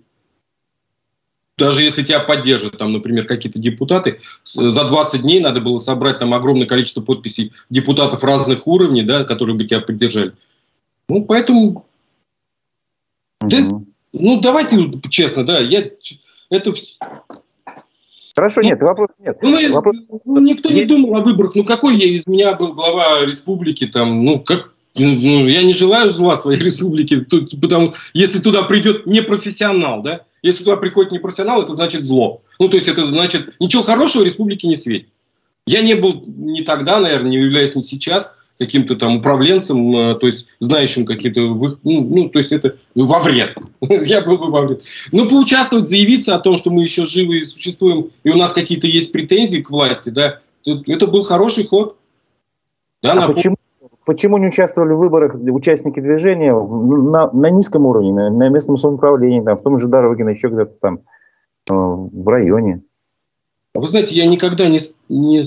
даже 1.57 1.83
если 1.83 2.03
тебя 2.03 2.21
поддержат, 2.21 2.77
там, 2.77 2.93
например, 2.93 3.27
какие-то 3.27 3.59
депутаты, 3.59 4.19
за 4.43 4.87
20 4.87 5.21
дней 5.21 5.39
надо 5.41 5.59
было 5.61 5.77
собрать 5.77 6.19
там 6.19 6.33
огромное 6.33 6.65
количество 6.65 7.01
подписей 7.01 7.51
депутатов 7.69 8.23
разных 8.23 8.67
уровней, 8.67 9.03
да, 9.03 9.23
которые 9.25 9.57
бы 9.57 9.65
тебя 9.65 9.81
поддержали. 9.81 10.33
Ну, 11.09 11.25
поэтому... 11.25 11.85
Угу. 13.41 13.49
Да, 13.49 13.81
ну, 14.13 14.39
давайте 14.39 14.91
честно, 15.09 15.45
да, 15.45 15.59
я... 15.59 15.89
Это 16.49 16.73
Хорошо, 18.35 18.61
ну, 18.61 18.67
нет, 18.67 18.81
вопрос 18.81 19.09
нет. 19.19 19.37
Ну, 19.41 19.73
вопрос... 19.73 19.95
ну 20.25 20.41
никто 20.41 20.69
есть... 20.69 20.81
не 20.81 20.85
думал 20.85 21.15
о 21.17 21.23
выборах. 21.23 21.55
Ну, 21.55 21.63
какой 21.63 21.95
я 21.95 22.05
из 22.05 22.27
меня 22.27 22.53
был 22.53 22.73
глава 22.73 23.25
республики, 23.25 23.87
там, 23.87 24.25
ну, 24.25 24.39
как, 24.39 24.73
ну, 24.97 25.47
я 25.47 25.63
не 25.63 25.73
желаю 25.73 26.09
зла 26.09 26.35
своей 26.35 26.59
республике, 26.63 27.21
тут, 27.21 27.59
потому 27.61 27.93
если 28.13 28.39
туда 28.39 28.63
придет 28.63 29.05
непрофессионал, 29.05 30.01
да, 30.01 30.25
если 30.41 30.65
туда 30.65 30.75
приходит 30.75 31.13
непрофессионал, 31.13 31.63
это 31.63 31.75
значит 31.75 32.05
зло. 32.05 32.41
Ну, 32.59 32.67
то 32.67 32.75
есть 32.75 32.89
это 32.89 33.05
значит, 33.05 33.55
ничего 33.59 33.83
хорошего 33.83 34.23
республике 34.23 34.67
не 34.67 34.75
светит. 34.75 35.09
Я 35.65 35.81
не 35.81 35.95
был 35.95 36.23
ни 36.27 36.61
тогда, 36.61 36.99
наверное, 36.99 37.31
не 37.31 37.37
являюсь 37.37 37.73
ни 37.73 37.81
сейчас 37.81 38.35
каким-то 38.57 38.95
там 38.95 39.17
управленцем, 39.17 39.95
э, 39.95 40.15
то 40.15 40.27
есть 40.27 40.47
знающим 40.59 41.05
какие-то, 41.05 41.41
ну, 41.41 41.77
ну, 41.83 42.29
то 42.29 42.39
есть 42.39 42.51
это 42.51 42.77
во 42.95 43.19
вред. 43.19 43.57
Я 43.81 44.21
был 44.21 44.37
бы 44.37 44.49
во 44.49 44.61
вред. 44.61 44.83
Ну, 45.11 45.27
поучаствовать, 45.29 45.87
заявиться 45.87 46.35
о 46.35 46.39
том, 46.39 46.55
что 46.55 46.71
мы 46.71 46.83
еще 46.83 47.05
живы 47.05 47.39
и 47.39 47.45
существуем, 47.45 48.11
и 48.23 48.29
у 48.29 48.35
нас 48.35 48.53
какие-то 48.53 48.87
есть 48.87 49.11
претензии 49.11 49.57
к 49.57 49.69
власти, 49.69 50.09
да, 50.09 50.39
это 50.65 51.07
был 51.07 51.23
хороший 51.23 51.67
ход. 51.67 51.97
Да, 53.03 53.11
а 53.13 53.27
почему, 53.27 53.57
почему 54.05 54.37
не 54.37 54.47
участвовали 54.47 54.93
в 54.93 54.97
выборах 54.97 55.35
участники 55.35 55.99
движения 55.99 56.53
на, 56.53 57.29
на 57.31 57.49
низком 57.49 57.85
уровне, 57.85 58.13
на, 58.13 58.29
на 58.29 58.49
местном 58.49 58.77
самоуправлении, 58.77 59.41
там, 59.41 59.57
в 59.57 59.61
том 59.61 59.79
же 59.79 59.87
Дорогино, 59.87 60.29
еще 60.29 60.47
где-то 60.47 60.73
там, 60.81 60.95
э, 61.69 61.73
в 61.73 62.27
районе? 62.27 62.81
Вы 63.75 63.87
знаете, 63.87 64.15
я 64.15 64.25
никогда 64.27 64.67
не... 64.69 64.79
не 65.09 65.43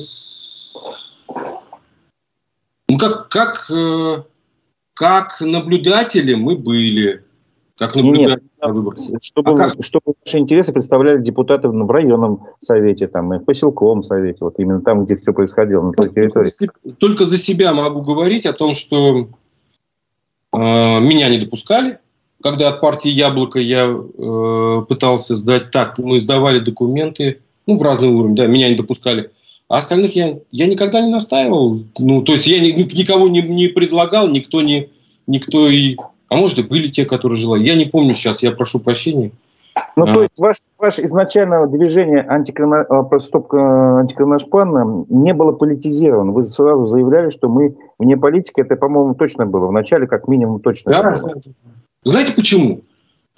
ну, 2.88 2.96
как, 2.96 3.28
как, 3.28 3.70
э, 3.70 4.22
как 4.94 5.40
наблюдатели 5.40 6.34
мы 6.34 6.56
были. 6.56 7.24
Как 7.76 7.94
наблюдатели 7.94 8.48
на 8.60 8.72
выборах. 8.72 8.98
Чтобы, 9.22 9.52
а 9.52 9.56
как? 9.56 9.84
чтобы 9.84 10.14
наши 10.24 10.38
интересы 10.38 10.72
представляли 10.72 11.22
депутаты 11.22 11.68
в 11.68 11.90
районном 11.90 12.46
совете, 12.58 13.06
там, 13.06 13.32
и 13.34 13.38
в 13.38 13.44
поселковом 13.44 14.02
совете, 14.02 14.38
вот 14.40 14.58
именно 14.58 14.80
там, 14.80 15.04
где 15.04 15.16
все 15.16 15.32
происходило, 15.32 15.82
на 15.82 15.92
той 15.92 16.08
территории. 16.08 16.50
Только 16.98 17.26
за 17.26 17.36
себя 17.36 17.72
могу 17.72 18.00
говорить 18.00 18.46
о 18.46 18.52
том, 18.52 18.74
что 18.74 19.28
э, 20.52 20.56
меня 20.56 21.28
не 21.28 21.38
допускали. 21.38 21.98
Когда 22.42 22.68
от 22.68 22.80
партии 22.80 23.10
«Яблоко» 23.10 23.58
я 23.58 23.86
э, 23.86 24.82
пытался 24.88 25.36
сдать 25.36 25.70
так, 25.72 25.98
мы 25.98 26.20
сдавали 26.20 26.60
документы, 26.60 27.42
ну, 27.66 27.76
в 27.76 27.82
разные 27.82 28.12
уровни, 28.12 28.36
да, 28.36 28.46
меня 28.46 28.68
не 28.68 28.76
допускали. 28.76 29.30
А 29.68 29.78
остальных 29.78 30.16
я, 30.16 30.38
я 30.50 30.66
никогда 30.66 31.00
не 31.00 31.10
настаивал. 31.10 31.80
Ну, 31.98 32.22
то 32.22 32.32
есть 32.32 32.46
я 32.46 32.58
ни, 32.60 32.70
никого 32.72 33.28
не, 33.28 33.42
не 33.42 33.68
предлагал, 33.68 34.28
никто 34.28 34.62
не, 34.62 34.88
никто 35.26 35.68
и... 35.68 35.96
А 36.28 36.36
может, 36.36 36.58
и 36.58 36.62
были 36.62 36.88
те, 36.88 37.04
которые 37.04 37.38
желали. 37.38 37.66
Я 37.66 37.74
не 37.74 37.84
помню 37.84 38.14
сейчас, 38.14 38.42
я 38.42 38.52
прошу 38.52 38.80
прощения. 38.80 39.32
Ну, 39.96 40.04
а. 40.06 40.14
то 40.14 40.22
есть 40.22 40.38
ваш, 40.38 40.56
ваше 40.78 41.04
изначальное 41.04 41.66
движение 41.66 42.20
антикрона, 42.20 42.82
а, 42.82 43.18
стоп, 43.18 43.52
антикроношпана 43.52 45.04
не 45.08 45.32
было 45.34 45.52
политизировано. 45.52 46.32
Вы 46.32 46.42
сразу 46.42 46.84
заявляли, 46.84 47.30
что 47.30 47.48
мы 47.48 47.76
вне 47.98 48.16
политики. 48.16 48.60
Это, 48.60 48.76
по-моему, 48.76 49.14
точно 49.14 49.46
было. 49.46 49.66
Вначале, 49.68 50.06
как 50.06 50.28
минимум, 50.28 50.60
точно 50.60 50.92
да. 50.92 51.16
было. 51.16 51.34
Знаете 52.04 52.32
почему? 52.32 52.80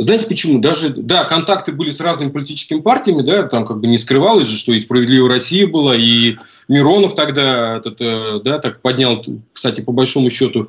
Знаете 0.02 0.26
почему? 0.26 0.60
Даже, 0.60 0.90
да, 0.90 1.24
контакты 1.24 1.72
были 1.72 1.90
с 1.90 2.00
разными 2.00 2.30
политическими 2.30 2.80
партиями, 2.80 3.22
да, 3.22 3.42
там 3.44 3.64
как 3.64 3.80
бы 3.80 3.86
не 3.86 3.98
скрывалось 3.98 4.46
же, 4.46 4.56
что 4.56 4.72
и 4.72 4.80
«Справедливая 4.80 5.30
Россия» 5.30 5.66
была, 5.66 5.94
и 5.96 6.36
Миронов 6.68 7.14
тогда, 7.14 7.76
этот, 7.76 8.00
э, 8.00 8.40
да, 8.42 8.58
так 8.58 8.80
поднял, 8.80 9.24
кстати, 9.52 9.80
по 9.80 9.92
большому 9.92 10.30
счету, 10.30 10.68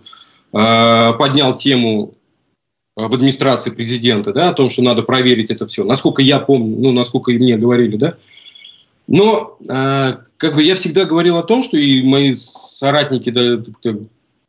э, 0.53 1.13
поднял 1.17 1.55
тему 1.55 2.13
в 2.95 3.13
администрации 3.13 3.71
президента, 3.71 4.33
да, 4.33 4.49
о 4.49 4.53
том, 4.53 4.69
что 4.69 4.83
надо 4.83 5.03
проверить 5.03 5.49
это 5.49 5.65
все. 5.65 5.83
Насколько 5.83 6.21
я 6.21 6.39
помню, 6.39 6.77
ну, 6.79 6.91
насколько 6.91 7.31
и 7.31 7.37
мне 7.37 7.57
говорили, 7.57 7.95
да. 7.95 8.15
Но, 9.07 9.57
э, 9.67 10.15
как 10.37 10.55
бы 10.55 10.63
я 10.63 10.75
всегда 10.75 11.05
говорил 11.05 11.37
о 11.37 11.43
том, 11.43 11.63
что 11.63 11.77
и 11.77 12.03
мои 12.03 12.33
соратники 12.33 13.29
да, 13.29 13.57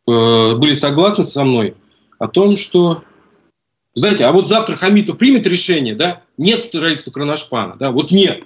были 0.06 0.74
согласны 0.74 1.24
со 1.24 1.44
мной 1.44 1.74
о 2.18 2.28
том, 2.28 2.56
что 2.56 3.02
знаете, 3.94 4.24
а 4.24 4.32
вот 4.32 4.48
завтра 4.48 4.76
Хамитов 4.76 5.18
примет 5.18 5.46
решение, 5.46 5.94
да, 5.94 6.22
нет 6.38 6.64
строительства 6.64 7.10
Кроношпана, 7.10 7.76
да, 7.76 7.90
вот 7.90 8.10
нет. 8.10 8.44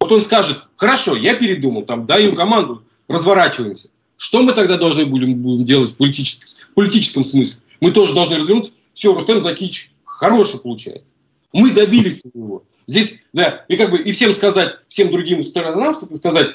Вот 0.00 0.12
он 0.12 0.20
скажет, 0.20 0.62
хорошо, 0.76 1.16
я 1.16 1.34
передумал, 1.34 1.82
там, 1.82 2.06
даю 2.06 2.34
команду, 2.34 2.84
разворачиваемся. 3.08 3.88
Что 4.16 4.42
мы 4.42 4.52
тогда 4.52 4.76
должны 4.76 5.06
будем, 5.06 5.40
будем 5.42 5.64
делать 5.64 5.90
в 5.90 5.96
политическом, 5.96 6.64
в 6.70 6.74
политическом 6.74 7.24
смысле? 7.24 7.62
Мы 7.80 7.92
тоже 7.92 8.14
должны 8.14 8.36
развернуться. 8.36 8.74
Все, 8.94 9.14
Рустем 9.14 9.42
Закич 9.42 9.92
хороший 10.04 10.60
получается. 10.60 11.14
Мы 11.52 11.70
добились 11.70 12.22
его. 12.34 12.64
Здесь, 12.86 13.22
да, 13.32 13.64
и 13.68 13.76
как 13.76 13.90
бы 13.90 13.98
и 13.98 14.12
всем 14.12 14.34
сказать, 14.34 14.74
всем 14.88 15.10
другим 15.10 15.42
сторонам, 15.42 15.92
чтобы 15.92 16.16
сказать, 16.16 16.48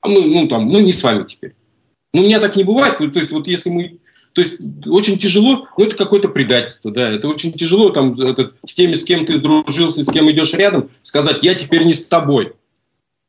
а 0.00 0.08
мы, 0.08 0.24
ну, 0.26 0.46
там, 0.46 0.68
ну, 0.68 0.80
не 0.80 0.92
с 0.92 1.02
вами 1.02 1.24
теперь. 1.24 1.54
Ну, 2.12 2.20
у 2.20 2.24
меня 2.24 2.38
так 2.38 2.54
не 2.56 2.64
бывает. 2.64 2.98
То 2.98 3.18
есть, 3.18 3.32
вот 3.32 3.48
если 3.48 3.70
мы 3.70 3.98
то 4.34 4.42
есть 4.42 4.58
очень 4.86 5.16
тяжело, 5.16 5.68
ну 5.78 5.84
это 5.84 5.96
какое-то 5.96 6.28
предательство, 6.28 6.90
да, 6.90 7.08
это 7.08 7.28
очень 7.28 7.52
тяжело 7.52 7.90
там 7.90 8.12
это, 8.20 8.52
с 8.66 8.74
теми, 8.74 8.94
с 8.94 9.04
кем 9.04 9.24
ты 9.24 9.36
сдружился, 9.36 10.02
с 10.02 10.10
кем 10.10 10.28
идешь 10.30 10.52
рядом, 10.54 10.90
сказать, 11.02 11.44
я 11.44 11.54
теперь 11.54 11.84
не 11.84 11.92
с 11.92 12.06
тобой. 12.06 12.52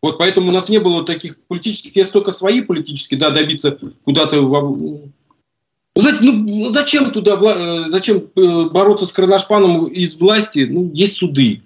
Вот 0.01 0.17
поэтому 0.17 0.49
у 0.49 0.51
нас 0.51 0.67
не 0.67 0.79
было 0.79 1.05
таких 1.05 1.39
политических, 1.47 1.95
есть 1.95 2.11
только 2.11 2.31
свои 2.31 2.61
политические, 2.61 3.19
да, 3.19 3.29
добиться 3.29 3.77
куда-то... 4.03 4.41
Ну, 4.41 5.11
знаете, 5.95 6.19
ну 6.23 6.69
зачем 6.69 7.11
туда, 7.11 7.37
э, 7.39 7.85
зачем 7.87 8.17
э, 8.17 8.69
бороться 8.69 9.05
с 9.05 9.11
Кроношпаном 9.11 9.85
из 9.85 10.19
власти? 10.19 10.67
Ну, 10.69 10.91
есть 10.93 11.17
суды. 11.17 11.61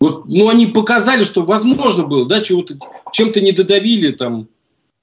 Вот, 0.00 0.26
ну, 0.26 0.48
они 0.48 0.66
показали, 0.66 1.24
что 1.24 1.42
возможно 1.42 2.06
было, 2.06 2.24
да, 2.24 2.40
чего-то, 2.40 2.78
чем-то 3.12 3.40
не 3.40 3.52
додавили, 3.52 4.12
там, 4.12 4.48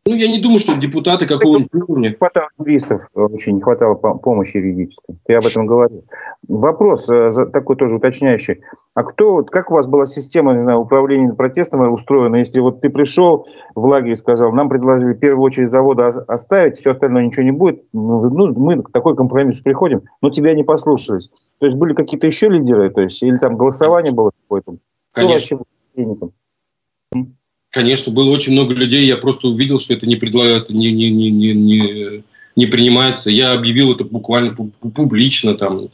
ну, 0.08 0.16
я 0.16 0.28
не 0.28 0.40
думаю, 0.40 0.60
что 0.60 0.76
депутаты 0.78 1.26
какого-нибудь 1.26 1.70
уровня. 1.74 2.10
Не 2.10 2.16
хватало 2.16 2.48
юристов, 2.60 3.10
очень 3.14 3.56
не 3.56 3.62
хватало 3.62 3.96
помощи 3.96 4.58
юридической. 4.58 5.18
Ты 5.26 5.34
об 5.34 5.46
этом 5.46 5.66
говорил. 5.66 6.06
Вопрос 6.48 7.10
э, 7.10 7.30
такой 7.52 7.76
тоже 7.76 7.96
уточняющий. 7.96 8.62
А 8.94 9.04
кто, 9.04 9.44
как 9.44 9.70
у 9.70 9.74
вас 9.74 9.88
была 9.88 10.06
система 10.06 10.54
не 10.54 10.62
знаю, 10.62 10.80
управления 10.80 11.34
протестом 11.34 11.92
устроена? 11.92 12.38
Если 12.38 12.60
вот 12.62 12.80
ты 12.80 12.90
пришел 12.90 13.48
в 13.76 13.86
лагерь 13.86 14.14
и 14.14 14.16
сказал, 14.16 14.54
нам 14.54 14.70
предложили 14.70 15.14
в 15.14 15.20
первую 15.20 15.44
очередь 15.44 15.72
завода 15.72 16.08
оставить, 16.08 16.78
все 16.78 16.92
остальное 16.92 17.26
ничего 17.26 17.44
не 17.44 17.52
будет, 17.52 17.84
ну, 17.92 18.30
ну 18.30 18.54
мы 18.58 18.82
к 18.82 18.92
такой 18.92 19.16
компромисс 19.16 19.60
приходим, 19.60 20.04
но 20.22 20.30
тебя 20.30 20.54
не 20.54 20.64
послушались. 20.64 21.30
То 21.60 21.66
есть 21.66 21.78
были 21.78 21.94
какие-то 21.94 22.28
еще 22.28 22.48
лидеры, 22.48 22.90
то 22.92 23.02
есть, 23.02 23.22
или 23.22 23.36
там 23.36 23.58
голосование 23.58 24.14
было 24.14 24.32
какое-то? 24.44 24.78
Конечно. 25.12 25.60
Конечно, 27.78 28.12
было 28.12 28.32
очень 28.32 28.54
много 28.54 28.74
людей, 28.74 29.06
я 29.06 29.18
просто 29.18 29.50
увидел, 29.50 29.78
что 29.78 29.94
это 29.94 30.08
не 30.08 30.16
предлагают, 30.16 30.72
не, 30.72 30.92
не, 30.92 31.12
не, 31.12 31.30
не, 31.30 32.24
не, 32.56 32.66
принимается. 32.66 33.30
Я 33.30 33.52
объявил 33.52 33.94
это 33.94 34.04
буквально 34.04 34.56
публично, 34.56 35.54
там, 35.54 35.90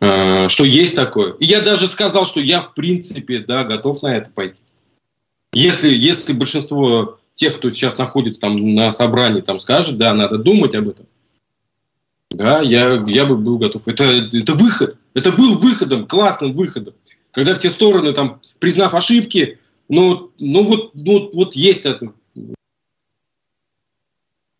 э, 0.00 0.48
что 0.48 0.64
есть 0.64 0.96
такое. 0.96 1.34
И 1.34 1.44
я 1.44 1.60
даже 1.60 1.86
сказал, 1.86 2.26
что 2.26 2.40
я, 2.40 2.60
в 2.60 2.74
принципе, 2.74 3.44
да, 3.46 3.62
готов 3.62 4.02
на 4.02 4.16
это 4.16 4.30
пойти. 4.30 4.60
Если, 5.52 5.94
если 5.94 6.32
большинство 6.32 7.20
тех, 7.36 7.58
кто 7.58 7.70
сейчас 7.70 7.96
находится 7.96 8.40
там 8.40 8.74
на 8.74 8.90
собрании, 8.90 9.40
там 9.40 9.60
скажет, 9.60 9.96
да, 9.98 10.12
надо 10.14 10.38
думать 10.38 10.74
об 10.74 10.88
этом, 10.88 11.06
да, 12.30 12.60
я, 12.60 13.04
я 13.06 13.24
бы 13.24 13.36
был 13.36 13.58
готов. 13.58 13.86
Это, 13.86 14.02
это 14.02 14.54
выход. 14.54 14.96
Это 15.14 15.30
был 15.30 15.58
выходом, 15.58 16.08
классным 16.08 16.54
выходом. 16.54 16.94
Когда 17.30 17.54
все 17.54 17.70
стороны, 17.70 18.12
там, 18.14 18.40
признав 18.58 18.94
ошибки, 18.94 19.60
ну, 19.88 20.30
ну 20.38 20.64
вот, 20.64 20.90
ну, 20.94 21.30
вот 21.32 21.56
есть 21.56 21.86
это. 21.86 22.12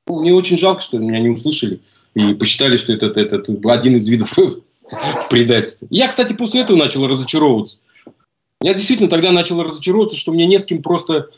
Мне 0.06 0.34
очень 0.34 0.58
жалко, 0.58 0.82
что 0.82 0.98
меня 0.98 1.18
не 1.20 1.30
услышали 1.30 1.80
и 2.14 2.34
посчитали, 2.34 2.76
что 2.76 2.92
это, 2.92 3.06
это, 3.06 3.36
это 3.36 3.72
один 3.72 3.96
из 3.96 4.08
видов 4.08 4.36
предательства. 5.30 5.88
Я, 5.90 6.08
кстати, 6.08 6.32
после 6.32 6.60
этого 6.60 6.76
начал 6.76 7.06
разочаровываться. 7.06 7.78
Я 8.60 8.74
действительно 8.74 9.10
тогда 9.10 9.32
начал 9.32 9.62
разочаровываться, 9.62 10.16
что 10.16 10.32
мне 10.32 10.46
не 10.46 10.58
с 10.58 10.64
кем 10.64 10.82
просто 10.82 11.30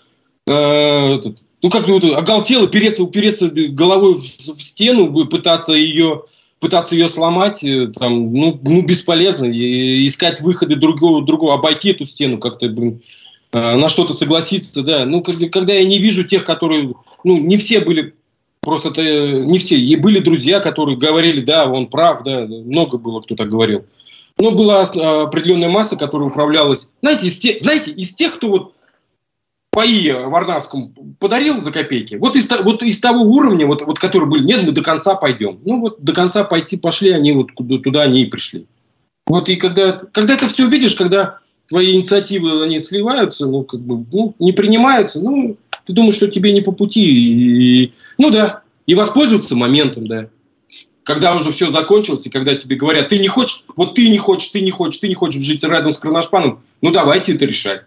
э, 0.47 0.53
этот, 0.53 1.39
ну 1.63 1.71
как 1.71 1.89
вот 1.89 2.05
оголтело, 2.05 2.69
переться, 2.69 3.03
упереться 3.03 3.49
головой 3.49 4.15
в, 4.15 4.21
в 4.21 4.63
стену, 4.63 5.27
пытаться 5.27 5.73
ее 5.73 6.25
пытаться 6.61 6.95
ее 6.95 7.09
сломать, 7.09 7.63
э, 7.65 7.89
там, 7.89 8.33
ну, 8.33 8.59
ну 8.63 8.83
бесполезно, 8.83 9.45
и 9.47 10.07
искать 10.07 10.41
выходы 10.41 10.77
другого, 10.77 11.25
другого, 11.25 11.55
обойти 11.55 11.91
эту 11.91 12.05
стену 12.05 12.39
как-то, 12.39 12.69
блин, 12.69 13.03
на 13.57 13.89
что-то 13.89 14.13
согласиться, 14.13 14.83
да. 14.83 15.05
Ну, 15.05 15.23
когда, 15.23 15.73
я 15.73 15.85
не 15.85 15.99
вижу 15.99 16.25
тех, 16.25 16.45
которые, 16.45 16.95
ну, 17.25 17.39
не 17.39 17.57
все 17.57 17.81
были, 17.81 18.15
просто 18.61 18.91
это 18.91 19.03
не 19.03 19.59
все, 19.59 19.77
и 19.77 19.97
были 19.97 20.19
друзья, 20.19 20.61
которые 20.61 20.99
говорили, 20.99 21.41
да, 21.41 21.67
он 21.67 21.87
прав, 21.87 22.23
да, 22.23 22.47
много 22.47 22.99
было, 22.99 23.21
кто 23.21 23.35
так 23.35 23.49
говорил. 23.49 23.85
Но 24.39 24.51
была 24.51 24.83
определенная 24.83 25.71
масса, 25.71 25.97
которая 25.97 26.29
управлялась, 26.29 26.93
знаете, 27.01 27.27
из 27.27 27.39
тех, 27.39 27.63
знаете, 27.63 27.91
из 27.93 28.15
тех, 28.15 28.35
кто 28.35 28.49
вот 28.49 28.75
паи 29.71 30.11
Варнавскому 30.11 30.93
подарил 31.19 31.61
за 31.61 31.71
копейки, 31.73 32.17
вот 32.17 32.37
из, 32.37 32.49
вот 32.63 32.83
из 32.83 33.01
того 33.01 33.23
уровня, 33.23 33.67
вот, 33.67 33.83
вот 33.83 33.99
который 33.99 34.29
были, 34.29 34.45
нет, 34.45 34.63
мы 34.65 34.73
до 34.73 34.83
конца 34.83 35.15
пойдем. 35.15 35.61
Ну 35.65 35.81
вот 35.81 36.03
до 36.03 36.13
конца 36.13 36.45
пойти 36.45 36.77
пошли, 36.77 37.11
они 37.11 37.33
вот 37.33 37.51
туда 37.55 38.03
они 38.03 38.23
и 38.23 38.27
пришли. 38.27 38.67
Вот 39.27 39.49
и 39.49 39.57
когда, 39.57 40.03
когда 40.13 40.35
это 40.35 40.49
все 40.49 40.69
видишь, 40.69 40.95
когда 40.95 41.41
твои 41.69 41.95
инициативы, 41.95 42.63
они 42.65 42.79
сливаются, 42.79 43.47
ну, 43.47 43.65
как 43.65 43.81
бы, 43.81 44.05
ну, 44.13 44.35
не 44.39 44.53
принимаются, 44.53 45.21
ну, 45.21 45.57
ты 45.85 45.93
думаешь, 45.93 46.17
что 46.17 46.29
тебе 46.29 46.53
не 46.53 46.61
по 46.61 46.73
пути. 46.73 47.05
И, 47.05 47.93
ну 48.19 48.31
да, 48.31 48.63
и 48.87 48.95
воспользоваться 48.95 49.55
моментом, 49.55 50.07
да. 50.07 50.29
Когда 51.05 51.37
уже 51.37 51.53
все 51.53 51.71
закончилось, 51.71 52.27
и 52.27 52.31
когда 52.31 52.57
тебе 52.57 52.77
говорят, 52.77 53.09
ты 53.09 53.19
не 53.19 53.29
хочешь, 53.29 53.65
вот 53.77 53.95
ты 53.95 54.09
не 54.09 54.19
хочешь, 54.19 54.49
ты 54.49 54.61
не 54.61 54.73
хочешь, 54.73 54.99
ты 54.99 55.09
не 55.09 55.15
хочешь 55.15 55.43
жить 55.43 55.63
рядом 55.63 55.93
с 55.93 55.99
Кроношпаном, 55.99 56.63
ну 56.83 56.91
давайте 56.91 57.35
это 57.35 57.45
решать. 57.45 57.83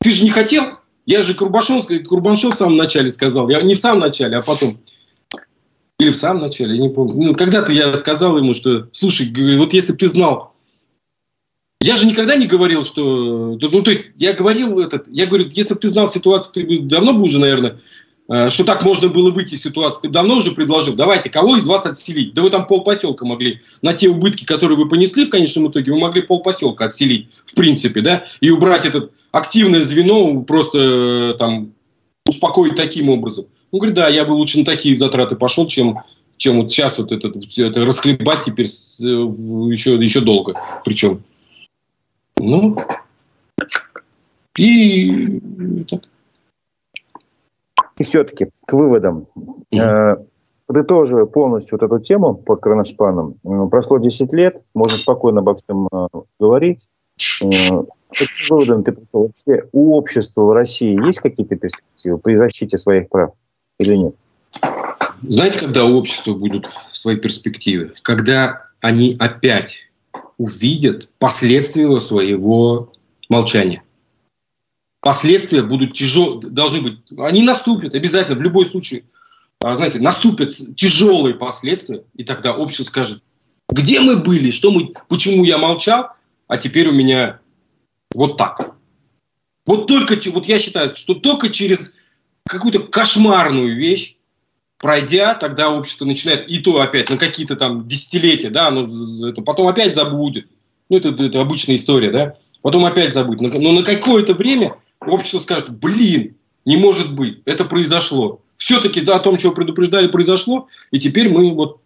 Ты 0.00 0.10
же 0.10 0.24
не 0.24 0.30
хотел? 0.30 0.78
Я 1.04 1.22
же 1.22 1.34
Курбашов, 1.34 1.88
Курбаншов 2.06 2.54
в 2.54 2.58
самом 2.58 2.76
начале 2.76 3.10
сказал. 3.10 3.48
Я 3.50 3.60
не 3.60 3.74
в 3.74 3.78
самом 3.78 4.00
начале, 4.00 4.38
а 4.38 4.42
потом. 4.42 4.78
Или 5.98 6.10
в 6.10 6.16
самом 6.16 6.40
начале, 6.40 6.76
я 6.76 6.82
не 6.82 6.88
помню. 6.88 7.26
Ну, 7.26 7.34
когда-то 7.34 7.72
я 7.74 7.94
сказал 7.94 8.38
ему, 8.38 8.54
что, 8.54 8.88
слушай, 8.92 9.30
вот 9.58 9.74
если 9.74 9.92
бы 9.92 9.98
ты 9.98 10.08
знал, 10.08 10.49
я 11.82 11.96
же 11.96 12.06
никогда 12.06 12.36
не 12.36 12.46
говорил, 12.46 12.84
что... 12.84 13.58
Ну, 13.60 13.82
то 13.82 13.90
есть, 13.90 14.10
я 14.16 14.32
говорил 14.32 14.78
этот... 14.80 15.08
Я 15.08 15.26
говорю, 15.26 15.48
если 15.50 15.74
бы 15.74 15.80
ты 15.80 15.88
знал 15.88 16.08
ситуацию, 16.08 16.52
ты 16.52 16.66
бы 16.66 16.78
давно 16.78 17.14
бы 17.14 17.24
уже, 17.24 17.38
наверное, 17.38 17.78
Э, 18.30 18.48
что 18.48 18.62
так 18.62 18.84
можно 18.84 19.08
было 19.08 19.30
выйти 19.32 19.54
из 19.54 19.62
ситуации. 19.62 20.02
Ты 20.02 20.08
давно 20.08 20.36
уже 20.36 20.52
предложил, 20.52 20.94
давайте, 20.94 21.28
кого 21.28 21.56
из 21.56 21.66
вас 21.66 21.84
отселить? 21.84 22.32
Да 22.32 22.42
вы 22.42 22.50
там 22.50 22.64
полпоселка 22.64 23.26
могли, 23.26 23.60
на 23.82 23.92
те 23.92 24.08
убытки, 24.08 24.44
которые 24.44 24.78
вы 24.78 24.88
понесли 24.88 25.24
в 25.24 25.30
конечном 25.30 25.68
итоге, 25.68 25.90
вы 25.90 25.98
могли 25.98 26.22
полпоселка 26.22 26.84
отселить, 26.84 27.28
в 27.44 27.56
принципе, 27.56 28.00
да, 28.02 28.24
и 28.40 28.50
убрать 28.50 28.86
это 28.86 29.10
активное 29.32 29.82
звено, 29.82 30.42
просто 30.42 30.78
э, 30.78 31.34
там 31.38 31.72
успокоить 32.24 32.76
таким 32.76 33.08
образом. 33.08 33.46
Он 33.72 33.80
говорит, 33.80 33.96
да, 33.96 34.08
я 34.08 34.24
бы 34.24 34.32
лучше 34.32 34.60
на 34.60 34.64
такие 34.64 34.96
затраты 34.96 35.34
пошел, 35.34 35.66
чем, 35.66 35.98
чем 36.36 36.62
вот 36.62 36.70
сейчас 36.70 36.98
вот 36.98 37.10
это, 37.10 37.32
это 37.56 37.84
расхлебать 37.84 38.44
теперь 38.46 38.66
еще, 38.66 39.96
э, 39.96 40.04
еще 40.04 40.20
долго. 40.20 40.54
Причем. 40.84 41.24
Ну, 42.40 42.76
и 44.56 45.84
так. 45.84 46.02
И 47.98 48.04
все-таки 48.04 48.48
к 48.66 48.72
выводам. 48.72 49.26
Mm-hmm. 49.72 50.26
Подытоживая 50.66 51.26
полностью 51.26 51.78
вот 51.78 51.90
эту 51.90 52.02
тему 52.02 52.34
под 52.34 52.60
кроношпаном, 52.60 53.34
э, 53.44 53.68
прошло 53.68 53.98
10 53.98 54.32
лет, 54.32 54.62
можно 54.72 54.96
спокойно 54.96 55.40
обо 55.40 55.56
всем 55.56 55.88
э, 55.92 56.06
говорить. 56.38 56.86
Каким 57.18 57.86
выводом 58.48 58.84
ты 58.84 58.92
пришел? 58.92 59.32
Вообще 59.46 59.68
у 59.72 59.96
общества 59.96 60.42
в 60.42 60.52
России 60.52 61.06
есть 61.06 61.18
какие-то 61.18 61.56
перспективы 61.56 62.18
при 62.18 62.36
защите 62.36 62.78
своих 62.78 63.08
прав 63.08 63.32
или 63.78 63.96
нет? 63.96 64.14
Знаете, 65.22 65.58
когда 65.58 65.84
у 65.84 65.98
общества 65.98 66.34
будут 66.34 66.70
свои 66.92 67.16
перспективы? 67.16 67.92
Когда 68.02 68.64
они 68.80 69.16
опять 69.18 69.89
увидят 70.40 71.08
последствия 71.18 72.00
своего 72.00 72.92
молчания 73.28 73.82
последствия 75.00 75.62
будут 75.62 75.94
тяжелые, 75.94 76.50
должны 76.50 76.82
быть, 76.82 76.98
они 77.18 77.42
наступят 77.42 77.94
обязательно 77.94 78.38
в 78.38 78.42
любой 78.42 78.66
случае. 78.66 79.04
А, 79.60 79.74
знаете, 79.74 79.98
наступят 79.98 80.54
тяжелые 80.76 81.34
последствия, 81.34 82.04
и 82.14 82.24
тогда 82.24 82.54
общество 82.54 82.84
скажет, 82.84 83.22
где 83.68 84.00
мы 84.00 84.16
были, 84.16 84.50
что 84.50 84.70
мы, 84.70 84.92
почему 85.08 85.44
я 85.44 85.58
молчал, 85.58 86.10
а 86.48 86.56
теперь 86.56 86.88
у 86.88 86.92
меня 86.92 87.40
вот 88.12 88.36
так. 88.36 88.74
Вот 89.66 89.86
только, 89.86 90.18
вот 90.30 90.46
я 90.46 90.58
считаю, 90.58 90.94
что 90.94 91.14
только 91.14 91.50
через 91.50 91.94
какую-то 92.46 92.80
кошмарную 92.80 93.76
вещь, 93.76 94.16
пройдя, 94.80 95.34
тогда 95.34 95.70
общество 95.70 96.06
начинает, 96.06 96.48
и 96.48 96.58
то 96.58 96.80
опять 96.80 97.10
на 97.10 97.18
какие-то 97.18 97.54
там 97.54 97.86
десятилетия, 97.86 98.50
да, 98.50 98.68
оно 98.68 98.88
это 99.28 99.42
потом 99.42 99.68
опять 99.68 99.94
забудет. 99.94 100.46
Ну, 100.88 100.96
это, 100.96 101.10
это 101.10 101.40
обычная 101.40 101.76
история, 101.76 102.10
да. 102.10 102.34
Потом 102.62 102.84
опять 102.84 103.14
забудет. 103.14 103.54
Но, 103.54 103.72
на 103.72 103.84
какое-то 103.84 104.34
время 104.34 104.76
общество 105.00 105.38
скажет, 105.38 105.78
блин, 105.78 106.34
не 106.64 106.76
может 106.76 107.14
быть, 107.14 107.40
это 107.44 107.64
произошло. 107.64 108.40
Все-таки 108.56 109.00
да, 109.00 109.16
о 109.16 109.20
том, 109.20 109.36
чего 109.36 109.52
предупреждали, 109.52 110.08
произошло, 110.08 110.68
и 110.90 110.98
теперь 110.98 111.28
мы 111.28 111.54
вот, 111.54 111.80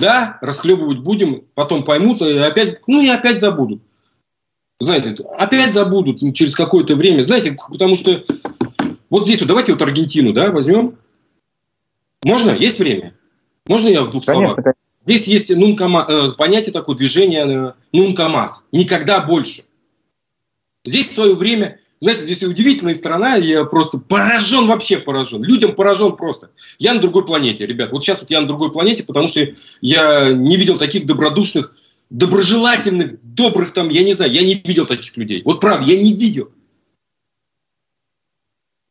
да, 0.00 0.38
расхлебывать 0.40 0.98
будем, 0.98 1.44
потом 1.54 1.82
поймут, 1.82 2.22
и 2.22 2.38
опять, 2.38 2.80
ну 2.86 3.00
и 3.00 3.08
опять 3.08 3.40
забудут. 3.40 3.82
Знаете, 4.80 5.16
опять 5.38 5.72
забудут 5.72 6.20
через 6.34 6.54
какое-то 6.54 6.96
время. 6.96 7.22
Знаете, 7.22 7.56
потому 7.70 7.96
что 7.96 8.24
вот 9.08 9.24
здесь 9.24 9.40
вот, 9.40 9.48
давайте 9.48 9.72
вот 9.72 9.82
Аргентину, 9.82 10.32
да, 10.32 10.50
возьмем. 10.50 10.96
Можно? 12.24 12.52
Есть 12.52 12.78
время? 12.78 13.14
Можно 13.66 13.88
я 13.88 14.02
в 14.02 14.10
двух 14.10 14.24
Конечно, 14.24 14.50
словах? 14.50 14.64
Конечно. 14.64 14.84
Здесь 15.06 15.26
есть 15.26 15.50
нункама, 15.50 16.06
э, 16.08 16.32
понятие 16.32 16.72
такое 16.72 16.96
движение 16.96 17.46
э, 17.46 17.72
нункамас. 17.92 18.66
Никогда 18.72 19.20
больше. 19.20 19.64
Здесь 20.84 21.10
в 21.10 21.12
свое 21.12 21.34
время, 21.34 21.78
знаете, 22.00 22.24
здесь 22.24 22.42
удивительная 22.42 22.94
страна, 22.94 23.36
я 23.36 23.64
просто 23.64 23.98
поражен, 23.98 24.66
вообще 24.66 24.98
поражен. 24.98 25.42
Людям 25.42 25.74
поражен 25.74 26.16
просто. 26.16 26.50
Я 26.78 26.94
на 26.94 27.00
другой 27.00 27.26
планете, 27.26 27.66
ребят. 27.66 27.92
Вот 27.92 28.02
сейчас 28.02 28.20
вот 28.20 28.30
я 28.30 28.40
на 28.40 28.46
другой 28.46 28.72
планете, 28.72 29.02
потому 29.02 29.28
что 29.28 29.46
я 29.82 30.32
не 30.32 30.56
видел 30.56 30.78
таких 30.78 31.06
добродушных, 31.06 31.74
доброжелательных, 32.08 33.20
добрых 33.22 33.72
там, 33.72 33.88
я 33.90 34.04
не 34.04 34.14
знаю, 34.14 34.32
я 34.32 34.42
не 34.42 34.54
видел 34.54 34.86
таких 34.86 35.16
людей. 35.16 35.42
Вот 35.44 35.60
правда, 35.60 35.90
я 35.90 36.02
не 36.02 36.12
видел. 36.14 36.50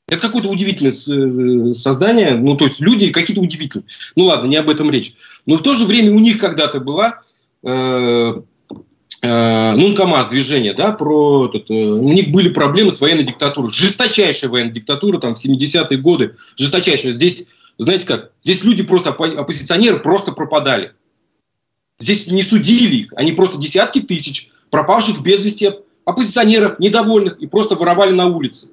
Это 0.07 0.21
какое-то 0.21 0.49
удивительное 0.49 0.91
э, 0.91 1.73
создание, 1.73 2.35
ну, 2.35 2.57
то 2.57 2.65
есть 2.65 2.81
люди 2.81 3.11
какие-то 3.11 3.41
удивительные. 3.41 3.87
Ну, 4.15 4.25
ладно, 4.25 4.47
не 4.47 4.57
об 4.57 4.69
этом 4.69 4.91
речь. 4.91 5.15
Но 5.45 5.57
в 5.57 5.63
то 5.63 5.73
же 5.73 5.85
время 5.85 6.11
у 6.11 6.19
них 6.19 6.39
когда-то 6.39 6.81
была 6.81 7.21
э, 7.63 8.33
э, 9.21 9.71
ну, 9.71 9.95
КАМАЗ 9.95 10.27
движение, 10.27 10.73
да, 10.73 10.91
про 10.91 11.47
этот, 11.47 11.69
э, 11.69 11.73
у 11.73 12.11
них 12.11 12.31
были 12.31 12.49
проблемы 12.49 12.91
с 12.91 12.99
военной 12.99 13.23
диктатурой, 13.23 13.71
жесточайшая 13.71 14.51
военная 14.51 14.73
диктатура, 14.73 15.19
там, 15.19 15.35
в 15.35 15.43
70-е 15.43 15.97
годы, 15.97 16.35
жесточайшая. 16.57 17.13
Здесь, 17.13 17.47
знаете 17.77 18.05
как, 18.05 18.31
здесь 18.43 18.63
люди 18.65 18.83
просто, 18.83 19.11
оппозиционеры 19.11 19.99
просто 19.99 20.33
пропадали. 20.33 20.91
Здесь 21.97 22.27
не 22.27 22.43
судили 22.43 22.95
их, 22.95 23.13
они 23.15 23.31
просто 23.31 23.57
десятки 23.57 24.01
тысяч 24.01 24.49
пропавших 24.69 25.21
без 25.21 25.45
вести 25.45 25.69
оппозиционеров, 26.03 26.79
недовольных, 26.79 27.37
и 27.39 27.47
просто 27.47 27.75
воровали 27.75 28.11
на 28.11 28.25
улице. 28.25 28.71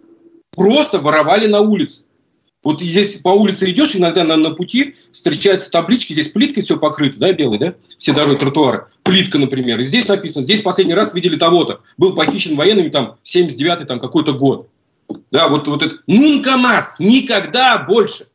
Просто 0.53 0.99
воровали 0.99 1.47
на 1.47 1.61
улице. 1.61 2.07
Вот 2.63 2.83
здесь 2.83 3.17
по 3.19 3.31
улице 3.31 3.71
идешь, 3.71 3.97
иногда 3.97 4.23
на, 4.23 4.37
на 4.37 4.51
пути 4.51 4.95
встречаются 5.13 5.71
таблички, 5.71 6.13
здесь 6.13 6.29
плиткой 6.29 6.63
все 6.63 6.79
покрыто, 6.79 7.19
да, 7.19 7.33
белый, 7.33 7.59
да, 7.59 7.75
все 7.97 8.13
дороги, 8.13 8.39
тротуары. 8.39 8.87
Плитка, 9.03 9.39
например. 9.39 9.81
И 9.81 9.85
здесь 9.85 10.09
написано, 10.09 10.43
здесь 10.43 10.61
последний 10.61 10.95
раз 10.95 11.15
видели 11.15 11.37
того-то. 11.37 11.81
Был 11.97 12.15
похищен 12.15 12.57
военными 12.57 12.91
там 12.91 13.17
79-й 13.25 13.87
там 13.87 13.99
какой-то 13.99 14.35
год. 14.35 14.69
Да, 15.31 15.49
вот, 15.49 15.67
вот 15.69 15.83
это. 15.83 15.97
Нункамас, 16.07 16.97
никогда 16.99 17.79
больше. 17.79 18.27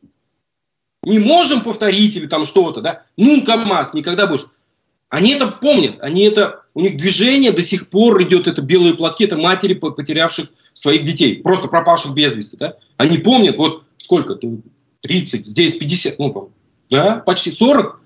Не 1.04 1.20
можем 1.20 1.60
повторить 1.60 2.16
или 2.16 2.26
там 2.26 2.44
что-то, 2.44 2.80
да. 2.80 3.04
Нункамас, 3.16 3.94
никогда 3.94 4.26
больше. 4.26 4.46
Они 5.08 5.32
это 5.32 5.46
помнят, 5.46 5.98
они 6.00 6.24
это, 6.24 6.62
у 6.74 6.80
них 6.80 6.96
движение 6.96 7.52
до 7.52 7.62
сих 7.62 7.88
пор 7.90 8.20
идет, 8.24 8.48
это 8.48 8.60
белые 8.60 8.94
платки, 8.94 9.24
это 9.24 9.38
матери 9.38 9.74
потерявших 9.74 10.48
своих 10.76 11.04
детей, 11.04 11.36
просто 11.42 11.68
пропавших 11.68 12.12
без 12.12 12.36
вести, 12.36 12.56
да. 12.58 12.76
Они 12.98 13.16
помнят, 13.16 13.56
вот 13.56 13.84
сколько, 13.96 14.38
30, 15.00 15.46
здесь 15.46 15.74
50, 15.74 16.18
ну, 16.18 16.50
да, 16.90 17.22
почти 17.24 17.50
40, 17.50 17.98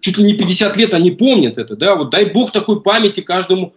чуть 0.00 0.16
ли 0.16 0.24
не 0.24 0.32
50 0.32 0.76
лет 0.78 0.94
они 0.94 1.10
помнят 1.10 1.58
это, 1.58 1.76
да, 1.76 1.94
вот 1.96 2.10
дай 2.10 2.24
бог 2.24 2.50
такой 2.50 2.80
памяти 2.80 3.20
каждому, 3.20 3.74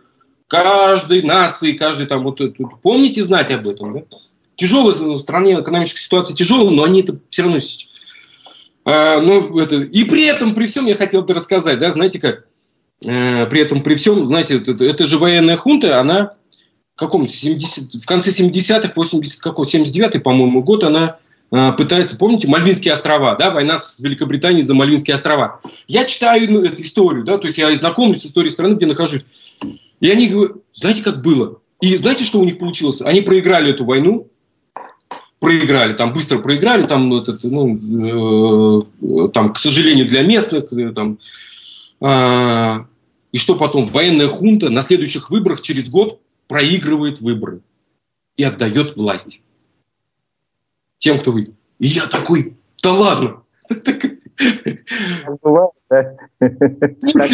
каждой 0.48 1.24
нации, 1.24 1.74
каждый 1.74 2.08
там, 2.08 2.24
вот, 2.24 2.40
помните 2.82 3.22
знать 3.22 3.52
об 3.52 3.68
этом, 3.68 3.94
да. 3.94 4.04
Тяжелая 4.56 4.96
в 4.96 5.18
стране 5.20 5.60
экономическая 5.60 6.02
ситуация 6.02 6.36
тяжелая, 6.36 6.72
но 6.72 6.84
они 6.84 7.02
это 7.02 7.20
все 7.30 7.44
равно 7.44 7.60
а, 8.86 9.20
ну, 9.20 9.60
это, 9.60 9.76
и 9.76 10.06
при 10.06 10.26
этом, 10.26 10.56
при 10.56 10.68
всем, 10.68 10.86
я 10.86 10.96
хотел 10.96 11.22
бы 11.22 11.34
рассказать, 11.34 11.80
да, 11.80 11.92
знаете 11.92 12.20
как, 12.20 12.46
э, 13.06 13.46
при 13.48 13.60
этом, 13.60 13.82
при 13.84 13.96
всем, 13.96 14.26
знаете, 14.28 14.58
это, 14.58 14.84
это 14.84 15.06
же 15.06 15.18
военная 15.18 15.58
хунта, 15.58 16.00
она 16.00 16.32
каком 16.98 17.28
70, 17.28 18.02
в 18.02 18.06
конце 18.06 18.32
70-х, 18.32 18.94
80, 18.96 19.40
какой, 19.40 19.66
79-й, 19.66 20.20
по-моему, 20.20 20.64
год, 20.64 20.84
она 20.84 21.18
э, 21.52 21.72
пытается, 21.74 22.18
помните, 22.18 22.48
Мальвинские 22.48 22.94
острова, 22.94 23.36
да, 23.36 23.52
война 23.52 23.78
с 23.78 24.00
Великобританией 24.00 24.66
за 24.66 24.74
Мальвинские 24.74 25.14
острова. 25.14 25.62
Я 25.88 26.06
читаю 26.06 26.52
ну, 26.52 26.64
эту 26.64 26.82
историю, 26.82 27.24
да, 27.24 27.38
то 27.38 27.48
есть 27.48 27.58
я 27.60 27.74
знакомлюсь 27.76 28.24
с 28.24 28.26
историей 28.26 28.52
страны, 28.52 28.74
где 28.74 28.88
нахожусь. 28.88 29.28
И 30.00 30.10
они 30.10 30.28
говорят, 30.28 30.58
знаете, 30.74 31.04
как 31.04 31.22
было? 31.22 31.60
И 31.82 31.96
знаете, 31.98 32.26
что 32.26 32.40
у 32.40 32.44
них 32.44 32.58
получилось? 32.58 33.02
Они 33.02 33.22
проиграли 33.22 33.70
эту 33.70 33.86
войну, 33.86 34.28
проиграли, 35.40 35.94
там 35.94 36.14
быстро 36.14 36.40
проиграли, 36.40 36.84
там, 36.84 37.14
этот, 37.14 37.44
ну, 37.44 37.76
э, 37.76 39.30
там 39.30 39.54
к 39.54 39.60
сожалению, 39.60 40.08
для 40.08 40.24
местных, 40.24 40.74
э, 40.74 40.92
там, 40.94 41.20
э, 42.02 42.86
и 43.32 43.38
что 43.38 43.56
потом? 43.56 43.86
Военная 43.86 44.28
хунта 44.28 44.70
на 44.70 44.82
следующих 44.82 45.30
выборах 45.30 45.62
через 45.62 45.92
год 45.92 46.20
проигрывает 46.48 47.20
выборы 47.20 47.62
и 48.36 48.44
отдает 48.44 48.96
власть 48.96 49.42
тем, 50.98 51.20
кто 51.20 51.32
выиграл. 51.32 51.56
И 51.80 51.88
я 51.88 52.08
такой, 52.08 52.58
да 52.82 52.92
ладно. 52.92 53.44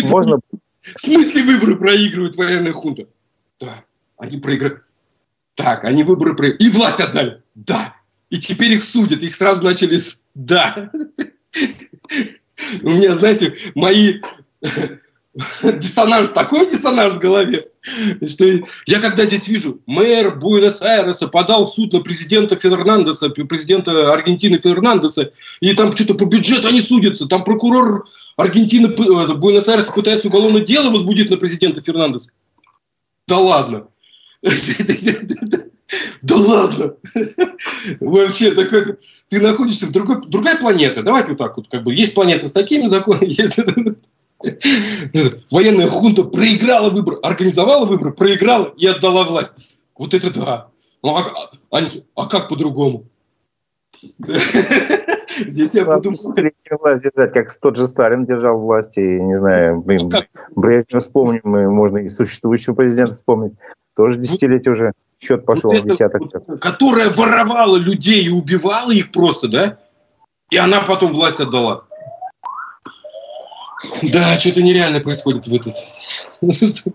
можно? 0.10 0.40
В 0.82 1.00
смысле 1.00 1.44
выборы 1.44 1.78
проигрывает 1.78 2.36
военная 2.36 2.74
хунта? 2.74 3.08
Да, 3.60 3.86
они 4.18 4.38
проиграли. 4.38 4.82
Так, 5.56 5.86
они 5.86 6.04
выборы 6.04 6.36
проиграли. 6.36 6.68
И 6.68 6.70
власть 6.70 7.00
отдали. 7.00 7.42
Да. 7.56 7.96
И 8.30 8.40
теперь 8.40 8.74
их 8.74 8.84
судят. 8.84 9.22
Их 9.22 9.36
сразу 9.36 9.64
начали... 9.64 10.00
Да. 10.34 10.92
У 12.82 12.90
меня, 12.90 13.14
знаете, 13.14 13.56
мои 13.76 14.22
диссонанс, 15.64 16.30
такой 16.30 16.70
диссонанс 16.70 17.18
в 17.18 17.20
голове, 17.20 17.66
что 18.26 18.46
я 18.86 19.00
когда 19.00 19.26
здесь 19.26 19.48
вижу, 19.48 19.82
мэр 19.88 20.38
Буэнос-Айреса 20.38 21.28
подал 21.28 21.66
в 21.66 21.70
суд 21.70 21.94
на 21.94 22.02
президента 22.02 22.56
Фернандеса, 22.56 23.30
президента 23.30 24.14
Аргентины 24.14 24.60
Фернандеса, 24.60 25.32
и 25.60 25.74
там 25.74 25.96
что-то 25.96 26.14
по 26.14 26.26
бюджету 26.26 26.68
они 26.68 26.82
судятся, 26.82 27.26
там 27.28 27.44
прокурор 27.44 28.06
Аргентины 28.38 28.88
э, 28.88 29.34
Буэнос-Айреса 29.34 29.92
пытается 29.92 30.28
уголовное 30.28 30.62
дело 30.62 30.92
возбудить 30.92 31.32
на 31.32 31.38
президента 31.38 31.82
Фернандеса. 31.82 32.30
Да 33.28 33.40
ладно. 33.40 33.88
Да 36.24 36.36
ладно! 36.38 36.96
Вообще, 38.00 38.52
такой, 38.52 38.98
ты 39.30 39.40
находишься 39.40 39.86
в 39.86 39.92
другой, 39.92 40.22
другая 40.26 40.58
планета. 40.58 41.04
Давайте 41.04 41.32
вот 41.32 41.38
так 41.38 41.56
вот, 41.56 41.68
как 41.70 41.84
бы, 41.84 41.94
есть 41.94 42.16
планета 42.16 42.48
с 42.48 42.52
такими 42.52 42.88
законами, 42.88 43.26
есть 43.30 43.60
военная 45.52 45.88
хунта 45.88 46.24
проиграла 46.24 46.90
выбор, 46.90 47.20
организовала 47.24 47.86
выбор, 47.86 48.14
проиграла 48.14 48.74
и 48.78 48.86
отдала 48.86 49.24
власть. 49.24 49.56
Вот 49.98 50.14
это 50.14 50.34
да. 50.34 50.68
Ну, 51.02 51.16
а, 51.16 51.50
а, 51.72 51.82
а 52.16 52.28
как 52.28 52.50
по-другому? 52.50 53.06
Здесь 55.48 55.76
я 55.76 55.86
буду... 55.86 56.12
власть 56.80 57.04
держать, 57.04 57.34
как 57.34 57.56
тот 57.60 57.76
же 57.76 57.88
Сталин 57.88 58.26
держал 58.26 58.60
власть, 58.60 58.98
и, 58.98 59.02
не 59.02 59.36
знаю, 59.36 59.82
блин, 59.82 60.14
Брежнев 60.56 61.02
вспомним, 61.02 61.42
можно 61.74 62.00
и 62.00 62.10
существующего 62.10 62.76
президента 62.76 63.14
вспомнить. 63.14 63.54
Тоже 63.96 64.20
десятилетие 64.20 64.74
уже, 64.74 64.94
счет 65.20 65.46
пошел 65.46 65.72
вот 65.72 65.84
десяток. 65.84 66.24
Которая 66.60 67.10
воровала 67.10 67.78
людей 67.78 68.26
и 68.26 68.30
убивала 68.30 68.92
их 68.92 69.12
просто, 69.12 69.48
да? 69.48 69.80
И 70.52 70.58
она 70.58 70.82
потом 70.82 71.14
власть 71.14 71.40
отдала. 71.40 71.86
Да, 74.02 74.40
что-то 74.40 74.62
нереально 74.62 75.00
происходит 75.00 75.48
в 75.48 75.54
этот. 75.54 75.74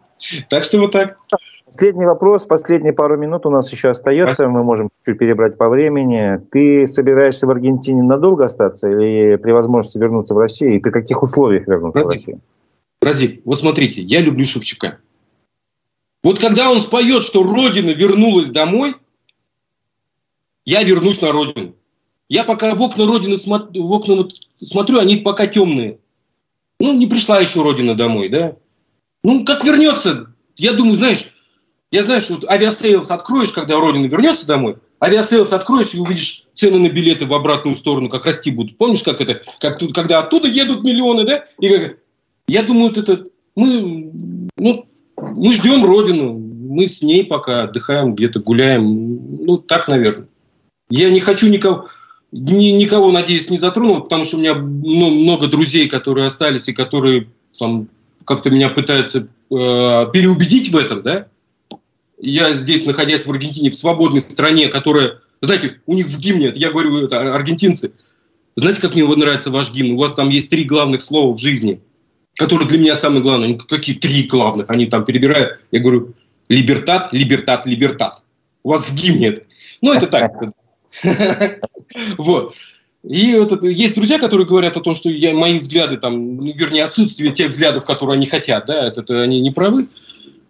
Так 0.49 0.65
что 0.65 0.79
вот 0.79 0.93
так. 0.93 1.19
Последний 1.65 2.07
вопрос, 2.07 2.47
последние 2.47 2.95
пару 2.95 3.19
минут 3.19 3.45
у 3.45 3.51
нас 3.51 3.71
еще 3.71 3.91
остается, 3.91 4.49
мы 4.49 4.65
можем 4.65 4.89
чуть 5.05 5.19
перебрать 5.19 5.59
по 5.59 5.69
времени. 5.69 6.41
Ты 6.51 6.87
собираешься 6.87 7.47
в 7.47 7.51
Аргентине 7.51 8.03
надолго 8.03 8.47
остаться 8.47 8.89
или 8.89 9.37
при 9.37 9.53
возможности 9.53 9.99
вернуться 9.99 10.35
в 10.35 10.39
Россию? 10.39 10.77
И 10.77 10.79
при 10.79 10.91
каких 10.91 11.23
условиях 11.23 11.69
вернуться 11.69 12.01
Разик, 12.01 12.11
в 12.11 12.15
Россию? 12.15 12.41
Разик, 13.03 13.43
вот 13.45 13.61
смотрите, 13.61 14.01
я 14.01 14.23
люблю 14.23 14.45
Шевчука. 14.45 14.99
Вот 16.23 16.39
когда 16.39 16.71
он 16.71 16.81
споет, 16.81 17.23
что 17.23 17.43
Родина 17.43 17.91
вернулась 17.91 18.49
домой, 18.49 18.97
я 20.65 20.83
вернусь 20.83 21.21
на 21.21 21.33
Родину. 21.33 21.75
Я 22.31 22.45
пока 22.45 22.75
в 22.75 22.83
окна 22.83 23.07
Родины 23.07 23.37
смотрю, 23.37 23.87
в 23.87 23.93
окна 23.93 24.17
вот 24.17 24.33
смотрю, 24.63 24.99
они 24.99 25.19
пока 25.19 25.47
темные. 25.47 25.99
Ну, 26.81 26.97
не 26.97 27.07
пришла 27.07 27.41
еще 27.41 27.63
Родина 27.63 27.95
домой, 27.95 28.29
да? 28.29 28.57
Ну, 29.25 29.45
как 29.45 29.65
вернется, 29.65 30.33
я 30.57 30.73
думаю, 30.73 30.97
знаешь, 30.97 31.33
я 31.91 32.05
знаю, 32.05 32.21
что 32.21 32.35
вот 32.35 32.45
Aviasales 32.45 33.11
откроешь, 33.11 33.51
когда 33.51 33.77
Родина 33.77 34.07
вернется 34.07 34.47
домой, 34.47 34.77
Aviasales 35.03 35.53
откроешь 35.53 35.95
и 35.95 35.99
увидишь 35.99 36.45
цены 36.55 36.79
на 36.79 36.91
билеты 36.91 37.27
в 37.27 37.35
обратную 37.35 37.75
сторону, 37.77 38.09
как 38.09 38.27
расти 38.27 38.51
будут. 38.51 38.77
Помнишь, 38.77 39.03
как 39.03 39.21
это, 39.21 39.43
как 39.59 39.79
тут, 39.79 39.95
когда 39.95 40.21
оттуда 40.21 40.49
едут 40.49 40.85
миллионы, 40.85 41.25
да? 41.25 41.45
И 41.59 41.69
как, 41.69 41.99
я 42.47 42.63
думаю, 42.63 42.89
вот 42.95 42.99
это 42.99 43.27
мы, 43.57 44.13
ну, 44.57 44.89
мы 45.17 45.53
ждем 45.53 45.85
Родину, 45.85 46.35
мы 46.35 46.89
с 46.89 47.03
ней 47.03 47.25
пока 47.25 47.65
отдыхаем, 47.65 48.15
где-то 48.15 48.41
гуляем. 48.41 49.45
Ну, 49.45 49.59
так, 49.59 49.89
наверное. 49.89 50.29
Я 50.91 51.11
не 51.11 51.21
хочу 51.21 51.49
никого, 51.49 51.89
ни, 52.33 52.71
никого, 52.73 53.11
надеюсь, 53.13 53.51
не 53.51 53.59
затронуть, 53.59 54.05
потому 54.05 54.25
что 54.25 54.37
у 54.37 54.41
меня 54.41 54.55
ну, 54.55 55.11
много 55.11 55.47
друзей, 55.49 55.89
которые 55.89 56.27
остались 56.27 56.69
и 56.69 56.73
которые 56.73 57.29
там, 57.59 57.89
как-то 58.25 58.51
меня 58.51 58.69
пытаются 58.69 59.21
э, 59.21 59.27
переубедить 59.51 60.73
в 60.73 60.77
этом, 60.77 61.03
да? 61.03 61.29
я 62.21 62.53
здесь, 62.55 62.85
находясь 62.85 63.27
в 63.27 63.31
Аргентине, 63.31 63.71
в 63.71 63.77
свободной 63.77 64.21
стране, 64.21 64.69
которая, 64.69 65.21
знаете, 65.41 65.81
у 65.87 65.95
них 65.95 66.07
в 66.07 66.19
гимне, 66.19 66.53
я 66.55 66.71
говорю, 66.71 66.97
это 66.99 67.35
аргентинцы, 67.35 67.93
знаете, 68.57 68.81
как 68.81 68.95
мне 68.95 69.05
вот 69.05 69.19
нравится 69.19 69.51
ваш 69.51 69.73
гимн? 69.73 69.93
У 69.93 69.99
вас 69.99 70.15
там 70.15 70.31
есть 70.31 70.51
три 70.51 70.65
главных 70.65 71.01
слова 71.01 71.33
в 71.33 71.39
жизни, 71.39 71.81
которые 72.35 72.69
для 72.69 72.79
меня 72.79 72.97
самые 72.97 73.23
главные. 73.23 73.51
Ну, 73.51 73.59
какие 73.59 73.95
три 73.95 74.25
главных? 74.25 74.69
Они 74.69 74.87
там 74.87 75.05
перебирают. 75.05 75.61
Я 75.71 75.79
говорю, 75.79 76.15
либертат, 76.49 77.13
либертат, 77.13 77.67
либертат. 77.67 78.23
У 78.65 78.71
вас 78.71 78.87
в 78.87 78.95
гимне 78.97 79.29
это. 79.29 79.43
Ну, 79.81 79.93
это 79.93 80.09
так. 80.09 80.33
Вот. 82.19 82.55
И 83.05 83.35
вот 83.37 83.63
есть 83.63 83.95
друзья, 83.95 84.19
которые 84.19 84.47
говорят 84.47 84.77
о 84.77 84.81
том, 84.81 84.95
что 84.95 85.09
я, 85.09 85.33
мои 85.33 85.59
взгляды, 85.59 85.97
там, 85.97 86.37
ну, 86.37 86.53
вернее, 86.53 86.85
отсутствие 86.85 87.31
тех 87.31 87.51
взглядов, 87.51 87.85
которые 87.85 88.17
они 88.17 88.27
хотят, 88.27 88.67
да, 88.67 88.87
это, 88.89 89.01
это 89.01 89.23
они 89.23 89.41
не 89.41 89.51
правы. 89.51 89.87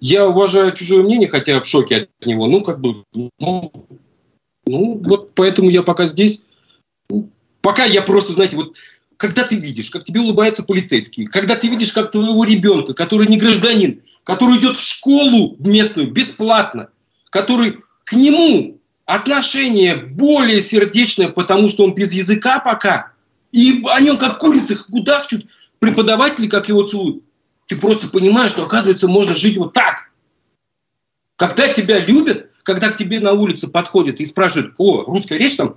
Я 0.00 0.26
уважаю 0.26 0.72
чужое 0.72 1.02
мнение, 1.02 1.28
хотя 1.28 1.60
в 1.60 1.66
шоке 1.66 2.08
от 2.20 2.26
него. 2.26 2.46
Ну, 2.46 2.62
как 2.62 2.80
бы, 2.80 3.04
ну, 3.12 3.30
ну 4.66 5.02
вот 5.04 5.34
поэтому 5.34 5.70
я 5.70 5.82
пока 5.82 6.06
здесь. 6.06 6.44
Пока 7.60 7.84
я 7.84 8.02
просто, 8.02 8.32
знаете, 8.32 8.56
вот 8.56 8.76
когда 9.16 9.44
ты 9.44 9.56
видишь, 9.56 9.90
как 9.90 10.04
тебе 10.04 10.20
улыбается 10.20 10.62
полицейский, 10.62 11.26
когда 11.26 11.56
ты 11.56 11.68
видишь, 11.68 11.92
как 11.92 12.10
твоего 12.10 12.44
ребенка, 12.44 12.94
который 12.94 13.26
не 13.26 13.36
гражданин, 13.36 14.00
который 14.24 14.58
идет 14.58 14.76
в 14.76 14.82
школу 14.82 15.56
в 15.58 15.66
местную 15.66 16.10
бесплатно, 16.10 16.88
который 17.30 17.78
к 18.04 18.12
нему 18.12 18.77
отношение 19.08 19.96
более 19.96 20.60
сердечное, 20.60 21.28
потому 21.28 21.68
что 21.68 21.84
он 21.84 21.94
без 21.94 22.12
языка 22.12 22.60
пока, 22.60 23.12
и 23.50 23.82
о 23.90 24.00
нем 24.00 24.18
как 24.18 24.38
курицы 24.38 24.76
кудахчут, 24.76 25.46
преподаватели 25.80 26.46
как 26.46 26.68
его 26.68 26.82
целуют 26.84 27.24
ты 27.68 27.76
просто 27.76 28.08
понимаешь, 28.08 28.52
что, 28.52 28.64
оказывается, 28.64 29.08
можно 29.08 29.34
жить 29.34 29.58
вот 29.58 29.74
так. 29.74 30.10
Когда 31.36 31.68
тебя 31.68 31.98
любят, 31.98 32.50
когда 32.62 32.90
к 32.90 32.96
тебе 32.96 33.20
на 33.20 33.32
улице 33.32 33.68
подходят 33.68 34.20
и 34.20 34.24
спрашивают, 34.24 34.74
о, 34.78 35.04
русская 35.04 35.38
речь 35.38 35.56
там, 35.56 35.76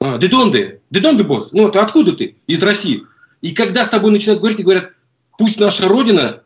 «De 0.00 0.28
donde? 0.28 0.80
De 0.90 1.00
donde, 1.00 1.22
босс? 1.22 1.52
Ну, 1.52 1.70
ты 1.70 1.78
откуда 1.78 2.12
ты? 2.12 2.36
Из 2.46 2.62
России. 2.62 3.06
И 3.40 3.54
когда 3.54 3.84
с 3.84 3.88
тобой 3.88 4.10
начинают 4.10 4.40
говорить, 4.40 4.58
и 4.58 4.64
говорят, 4.64 4.90
пусть 5.38 5.58
наша 5.58 5.88
родина, 5.88 6.42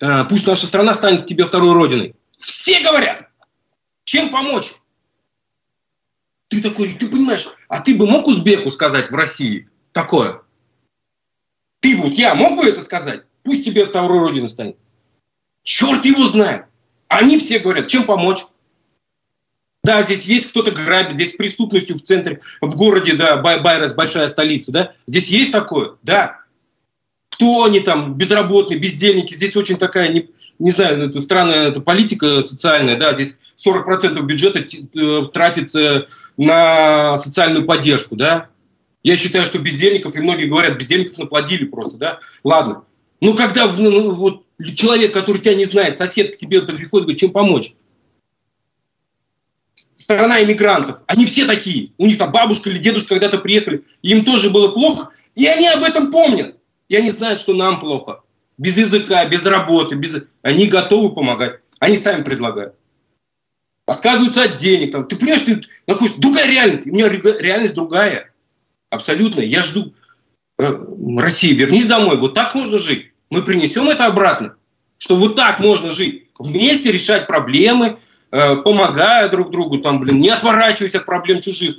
а, 0.00 0.24
пусть 0.24 0.46
наша 0.46 0.66
страна 0.66 0.94
станет 0.94 1.26
тебе 1.26 1.46
второй 1.46 1.72
родиной. 1.72 2.14
Все 2.38 2.80
говорят, 2.80 3.30
чем 4.04 4.28
помочь? 4.28 4.74
Ты 6.48 6.60
такой, 6.60 6.94
ты 6.94 7.08
понимаешь, 7.08 7.48
а 7.68 7.80
ты 7.80 7.96
бы 7.96 8.06
мог 8.06 8.26
узбеку 8.26 8.70
сказать 8.70 9.10
в 9.10 9.14
России 9.14 9.68
такое? 9.92 10.42
Ты 11.80 11.96
вот, 11.96 12.14
я 12.14 12.34
мог 12.34 12.56
бы 12.56 12.64
это 12.68 12.80
сказать? 12.80 13.24
Пусть 13.42 13.64
тебе 13.64 13.84
второй 13.84 14.18
родиной 14.18 14.48
станет. 14.48 14.76
Черт 15.62 16.04
его 16.04 16.24
знает. 16.26 16.66
Они 17.08 17.38
все 17.38 17.58
говорят, 17.58 17.88
чем 17.88 18.04
помочь. 18.04 18.44
Да, 19.82 20.02
здесь 20.02 20.24
есть 20.24 20.50
кто-то 20.50 20.72
грабит, 20.72 21.12
здесь 21.12 21.32
преступностью 21.32 21.96
в 21.96 22.02
центре, 22.02 22.40
в 22.60 22.74
городе, 22.76 23.14
да, 23.14 23.36
Байрес, 23.36 23.94
большая 23.94 24.28
столица, 24.28 24.72
да. 24.72 24.94
Здесь 25.06 25.28
есть 25.28 25.52
такое, 25.52 25.96
да. 26.02 26.40
Кто 27.30 27.64
они 27.64 27.80
там, 27.80 28.14
безработные, 28.14 28.80
бездельники, 28.80 29.34
здесь 29.34 29.56
очень 29.56 29.76
такая, 29.76 30.08
не, 30.08 30.30
не 30.58 30.70
знаю, 30.70 31.08
это 31.08 31.20
странная 31.20 31.68
это 31.68 31.80
политика 31.80 32.42
социальная, 32.42 32.98
да, 32.98 33.14
здесь 33.14 33.38
40% 33.64 34.20
бюджета 34.22 34.60
э, 34.60 35.22
тратится 35.32 36.06
на 36.36 37.16
социальную 37.16 37.66
поддержку, 37.66 38.16
да. 38.16 38.48
Я 39.02 39.16
считаю, 39.16 39.46
что 39.46 39.58
бездельников, 39.58 40.16
и 40.16 40.20
многие 40.20 40.46
говорят, 40.46 40.78
бездельников 40.78 41.18
наплодили 41.18 41.64
просто, 41.64 41.96
да. 41.96 42.20
Ладно, 42.42 42.84
ну, 43.20 43.34
когда 43.34 43.66
ну, 43.66 44.12
вот, 44.12 44.44
человек, 44.74 45.12
который 45.12 45.40
тебя 45.40 45.54
не 45.54 45.64
знает, 45.64 45.98
сосед 45.98 46.34
к 46.34 46.38
тебе 46.38 46.62
приходит, 46.62 47.06
говорит, 47.06 47.20
чем 47.20 47.30
помочь? 47.30 47.74
Страна 49.74 50.42
иммигрантов. 50.42 51.00
Они 51.06 51.26
все 51.26 51.46
такие. 51.46 51.92
У 51.98 52.06
них 52.06 52.18
там 52.18 52.30
бабушка 52.30 52.70
или 52.70 52.78
дедушка 52.78 53.10
когда-то 53.10 53.38
приехали, 53.38 53.84
им 54.02 54.24
тоже 54.24 54.50
было 54.50 54.68
плохо, 54.68 55.10
и 55.34 55.46
они 55.46 55.68
об 55.68 55.82
этом 55.82 56.10
помнят. 56.10 56.56
И 56.88 56.96
они 56.96 57.10
знают, 57.10 57.40
что 57.40 57.54
нам 57.54 57.80
плохо. 57.80 58.22
Без 58.58 58.78
языка, 58.78 59.26
без 59.26 59.44
работы, 59.44 59.96
без... 59.96 60.22
они 60.42 60.66
готовы 60.66 61.14
помогать. 61.14 61.60
Они 61.78 61.96
сами 61.96 62.22
предлагают. 62.22 62.74
Отказываются 63.86 64.44
от 64.44 64.58
денег. 64.58 64.92
Там. 64.92 65.06
Ты 65.06 65.16
понимаешь, 65.16 65.42
ты 65.42 65.62
находишься... 65.86 66.20
Другая 66.20 66.50
реальность. 66.50 66.86
У 66.86 66.90
меня 66.90 67.08
реальность 67.08 67.74
другая. 67.74 68.32
Абсолютно. 68.90 69.40
Я 69.40 69.62
жду 69.62 69.92
Э, 70.58 70.72
России, 71.18 71.52
вернись 71.52 71.86
домой, 71.86 72.16
вот 72.16 72.34
так 72.34 72.54
можно 72.54 72.78
жить. 72.78 73.10
Мы 73.30 73.42
принесем 73.42 73.88
это 73.88 74.06
обратно, 74.06 74.56
что 74.98 75.16
вот 75.16 75.36
так 75.36 75.60
можно 75.60 75.90
жить. 75.90 76.28
Вместе 76.38 76.92
решать 76.92 77.26
проблемы, 77.26 77.98
э, 78.30 78.56
помогая 78.56 79.28
друг 79.28 79.50
другу, 79.50 79.78
там, 79.78 80.00
блин, 80.00 80.20
не 80.20 80.30
отворачиваясь 80.30 80.94
от 80.94 81.04
проблем 81.04 81.40
чужих. 81.40 81.76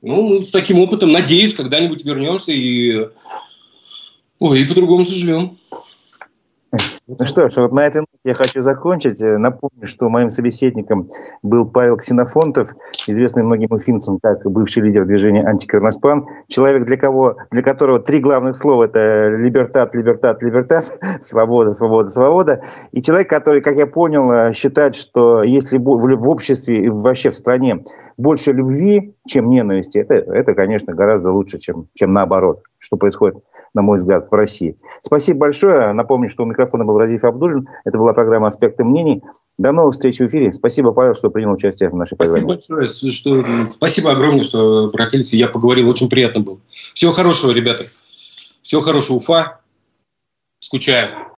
Ну, 0.00 0.42
с 0.42 0.50
таким 0.50 0.78
опытом, 0.78 1.12
надеюсь, 1.12 1.54
когда-нибудь 1.54 2.04
вернемся 2.04 2.52
и, 2.52 3.08
ой, 4.38 4.60
и 4.60 4.68
по-другому 4.68 5.04
заживем. 5.04 5.56
Ну 7.06 7.24
что 7.24 7.48
ж, 7.48 7.56
вот 7.56 7.72
на 7.72 7.86
этой 7.86 8.02
ноте 8.02 8.10
я 8.24 8.34
хочу 8.34 8.60
закончить. 8.60 9.22
Э, 9.22 9.38
напомню, 9.38 9.86
что 9.86 10.10
моим 10.10 10.28
собеседником 10.28 11.08
был 11.42 11.64
Павел 11.64 11.96
Ксенофонтов, 11.96 12.68
известный 13.06 13.42
многим 13.42 13.68
уфимцам 13.70 14.18
как 14.22 14.44
бывший 14.50 14.82
лидер 14.82 15.06
движения 15.06 15.42
«Антикорноспан». 15.42 16.26
Человек, 16.48 16.84
для, 16.84 16.98
кого, 16.98 17.38
для 17.50 17.62
которого 17.62 17.98
три 18.00 18.18
главных 18.18 18.58
слова– 18.58 18.84
это 18.84 19.28
либертат, 19.30 19.94
либертат, 19.94 20.42
либертат, 20.42 20.98
свобода, 21.22 21.72
свобода, 21.72 22.10
свобода. 22.10 22.62
И 22.92 23.00
человек, 23.00 23.30
который, 23.30 23.62
как 23.62 23.78
я 23.78 23.86
понял, 23.86 24.30
э, 24.30 24.52
считает, 24.52 24.94
что 24.94 25.42
если 25.42 25.78
в 25.78 26.28
обществе 26.28 26.84
и 26.84 26.88
вообще 26.90 27.30
в 27.30 27.34
стране 27.34 27.84
больше 28.18 28.52
любви, 28.52 29.14
чем 29.26 29.48
ненависти, 29.48 29.96
это, 29.96 30.14
это 30.14 30.54
конечно, 30.54 30.92
гораздо 30.92 31.32
лучше, 31.32 31.56
чем, 31.56 31.88
чем 31.94 32.10
наоборот, 32.10 32.62
что 32.78 32.98
происходит 32.98 33.42
на 33.74 33.82
мой 33.82 33.98
взгляд, 33.98 34.28
в 34.30 34.34
России. 34.34 34.76
Спасибо 35.02 35.40
большое. 35.40 35.92
Напомню, 35.92 36.28
что 36.28 36.44
у 36.44 36.46
микрофона 36.46 36.84
был 36.84 36.98
Разиф 36.98 37.24
Абдулин. 37.24 37.68
Это 37.84 37.98
была 37.98 38.12
программа 38.12 38.48
«Аспекты 38.48 38.84
мнений». 38.84 39.22
До 39.58 39.72
новых 39.72 39.94
встреч 39.94 40.18
в 40.18 40.26
эфире. 40.26 40.52
Спасибо, 40.52 40.92
Павел, 40.92 41.14
что 41.14 41.30
принял 41.30 41.52
участие 41.52 41.90
в 41.90 41.94
нашей 41.94 42.16
программе. 42.16 42.60
Спасибо 42.60 42.76
большое. 42.78 43.12
Что... 43.12 43.70
Спасибо 43.70 44.10
огромное, 44.12 44.42
что 44.42 44.86
обратились. 44.86 45.32
Я 45.32 45.48
поговорил. 45.48 45.88
Очень 45.88 46.08
приятно 46.08 46.40
было. 46.40 46.60
Всего 46.94 47.12
хорошего, 47.12 47.52
ребята. 47.52 47.84
Всего 48.62 48.80
хорошего, 48.80 49.16
Уфа. 49.16 49.60
Скучаю. 50.60 51.18